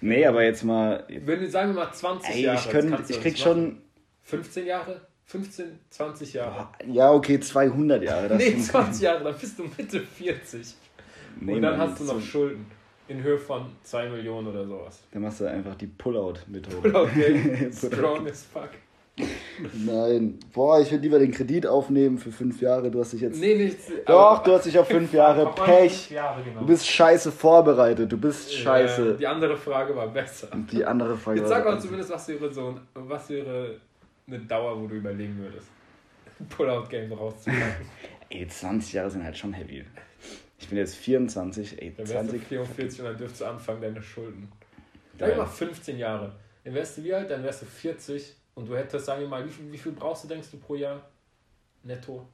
Nee, 0.00 0.24
aber 0.26 0.42
jetzt 0.44 0.64
mal. 0.64 1.04
wenn 1.08 1.50
sagen 1.50 1.74
wir 1.74 1.84
mal 1.84 1.92
20 1.92 2.34
Ey, 2.34 2.42
Jahre. 2.42 2.58
ich, 2.58 2.70
könnt, 2.70 3.10
ich 3.10 3.20
krieg 3.20 3.38
schon. 3.38 3.82
15 4.22 4.66
Jahre? 4.66 5.00
15, 5.26 5.78
20 5.90 6.32
Jahre. 6.32 6.68
Ja, 6.86 7.12
okay, 7.12 7.38
200 7.38 8.02
Jahre. 8.02 8.28
Das 8.28 8.38
nee, 8.38 8.50
sind- 8.50 8.64
20 8.64 9.02
Jahre, 9.02 9.24
dann 9.24 9.38
bist 9.38 9.58
du 9.58 9.64
Mitte 9.76 10.00
40. 10.00 10.74
Nee, 11.40 11.54
Und 11.54 11.62
dann 11.62 11.78
Mann, 11.78 11.90
hast 11.90 12.00
du 12.00 12.04
noch 12.04 12.20
Schulden. 12.20 12.66
In 13.08 13.22
Höhe 13.22 13.38
von 13.38 13.66
2 13.82 14.08
Millionen 14.08 14.48
oder 14.48 14.64
sowas. 14.66 15.02
Dann 15.12 15.22
machst 15.22 15.40
du 15.40 15.44
einfach 15.46 15.74
die 15.74 15.86
Pull-Out-Methode. 15.88 16.76
Pull-out 16.76 17.14
Game. 17.14 17.42
Pull-out. 17.80 17.92
Strong 17.92 18.26
as 18.28 18.44
fuck. 18.44 18.70
Nein. 19.74 20.38
Boah, 20.52 20.80
ich 20.80 20.90
würde 20.90 21.02
lieber 21.02 21.18
den 21.18 21.30
Kredit 21.32 21.66
aufnehmen 21.66 22.18
für 22.18 22.30
fünf 22.32 22.60
Jahre. 22.60 22.90
Du 22.90 23.00
hast 23.00 23.12
dich 23.12 23.20
jetzt. 23.20 23.38
Nee, 23.40 23.54
nichts. 23.56 23.90
Doch, 24.06 24.42
du 24.42 24.52
hast 24.52 24.66
dich 24.66 24.78
auf 24.78 24.88
fünf 24.88 25.12
Jahre. 25.12 25.52
Pech. 25.52 25.92
fünf 25.92 26.10
Jahre, 26.10 26.42
genau. 26.42 26.60
Du 26.60 26.66
bist 26.66 26.86
scheiße 26.86 27.30
vorbereitet. 27.32 28.10
Du 28.10 28.16
bist 28.16 28.52
Ja, 28.52 28.58
scheiße. 28.58 29.16
die 29.18 29.26
andere 29.26 29.56
Frage 29.56 29.94
war 29.94 30.08
besser. 30.08 30.48
Die 30.72 30.84
andere 30.84 31.16
Frage. 31.16 31.40
Jetzt 31.40 31.48
sag 31.48 31.64
mal 31.64 31.80
zumindest, 31.80 32.10
was 32.10 32.28
wäre 32.28 32.52
so 32.52 32.68
ein, 32.68 32.80
was 32.94 33.28
wäre 33.30 33.76
eine 34.26 34.38
Dauer, 34.40 34.80
wo 34.80 34.86
du 34.86 34.94
überlegen 34.96 35.38
würdest, 35.38 35.66
Pull-out-Game 36.48 37.12
rauszupacken. 37.12 37.86
Ey, 38.30 38.46
20 38.46 38.92
Jahre 38.92 39.10
sind 39.10 39.24
halt 39.24 39.36
schon 39.36 39.52
heavy. 39.52 39.84
Ich 40.58 40.68
bin 40.68 40.78
jetzt 40.78 40.94
24, 40.96 41.80
ey, 41.82 41.92
Dann 41.96 42.08
wärst 42.08 42.12
du 42.12 42.30
20. 42.30 42.42
44 42.46 43.00
und 43.00 43.06
dann 43.06 43.16
dürftest 43.16 43.40
du 43.40 43.44
anfangen, 43.46 43.80
deine 43.80 44.02
Schulden. 44.02 44.52
Sag 45.18 45.36
mal 45.36 45.46
15 45.46 45.98
Jahre. 45.98 46.32
Dann 46.64 46.74
wärst 46.74 46.98
du 46.98 47.04
wie 47.04 47.12
alt? 47.14 47.30
Dann 47.30 47.42
wärst 47.42 47.62
du 47.62 47.66
40 47.66 48.36
und 48.54 48.68
du 48.68 48.76
hättest, 48.76 49.06
sagen 49.06 49.22
wir 49.22 49.28
mal, 49.28 49.44
wie 49.44 49.50
viel, 49.50 49.70
wie 49.72 49.78
viel 49.78 49.92
brauchst 49.92 50.24
du, 50.24 50.28
denkst 50.28 50.48
du, 50.50 50.58
pro 50.58 50.74
Jahr 50.74 51.00
netto, 51.82 52.26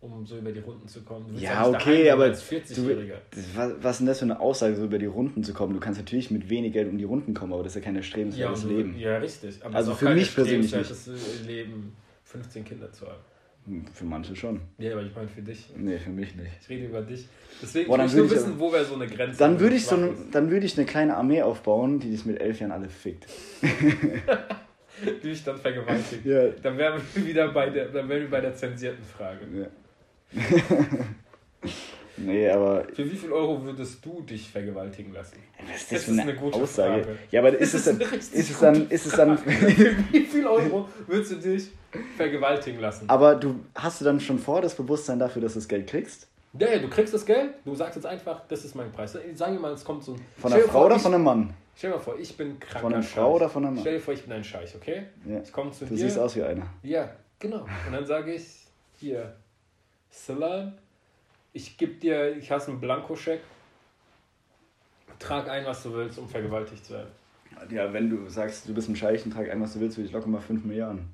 um 0.00 0.24
so 0.26 0.36
über 0.38 0.52
die 0.52 0.60
Runden 0.60 0.86
zu 0.88 1.02
kommen? 1.02 1.36
Ja, 1.38 1.66
nicht 1.66 1.76
okay, 1.76 2.10
aber 2.10 2.24
als 2.24 2.42
40-Jähriger. 2.44 3.18
Das, 3.30 3.44
was, 3.56 3.72
was 3.82 3.90
ist 3.92 3.98
denn 4.00 4.06
das 4.06 4.18
für 4.18 4.24
eine 4.24 4.40
Aussage, 4.40 4.74
so 4.76 4.84
über 4.84 4.98
die 4.98 5.06
Runden 5.06 5.42
zu 5.44 5.52
kommen? 5.54 5.74
Du 5.74 5.80
kannst 5.80 5.98
natürlich 6.00 6.30
mit 6.30 6.48
wenig 6.50 6.72
Geld 6.72 6.88
um 6.88 6.98
die 6.98 7.04
Runden 7.04 7.34
kommen, 7.34 7.52
aber 7.52 7.62
das 7.62 7.72
ist 7.72 7.76
ja 7.76 7.84
kein 7.84 7.94
Ja, 7.94 8.00
erstrebenswertes 8.00 8.62
du- 8.62 8.68
Leben. 8.68 8.96
ja, 8.98 9.16
richtig. 9.18 9.64
Aber 9.64 9.74
Also 9.76 9.94
für 9.94 10.10
mich 10.10 10.34
persönlich 10.34 10.72
erstrebenswertes 10.72 11.46
Leben, 11.46 11.96
15 12.24 12.64
Kinder 12.64 12.92
zu 12.92 13.06
haben. 13.06 13.20
Hm, 13.64 13.86
Für 13.94 14.04
manche 14.04 14.34
schon. 14.34 14.60
Ja, 14.78 14.92
aber 14.92 15.02
ich 15.04 15.14
meine 15.14 15.28
für 15.28 15.40
dich. 15.42 15.68
Nee, 15.76 15.96
für 15.96 16.10
mich 16.10 16.34
nicht. 16.34 16.50
Ich 16.62 16.68
rede 16.68 16.86
über 16.86 17.00
dich. 17.00 17.28
Deswegen 17.62 17.86
Boah, 17.88 17.98
dann 17.98 18.06
ich 18.08 18.12
nur 18.14 18.22
würd 18.24 18.32
ich 18.32 18.38
wissen, 18.38 18.58
wo 18.58 18.72
wäre 18.72 18.84
so 18.84 18.94
eine 18.94 19.06
Grenze. 19.06 19.38
Dann 19.38 19.60
würde 19.60 19.76
ich, 19.76 19.86
so 19.86 19.94
ein, 19.94 20.16
dann 20.32 20.50
würde 20.50 20.66
ich 20.66 20.76
eine 20.76 20.84
kleine 20.84 21.16
Armee 21.16 21.42
aufbauen, 21.42 22.00
die 22.00 22.10
dich 22.10 22.24
mit 22.26 22.40
elf 22.40 22.58
Jahren 22.58 22.72
alle 22.72 22.88
fickt. 22.88 23.28
die 25.22 25.30
ich 25.30 25.44
dann 25.44 25.58
vergewaltigt. 25.58 26.24
Ja. 26.24 26.48
Dann 26.62 26.76
wären 26.78 27.00
wir 27.14 27.26
wieder 27.26 27.48
bei 27.48 27.70
der, 27.70 27.86
dann 27.86 28.08
wären 28.08 28.22
wir 28.22 28.30
bei 28.30 28.40
der 28.40 28.54
zensierten 28.54 29.04
Frage. 29.04 29.40
ja. 29.54 29.66
nee, 32.16 32.48
aber 32.48 32.84
Für 32.94 33.04
wie 33.10 33.16
viel 33.16 33.32
Euro 33.32 33.62
würdest 33.64 34.04
du 34.04 34.22
dich 34.22 34.48
vergewaltigen 34.50 35.12
lassen? 35.12 35.36
was 35.66 35.76
ist 35.76 35.82
Das 35.82 35.88
das, 35.98 36.04
für 36.04 36.10
ist 36.12 36.18
eine, 36.20 36.30
eine 36.30 36.34
gute 36.40 36.56
Aussage? 36.58 37.02
Frage. 37.04 37.18
Ja, 37.30 37.40
aber 37.40 37.58
ist 37.58 37.74
es 37.74 37.84
dann, 37.84 38.00
ist 38.00 38.32
es 38.34 38.58
dann, 38.58 38.88
ist 38.88 39.06
es 39.06 39.12
dann, 39.12 39.38
Für 39.38 39.50
wie 40.12 40.20
viel 40.26 40.46
Euro 40.46 40.88
würdest 41.06 41.32
du 41.32 41.36
dich 41.36 41.68
vergewaltigen 42.16 42.80
lassen? 42.80 43.08
aber 43.08 43.34
du, 43.36 43.60
hast 43.74 44.00
du 44.00 44.04
dann 44.04 44.20
schon 44.20 44.38
vor 44.38 44.60
das 44.62 44.74
Bewusstsein 44.74 45.18
dafür, 45.18 45.42
dass 45.42 45.52
du 45.54 45.58
das 45.58 45.68
Geld 45.68 45.86
kriegst? 45.86 46.28
Ja, 46.58 46.68
ja, 46.68 46.78
du 46.78 46.88
kriegst 46.88 47.14
das 47.14 47.24
Geld, 47.24 47.50
du 47.64 47.74
sagst 47.74 47.96
jetzt 47.96 48.04
einfach, 48.04 48.42
das 48.48 48.64
ist 48.64 48.74
mein 48.74 48.92
Preis. 48.92 49.16
Sagen 49.34 49.54
wir 49.54 49.60
mal, 49.60 49.72
es 49.72 49.84
kommt 49.84 50.04
so 50.04 50.12
ein. 50.14 50.20
Von 50.38 50.52
einer 50.52 50.62
Frau 50.64 50.84
oder 50.84 50.98
von 50.98 51.14
einem 51.14 51.24
Mann? 51.24 51.54
Stell 51.74 51.90
dir 51.90 51.96
mal 51.96 52.02
vor, 52.02 52.18
ich 52.18 52.36
bin 52.36 52.58
kranker 52.60 52.80
Von 52.80 52.92
einer 52.94 53.02
Scheich. 53.02 53.12
Frau 53.14 53.34
oder 53.34 53.48
von 53.48 53.64
einem 53.64 53.74
Mann? 53.74 53.82
Stell 53.82 53.94
dir 53.94 54.00
vor, 54.00 54.14
ich 54.14 54.22
bin 54.22 54.32
ein 54.32 54.44
Scheich, 54.44 54.74
okay? 54.76 55.06
Ja. 55.24 55.40
Ich 55.40 55.52
komme 55.52 55.70
zu 55.72 55.84
Du 55.86 55.94
dir. 55.94 56.00
siehst 56.04 56.18
aus 56.18 56.36
wie 56.36 56.42
einer. 56.42 56.66
Ja, 56.82 57.10
genau. 57.38 57.62
Und 57.86 57.92
dann 57.92 58.04
sage 58.06 58.34
ich, 58.34 58.66
hier, 58.98 59.34
Salam, 60.10 60.74
ich 61.52 61.76
gebe 61.78 61.94
dir, 61.94 62.36
ich 62.36 62.50
hast 62.50 62.68
einen 62.68 62.80
Blankoscheck, 62.80 63.40
trag 65.18 65.48
ein, 65.48 65.64
was 65.64 65.82
du 65.82 65.92
willst, 65.94 66.18
um 66.18 66.28
vergewaltigt 66.28 66.84
zu 66.84 66.94
werden. 66.94 67.10
Ja, 67.70 67.92
wenn 67.92 68.08
du 68.10 68.28
sagst, 68.28 68.68
du 68.68 68.74
bist 68.74 68.88
ein 68.88 68.96
Scheich 68.96 69.24
und 69.24 69.32
trag 69.32 69.50
ein, 69.50 69.60
was 69.60 69.74
du 69.74 69.80
willst, 69.80 69.96
würde 69.96 70.06
ich 70.08 70.12
locker 70.12 70.26
mal 70.26 70.40
5 70.40 70.64
Milliarden. 70.64 71.08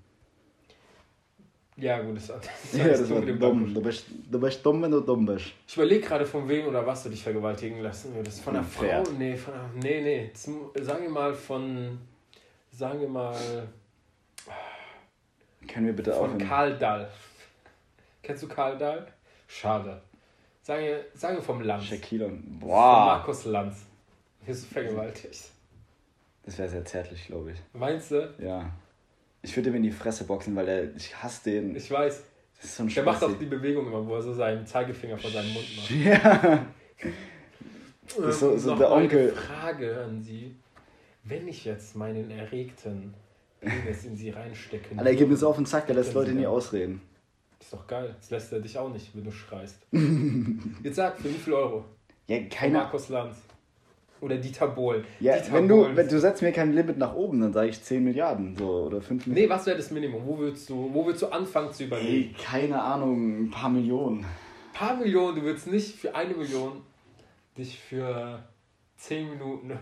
Ja, 1.81 2.01
gut, 2.01 2.17
das, 2.17 2.27
das 2.27 2.73
Ja, 2.73 2.89
das 2.89 3.09
war 3.09 3.21
dumm. 3.21 3.73
Du 3.73 3.81
bist, 3.81 4.07
du 4.31 4.41
bist 4.41 4.67
dumm, 4.67 4.83
wenn 4.83 4.91
du 4.91 5.01
dumm 5.01 5.25
bist. 5.25 5.53
Ich 5.67 5.77
überlege 5.77 6.05
gerade, 6.05 6.27
von 6.27 6.49
wem 6.49 6.67
oder 6.67 6.85
was 6.85 7.05
du 7.05 7.09
dich 7.09 7.23
vergewaltigen 7.23 7.81
lassen 7.81 8.15
würdest. 8.15 8.41
Von 8.43 8.57
einer 8.57 8.65
Von 8.65 8.89
Frau? 8.89 9.05
Nee, 9.17 9.37
von 9.37 9.55
einer, 9.55 9.71
nee, 9.81 10.01
nee. 10.01 10.31
Zum, 10.35 10.71
sagen 10.81 11.05
wir 11.05 11.11
mal 11.11 11.33
von, 11.33 11.99
sagen 12.73 13.01
wir 13.01 13.09
mal, 13.09 13.37
Können 15.69 15.87
wir 15.87 15.93
bitte 15.95 16.13
von 16.13 16.25
aufhören? 16.25 16.39
Karl 16.49 16.79
Dahl. 16.79 17.11
Kennst 18.23 18.43
du 18.43 18.49
Karl 18.49 18.77
Dahl? 18.77 19.07
Schade. 19.47 20.03
Sagen 20.63 20.85
wir, 20.85 21.05
sagen 21.15 21.37
wir 21.37 21.43
vom 21.43 21.61
Lanz. 21.63 21.85
Shaquille 21.85 22.27
und. 22.27 22.43
Von 22.43 22.59
Boah! 22.59 23.07
Markus 23.07 23.45
Lanz. 23.45 23.87
Wirst 24.45 24.65
du 24.65 24.75
vergewaltigt. 24.75 25.51
Das 26.45 26.59
wäre 26.59 26.69
sehr 26.69 26.85
zärtlich, 26.85 27.27
glaube 27.27 27.53
ich. 27.53 27.59
Meinst 27.73 28.11
du? 28.11 28.35
Ja. 28.39 28.73
Ich 29.43 29.57
würde 29.57 29.71
ihm 29.71 29.77
in 29.77 29.83
die 29.85 29.91
Fresse 29.91 30.25
boxen, 30.25 30.55
weil 30.57 30.67
der, 30.67 30.97
ich 30.97 31.15
hasse 31.23 31.51
den. 31.51 31.77
Ich 31.77 31.91
weiß. 31.91 32.23
das 32.57 32.65
ist 32.65 32.77
so 32.77 32.83
ein 32.83 32.89
Der 32.89 33.05
macht 33.05 33.23
auch 33.23 33.39
die 33.39 33.47
Bewegung 33.47 33.87
immer, 33.87 34.05
wo 34.07 34.15
er 34.17 34.23
so 34.23 34.33
seinen 34.35 34.67
Zeigefinger 34.67 35.17
vor 35.19 35.31
seinem 35.31 35.53
Mund 35.53 35.67
macht. 35.77 35.91
Ja. 35.91 36.67
Das 38.17 38.17
ist 38.35 38.41
so- 38.41 38.57
so 38.57 38.75
der 38.75 38.89
mal 38.89 38.97
eine 38.97 39.05
Onkel. 39.05 39.33
Frage 39.33 40.01
an 40.03 40.23
Sie. 40.23 40.57
Wenn 41.25 41.47
ich 41.47 41.65
jetzt 41.65 41.95
meinen 41.95 42.31
erregten 42.31 43.15
Penis 43.61 44.05
in 44.05 44.17
Sie 44.17 44.31
reinstecken 44.31 44.99
Alter, 44.99 45.11
er 45.11 45.17
geht 45.17 45.29
mir 45.29 45.37
so 45.37 45.49
auf 45.49 45.57
den 45.57 45.67
Sack, 45.67 45.87
der 45.87 45.97
lässt 45.97 46.15
Leute 46.15 46.33
nie 46.33 46.47
ausreden. 46.47 47.03
Ist 47.61 47.73
doch 47.73 47.87
geil. 47.87 48.15
Das 48.19 48.31
lässt 48.31 48.53
er 48.53 48.61
dich 48.61 48.79
auch 48.79 48.89
nicht, 48.91 49.15
wenn 49.15 49.25
du 49.25 49.31
schreist. 49.31 49.77
Jetzt 50.83 50.97
sag, 50.97 51.19
für 51.19 51.29
wie 51.29 51.35
viel 51.35 51.53
Euro? 51.53 51.85
Ja, 52.29 52.39
keine 52.51 52.79
Markus 52.79 53.09
Lanz. 53.11 53.37
Oder 54.21 54.37
Dieter 54.37 54.69
Bohlen. 54.69 55.05
Ja, 55.21 55.37
Dieter 55.37 55.53
wenn 55.55 55.69
du, 55.69 55.97
wenn 55.97 56.09
du 56.09 56.19
setzt 56.19 56.43
mir 56.43 56.53
kein 56.53 56.73
Limit 56.73 56.99
nach 56.99 57.15
oben, 57.15 57.41
dann 57.41 57.53
sage 57.53 57.69
ich 57.69 57.83
10 57.83 58.03
Milliarden 58.03 58.57
so 58.57 58.85
oder 58.87 59.01
5 59.01 59.27
Milliarden. 59.27 59.49
Nee, 59.49 59.49
was 59.55 59.67
wäre 59.67 59.77
das 59.77 59.91
Minimum? 59.91 60.23
Wo 60.27 60.39
würdest 60.39 60.69
du, 60.69 60.91
wo 60.93 61.05
würdest 61.07 61.23
du 61.23 61.29
anfangen 61.29 61.73
zu 61.73 61.85
überlegen? 61.85 62.35
Ey, 62.37 62.45
keine 62.45 62.81
Ahnung, 62.81 63.45
ein 63.45 63.51
paar 63.51 63.71
Millionen. 63.71 64.21
Ein 64.21 64.27
paar 64.75 64.97
Millionen, 64.97 65.37
du 65.37 65.43
würdest 65.43 65.67
nicht 65.67 65.97
für 65.97 66.15
eine 66.15 66.35
Million 66.35 66.83
dich 67.57 67.79
für 67.79 68.43
10 68.97 69.31
Minuten 69.31 69.73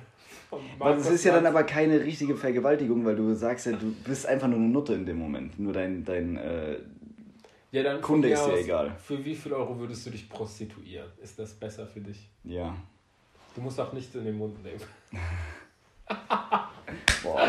Markus 0.78 1.06
es 1.06 1.12
ist 1.12 1.24
ja 1.24 1.34
dann 1.34 1.46
aber 1.46 1.64
keine 1.64 2.00
richtige 2.00 2.36
Vergewaltigung, 2.36 3.04
weil 3.04 3.16
du 3.16 3.34
sagst 3.34 3.66
ja, 3.66 3.72
du 3.72 3.92
bist 4.04 4.26
einfach 4.26 4.48
nur 4.48 4.58
eine 4.58 4.68
Nutte 4.68 4.94
in 4.94 5.06
dem 5.06 5.18
Moment. 5.18 5.58
Nur 5.58 5.72
dein, 5.72 6.04
dein 6.04 6.36
äh, 6.36 6.76
ja, 7.72 7.98
Kunde 7.98 8.28
ist 8.30 8.44
dir 8.46 8.58
egal. 8.58 8.96
Für 8.98 9.24
wie 9.24 9.34
viel 9.34 9.52
Euro 9.52 9.78
würdest 9.78 10.06
du 10.06 10.10
dich 10.10 10.28
prostituieren? 10.28 11.08
Ist 11.22 11.38
das 11.38 11.54
besser 11.54 11.86
für 11.86 12.00
dich? 12.00 12.28
ja. 12.44 12.74
Du 13.56 13.62
musst 13.62 13.80
auch 13.80 13.92
nichts 13.94 14.14
in 14.14 14.24
den 14.24 14.36
Mund 14.36 14.62
nehmen. 14.62 14.78
Boah. 17.22 17.48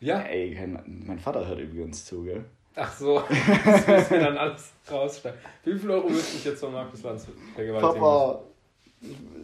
Ja? 0.00 0.20
Ey, 0.22 0.58
mein 0.86 1.18
Vater 1.18 1.46
hört 1.46 1.60
übrigens 1.60 2.06
zu, 2.06 2.22
gell? 2.24 2.44
Ach 2.74 2.92
so, 2.94 3.22
das 3.64 3.86
müssen 3.86 4.10
wir 4.10 4.20
dann 4.20 4.38
alles 4.38 4.70
rausschneiden. 4.90 5.38
Für 5.62 5.74
wie 5.74 5.78
viel 5.78 5.90
Euro 5.90 6.08
würdest 6.08 6.32
du 6.32 6.36
dich 6.36 6.44
jetzt 6.46 6.60
von 6.60 6.72
Markus 6.72 7.02
Lanz 7.02 7.26
vergewaltigen? 7.54 7.94
Papa, 8.00 8.42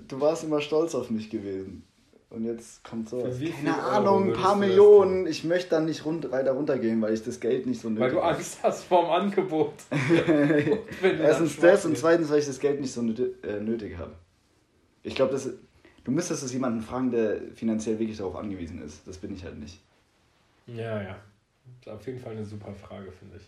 du 0.08 0.20
warst 0.20 0.44
immer 0.44 0.60
stolz 0.62 0.94
auf 0.94 1.10
mich 1.10 1.28
gewesen. 1.30 1.84
Und 2.30 2.44
jetzt 2.46 2.82
kommt 2.82 3.10
so. 3.10 3.22
Keine 3.22 3.76
Euro 3.76 3.88
Ahnung, 3.90 4.26
ein 4.28 4.32
paar 4.32 4.56
Millionen. 4.56 5.26
Ich 5.26 5.44
möchte 5.44 5.70
dann 5.70 5.84
nicht 5.84 6.06
rund, 6.06 6.30
weiter 6.30 6.52
runtergehen, 6.52 7.02
weil 7.02 7.12
ich 7.12 7.22
das 7.22 7.38
Geld 7.38 7.66
nicht 7.66 7.82
so 7.82 7.90
nötig 7.90 8.00
Weil 8.04 8.10
du 8.12 8.20
Angst 8.20 8.62
hast 8.62 8.84
vorm 8.84 9.10
Angebot. 9.10 9.74
Erstens 11.02 11.58
das 11.58 11.84
und 11.84 11.98
zweitens, 11.98 12.30
weil 12.30 12.38
ich 12.38 12.46
das 12.46 12.58
Geld 12.58 12.80
nicht 12.80 12.92
so 12.92 13.02
nötig, 13.02 13.34
äh, 13.44 13.60
nötig 13.60 13.98
habe. 13.98 14.12
Ich 15.02 15.14
glaube, 15.14 15.32
das- 15.32 15.50
du 16.04 16.10
müsstest 16.10 16.42
es 16.42 16.52
jemanden 16.52 16.80
fragen, 16.82 17.10
der 17.10 17.40
finanziell 17.54 17.98
wirklich 17.98 18.18
darauf 18.18 18.36
angewiesen 18.36 18.82
ist. 18.82 19.06
Das 19.06 19.18
bin 19.18 19.34
ich 19.34 19.44
halt 19.44 19.58
nicht. 19.58 19.80
Ja, 20.66 21.02
ja. 21.02 21.16
Das 21.84 21.94
ist 21.94 22.00
auf 22.00 22.06
jeden 22.06 22.18
Fall 22.18 22.32
eine 22.32 22.44
super 22.44 22.72
Frage, 22.74 23.10
finde 23.12 23.36
ich. 23.36 23.42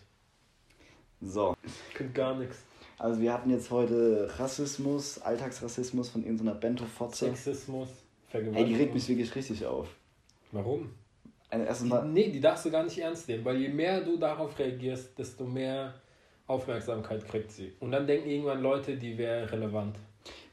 So, 1.21 1.55
Ich 1.63 1.93
könnte 1.93 2.13
gar 2.13 2.35
nichts. 2.37 2.57
also 2.97 3.21
wir 3.21 3.33
hatten 3.33 3.49
jetzt 3.49 3.71
heute 3.71 4.29
Rassismus, 4.37 5.19
Alltagsrassismus 5.21 6.09
von 6.09 6.23
irgendeiner 6.23 6.55
Bento-Fotze. 6.55 7.25
Sexismus, 7.27 7.89
Ey, 7.89 8.31
Vergewaltigung. 8.31 8.69
die 8.69 8.75
regt 8.83 8.93
mich 8.93 9.07
wirklich 9.07 9.33
richtig 9.35 9.65
auf. 9.65 9.87
Warum? 10.51 10.91
Also 11.49 11.85
Die, 11.85 12.07
nee, 12.09 12.29
die 12.31 12.41
darfst 12.41 12.65
du 12.65 12.71
gar 12.71 12.83
nicht 12.83 12.97
ernst 12.97 13.27
nehmen, 13.29 13.45
weil 13.45 13.57
je 13.57 13.69
mehr 13.69 14.01
du 14.01 14.17
darauf 14.17 14.57
reagierst, 14.59 15.17
desto 15.17 15.45
mehr 15.45 15.93
Aufmerksamkeit 16.47 17.25
kriegt 17.25 17.51
sie. 17.51 17.73
Und 17.79 17.91
dann 17.91 18.05
denken 18.05 18.29
irgendwann 18.29 18.61
Leute, 18.61 18.97
die 18.97 19.17
wäre 19.17 19.49
relevant. 19.51 19.97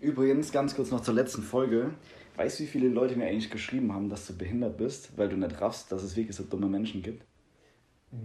Übrigens, 0.00 0.52
ganz 0.52 0.74
kurz 0.74 0.90
noch 0.90 1.00
zur 1.00 1.14
letzten 1.14 1.42
Folge. 1.42 1.90
Weißt 2.36 2.58
du, 2.58 2.64
wie 2.64 2.66
viele 2.66 2.88
Leute 2.88 3.16
mir 3.16 3.26
eigentlich 3.26 3.50
geschrieben 3.50 3.92
haben, 3.92 4.08
dass 4.08 4.26
du 4.26 4.36
behindert 4.36 4.78
bist, 4.78 5.16
weil 5.16 5.28
du 5.28 5.36
nicht 5.36 5.60
raffst, 5.60 5.92
dass 5.92 6.02
es 6.02 6.16
wirklich 6.16 6.34
so 6.36 6.44
dumme 6.44 6.66
Menschen 6.66 7.02
gibt? 7.02 7.24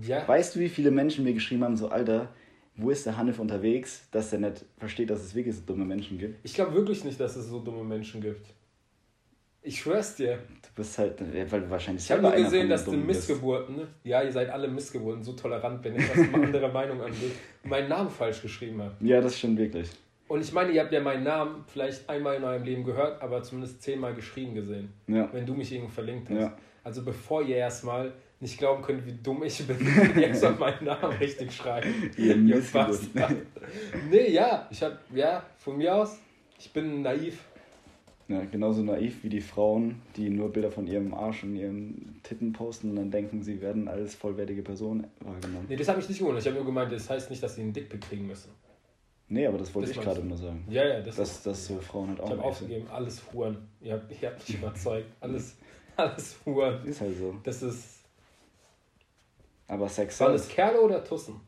Ja, 0.02 0.28
Weißt 0.28 0.56
du, 0.56 0.60
wie 0.60 0.70
viele 0.70 0.92
Menschen 0.92 1.24
mir 1.24 1.34
geschrieben 1.34 1.64
haben, 1.64 1.78
so, 1.78 1.90
Alter, 1.90 2.34
wo 2.76 2.90
ist 2.90 3.06
der 3.06 3.18
Hanif 3.18 3.40
unterwegs, 3.40 4.08
dass 4.12 4.30
der 4.30 4.40
nicht 4.40 4.66
versteht, 4.78 5.10
dass 5.10 5.22
es 5.22 5.34
wirklich 5.36 5.56
so 5.56 5.62
dumme 5.66 5.86
Menschen 5.86 6.18
gibt? 6.18 6.40
ich 6.44 6.54
glaube 6.54 6.74
wirklich 6.74 7.04
nicht, 7.04 7.20
dass 7.20 7.36
es 7.36 7.48
so 7.48 7.60
dumme 7.60 7.84
Menschen 7.84 8.22
gibt. 8.22 8.48
Ich 9.62 9.82
schwör's 9.82 10.16
dir. 10.16 10.38
Du 10.62 10.70
bist 10.76 10.98
halt, 10.98 11.20
ja, 11.34 11.52
weil 11.52 11.62
du 11.62 11.70
wahrscheinlich 11.70 12.06
Ich 12.06 12.12
habe 12.12 12.22
nur 12.22 12.32
gesehen, 12.32 12.70
dass 12.70 12.86
bist. 12.86 12.98
Missgeburten, 12.98 13.76
ne? 13.76 13.88
ja, 14.04 14.22
ihr 14.24 14.32
seid 14.32 14.50
alle 14.50 14.68
Missgeburten, 14.70 15.24
so 15.24 15.34
tolerant 15.34 15.82
bin 15.82 15.96
ich, 15.96 16.10
was 16.10 16.34
andere 16.34 16.70
Meinung 16.72 17.02
angeht, 17.02 17.34
meinen 17.64 17.90
Namen 17.90 18.10
falsch 18.10 18.42
geschrieben 18.42 18.82
habt. 18.82 19.02
Ja, 19.02 19.20
das 19.20 19.38
stimmt 19.38 19.58
wirklich. 19.58 19.90
Und 20.28 20.42
ich 20.42 20.52
meine, 20.52 20.72
ihr 20.72 20.82
habt 20.82 20.92
ja 20.92 21.00
meinen 21.00 21.24
Namen 21.24 21.64
vielleicht 21.68 22.10
einmal 22.10 22.36
in 22.36 22.44
eurem 22.44 22.64
Leben 22.64 22.84
gehört, 22.84 23.22
aber 23.22 23.42
zumindest 23.44 23.82
zehnmal 23.82 24.14
geschrieben 24.14 24.56
gesehen, 24.56 24.90
Ja. 25.08 25.30
wenn 25.32 25.46
du 25.46 25.54
mich 25.54 25.72
irgendwo 25.72 25.90
verlinkt 25.92 26.30
hast. 26.30 26.38
Ja. 26.40 26.58
Also 26.84 27.04
bevor 27.04 27.42
ihr 27.44 27.56
erstmal 27.58 28.12
nicht 28.40 28.58
glauben 28.58 28.82
könnt, 28.84 29.06
wie 29.06 29.14
dumm 29.24 29.44
ich 29.44 29.66
bin, 29.66 29.78
ihr 30.16 30.28
erstmal 30.28 30.54
meinen 30.60 30.86
Namen 30.86 31.18
richtig 31.18 31.52
schreiben. 31.54 31.94
Ihr 32.18 32.36
Ihr. 32.36 33.30
Nee, 34.12 34.32
ja, 34.32 34.68
ich 34.70 34.84
hab, 34.84 35.00
ja, 35.14 35.44
von 35.58 35.78
mir 35.78 35.96
aus, 35.96 36.20
ich 36.60 36.72
bin 36.72 37.02
naiv. 37.02 37.40
Ja, 38.28 38.44
genauso 38.52 38.84
naiv 38.84 39.24
wie 39.24 39.30
die 39.30 39.40
Frauen, 39.40 40.02
die 40.18 40.30
nur 40.30 40.52
Bilder 40.52 40.70
von 40.70 40.86
ihrem 40.86 41.14
Arsch 41.14 41.44
und 41.44 41.56
ihren 41.56 42.20
Titten 42.24 42.52
posten 42.52 42.90
und 42.90 42.96
dann 42.98 43.12
denken, 43.12 43.42
sie 43.42 43.62
werden 43.62 43.88
als 43.88 44.16
vollwertige 44.16 44.62
Person 44.62 45.08
wahrgenommen. 45.22 45.66
Nee, 45.70 45.78
das 45.78 45.88
habe 45.88 46.02
ich 46.02 46.10
nicht 46.10 46.20
gewundert. 46.20 46.42
Ich 46.42 46.48
habe 46.48 46.58
nur 46.58 46.66
gemeint, 46.66 46.92
das 46.92 47.10
heißt 47.10 47.30
nicht, 47.30 47.42
dass 47.42 47.56
sie 47.56 47.62
einen 47.62 47.72
Dickpick 47.72 48.02
kriegen 48.02 48.28
müssen. 48.28 48.50
Nee, 49.30 49.46
aber 49.46 49.58
das 49.58 49.74
wollte 49.76 49.90
Das 49.90 49.98
ich 49.98 50.04
gerade 50.04 50.22
nur 50.24 50.38
sagen. 50.38 50.66
Ja, 50.70 50.86
ja, 50.86 51.02
das 51.02 51.18
Dass, 51.18 51.44
dass 51.44 51.66
so 51.68 51.80
Frauen 51.80 52.10
halt 52.10 52.20
Ich 52.20 52.24
auch 52.26 52.30
habe 52.30 52.42
naiv 52.42 52.56
sind. 52.56 52.66
aufgegeben, 52.68 52.92
alles 52.92 53.22
Huren. 53.34 53.68
Ihr 53.82 53.94
habt, 53.94 54.22
ihr 54.22 54.30
habt 54.30 54.48
mich 54.48 54.58
überzeugt. 54.58 55.08
Alles, 55.20 55.58
alles 55.98 56.38
Huren. 56.46 56.86
Ist 56.86 57.02
halt 57.02 57.18
so. 57.18 57.36
Das 57.44 57.62
ist. 57.62 58.04
Aber 59.68 59.90
Sex 59.90 60.20
Waren 60.22 60.40
Kerle 60.48 60.82
oder 60.82 61.04
Tussen? 61.04 61.42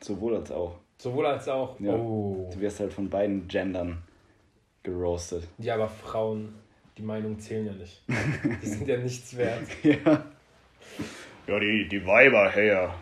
sowohl 0.00 0.36
als 0.36 0.50
auch. 0.50 0.78
Sowohl 0.98 1.26
als 1.26 1.46
auch. 1.48 1.78
Ja. 1.78 1.94
Oh. 1.94 2.50
Du 2.52 2.60
wirst 2.60 2.80
halt 2.80 2.92
von 2.92 3.08
beiden 3.08 3.46
Gendern 3.46 4.02
geroastet. 4.82 5.46
Ja, 5.58 5.74
aber 5.74 5.88
Frauen, 5.88 6.54
die 6.98 7.02
Meinungen 7.02 7.38
zählen 7.38 7.66
ja 7.66 7.72
nicht. 7.72 8.02
Die 8.62 8.66
sind 8.66 8.88
ja 8.88 8.96
nichts 8.96 9.36
wert. 9.36 9.62
Ja. 9.84 10.24
Ja, 11.46 11.58
die, 11.58 11.88
die 11.88 12.06
Weiber 12.06 12.50
her. 12.50 12.94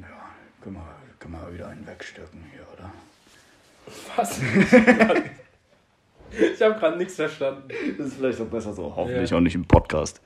Ja, 0.00 0.30
können 0.60 0.76
wir, 0.76 0.96
können 1.20 1.34
wir 1.34 1.54
wieder 1.54 1.68
einen 1.68 1.86
wegstücken 1.86 2.42
hier, 2.52 2.66
oder? 2.76 2.92
Was? 4.16 4.40
Ich 6.32 6.62
habe 6.62 6.78
gerade 6.78 6.96
nichts 6.96 7.16
verstanden. 7.16 7.64
Das 7.98 8.06
ist 8.06 8.14
vielleicht 8.14 8.40
auch 8.40 8.46
besser 8.46 8.72
so. 8.72 8.94
Hoffentlich 8.94 9.30
Ja. 9.30 9.36
auch 9.36 9.40
nicht 9.40 9.56
im 9.56 9.64
Podcast. 9.66 10.20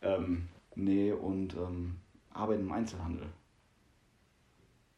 Ähm, 0.00 0.46
nee, 0.76 1.10
und 1.10 1.54
ähm, 1.54 1.96
arbeiten 2.32 2.60
im 2.60 2.70
Einzelhandel. 2.70 3.26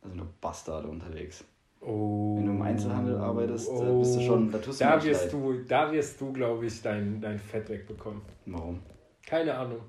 Also 0.02 0.14
nur 0.14 0.26
Bastarde 0.42 0.88
unterwegs. 0.88 1.42
Oh. 1.80 2.36
Wenn 2.36 2.44
du 2.44 2.52
im 2.52 2.60
Einzelhandel 2.60 3.16
arbeitest, 3.16 3.66
äh, 3.70 3.98
bist 3.98 4.16
du 4.16 4.20
schon- 4.20 4.50
da 4.52 4.58
tust 4.58 4.80
du 4.80 4.84
da 4.84 5.02
wirst 5.02 5.22
leid. 5.24 5.32
du, 5.32 5.52
Da 5.66 5.90
wirst 5.90 6.20
du, 6.20 6.32
glaube 6.34 6.66
ich, 6.66 6.82
dein, 6.82 7.18
dein 7.22 7.38
Fett 7.38 7.70
wegbekommen. 7.70 8.20
Warum? 8.44 8.80
Keine 9.24 9.54
Ahnung. 9.56 9.80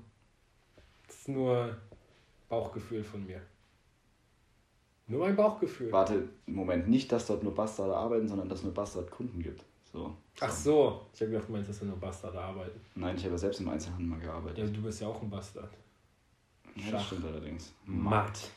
Das 1.06 1.16
ist 1.16 1.28
nur 1.28 1.76
Bauchgefühl 2.48 3.04
von 3.04 3.26
mir. 3.26 3.42
Nur 5.06 5.20
mein 5.20 5.36
Bauchgefühl. 5.36 5.92
Warte, 5.92 6.28
Moment, 6.46 6.88
nicht, 6.88 7.12
dass 7.12 7.26
dort 7.26 7.42
nur 7.42 7.54
Bastarde 7.54 7.94
arbeiten, 7.94 8.26
sondern 8.26 8.48
dass 8.48 8.62
nur 8.62 8.72
Bastard-Kunden 8.72 9.42
gibt. 9.42 9.64
So. 9.92 10.14
Ach 10.40 10.50
so. 10.50 11.02
Ich 11.14 11.20
habe 11.20 11.30
gedacht, 11.32 11.48
du 11.48 11.52
meinst, 11.52 11.68
dass 11.68 11.78
da 11.80 11.84
nur 11.86 11.96
Bastarde 11.96 12.40
arbeiten. 12.40 12.80
Nein, 12.94 13.14
ich 13.16 13.22
habe 13.24 13.32
ja 13.34 13.38
selbst 13.38 13.60
im 13.60 13.68
Einzelhandel 13.68 14.06
mal 14.08 14.18
Ja, 14.18 14.24
gearbeitet. 14.26 14.76
du 14.76 14.82
bist 14.82 15.00
ja 15.00 15.08
auch 15.08 15.22
ein 15.22 15.30
Bastard. 15.30 15.70
Ja, 16.76 16.90
das 16.92 17.06
stimmt 17.06 17.24
allerdings. 17.26 17.72
Matt. 17.86 18.50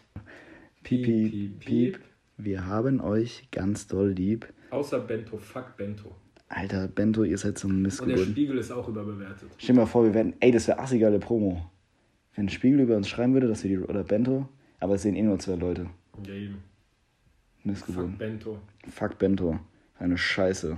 Piep, 0.84 1.04
piep, 1.04 1.60
piep. 1.60 2.00
Wir 2.38 2.66
haben 2.66 3.02
euch 3.02 3.48
ganz 3.52 3.88
doll 3.88 4.10
lieb. 4.10 4.52
Außer 4.72 5.00
Bento. 5.00 5.38
Fuck 5.38 5.76
Bento. 5.78 6.16
Alter, 6.50 6.88
Bento, 6.88 7.24
ihr 7.24 7.38
seid 7.38 7.58
so 7.58 7.68
ein 7.68 7.72
Und 7.72 7.76
der 7.78 7.84
Missgeburt. 7.84 8.20
Spiegel 8.30 8.58
ist 8.58 8.72
auch 8.72 8.88
überbewertet. 8.88 9.50
Stell 9.58 9.76
dir 9.76 9.82
mal 9.82 9.86
vor, 9.86 10.06
wir 10.06 10.14
werden. 10.14 10.34
Ey, 10.40 10.52
das 10.52 10.68
wäre 10.68 10.80
assigale 10.80 11.20
Promo. 11.20 11.70
Wenn 12.36 12.46
ein 12.46 12.50
Spiegel 12.50 12.80
über 12.80 12.96
uns 12.96 13.10
schreiben 13.10 13.34
würde, 13.34 13.48
dass 13.48 13.64
wir 13.64 13.70
die. 13.70 13.80
Oder 13.80 14.04
Bento, 14.04 14.48
aber 14.80 14.96
es 14.96 15.02
sehen 15.02 15.16
eh 15.16 15.24
nur 15.24 15.38
zwei 15.40 15.56
Leute. 15.56 15.88
Ja, 16.26 16.34
eben. 16.34 16.64
Missgeburt. 17.64 18.10
Fuck 18.10 18.18
Bento. 18.18 18.60
Fuck 18.90 19.18
Bento. 19.18 19.60
Eine 20.00 20.18
Scheiße. 20.18 20.78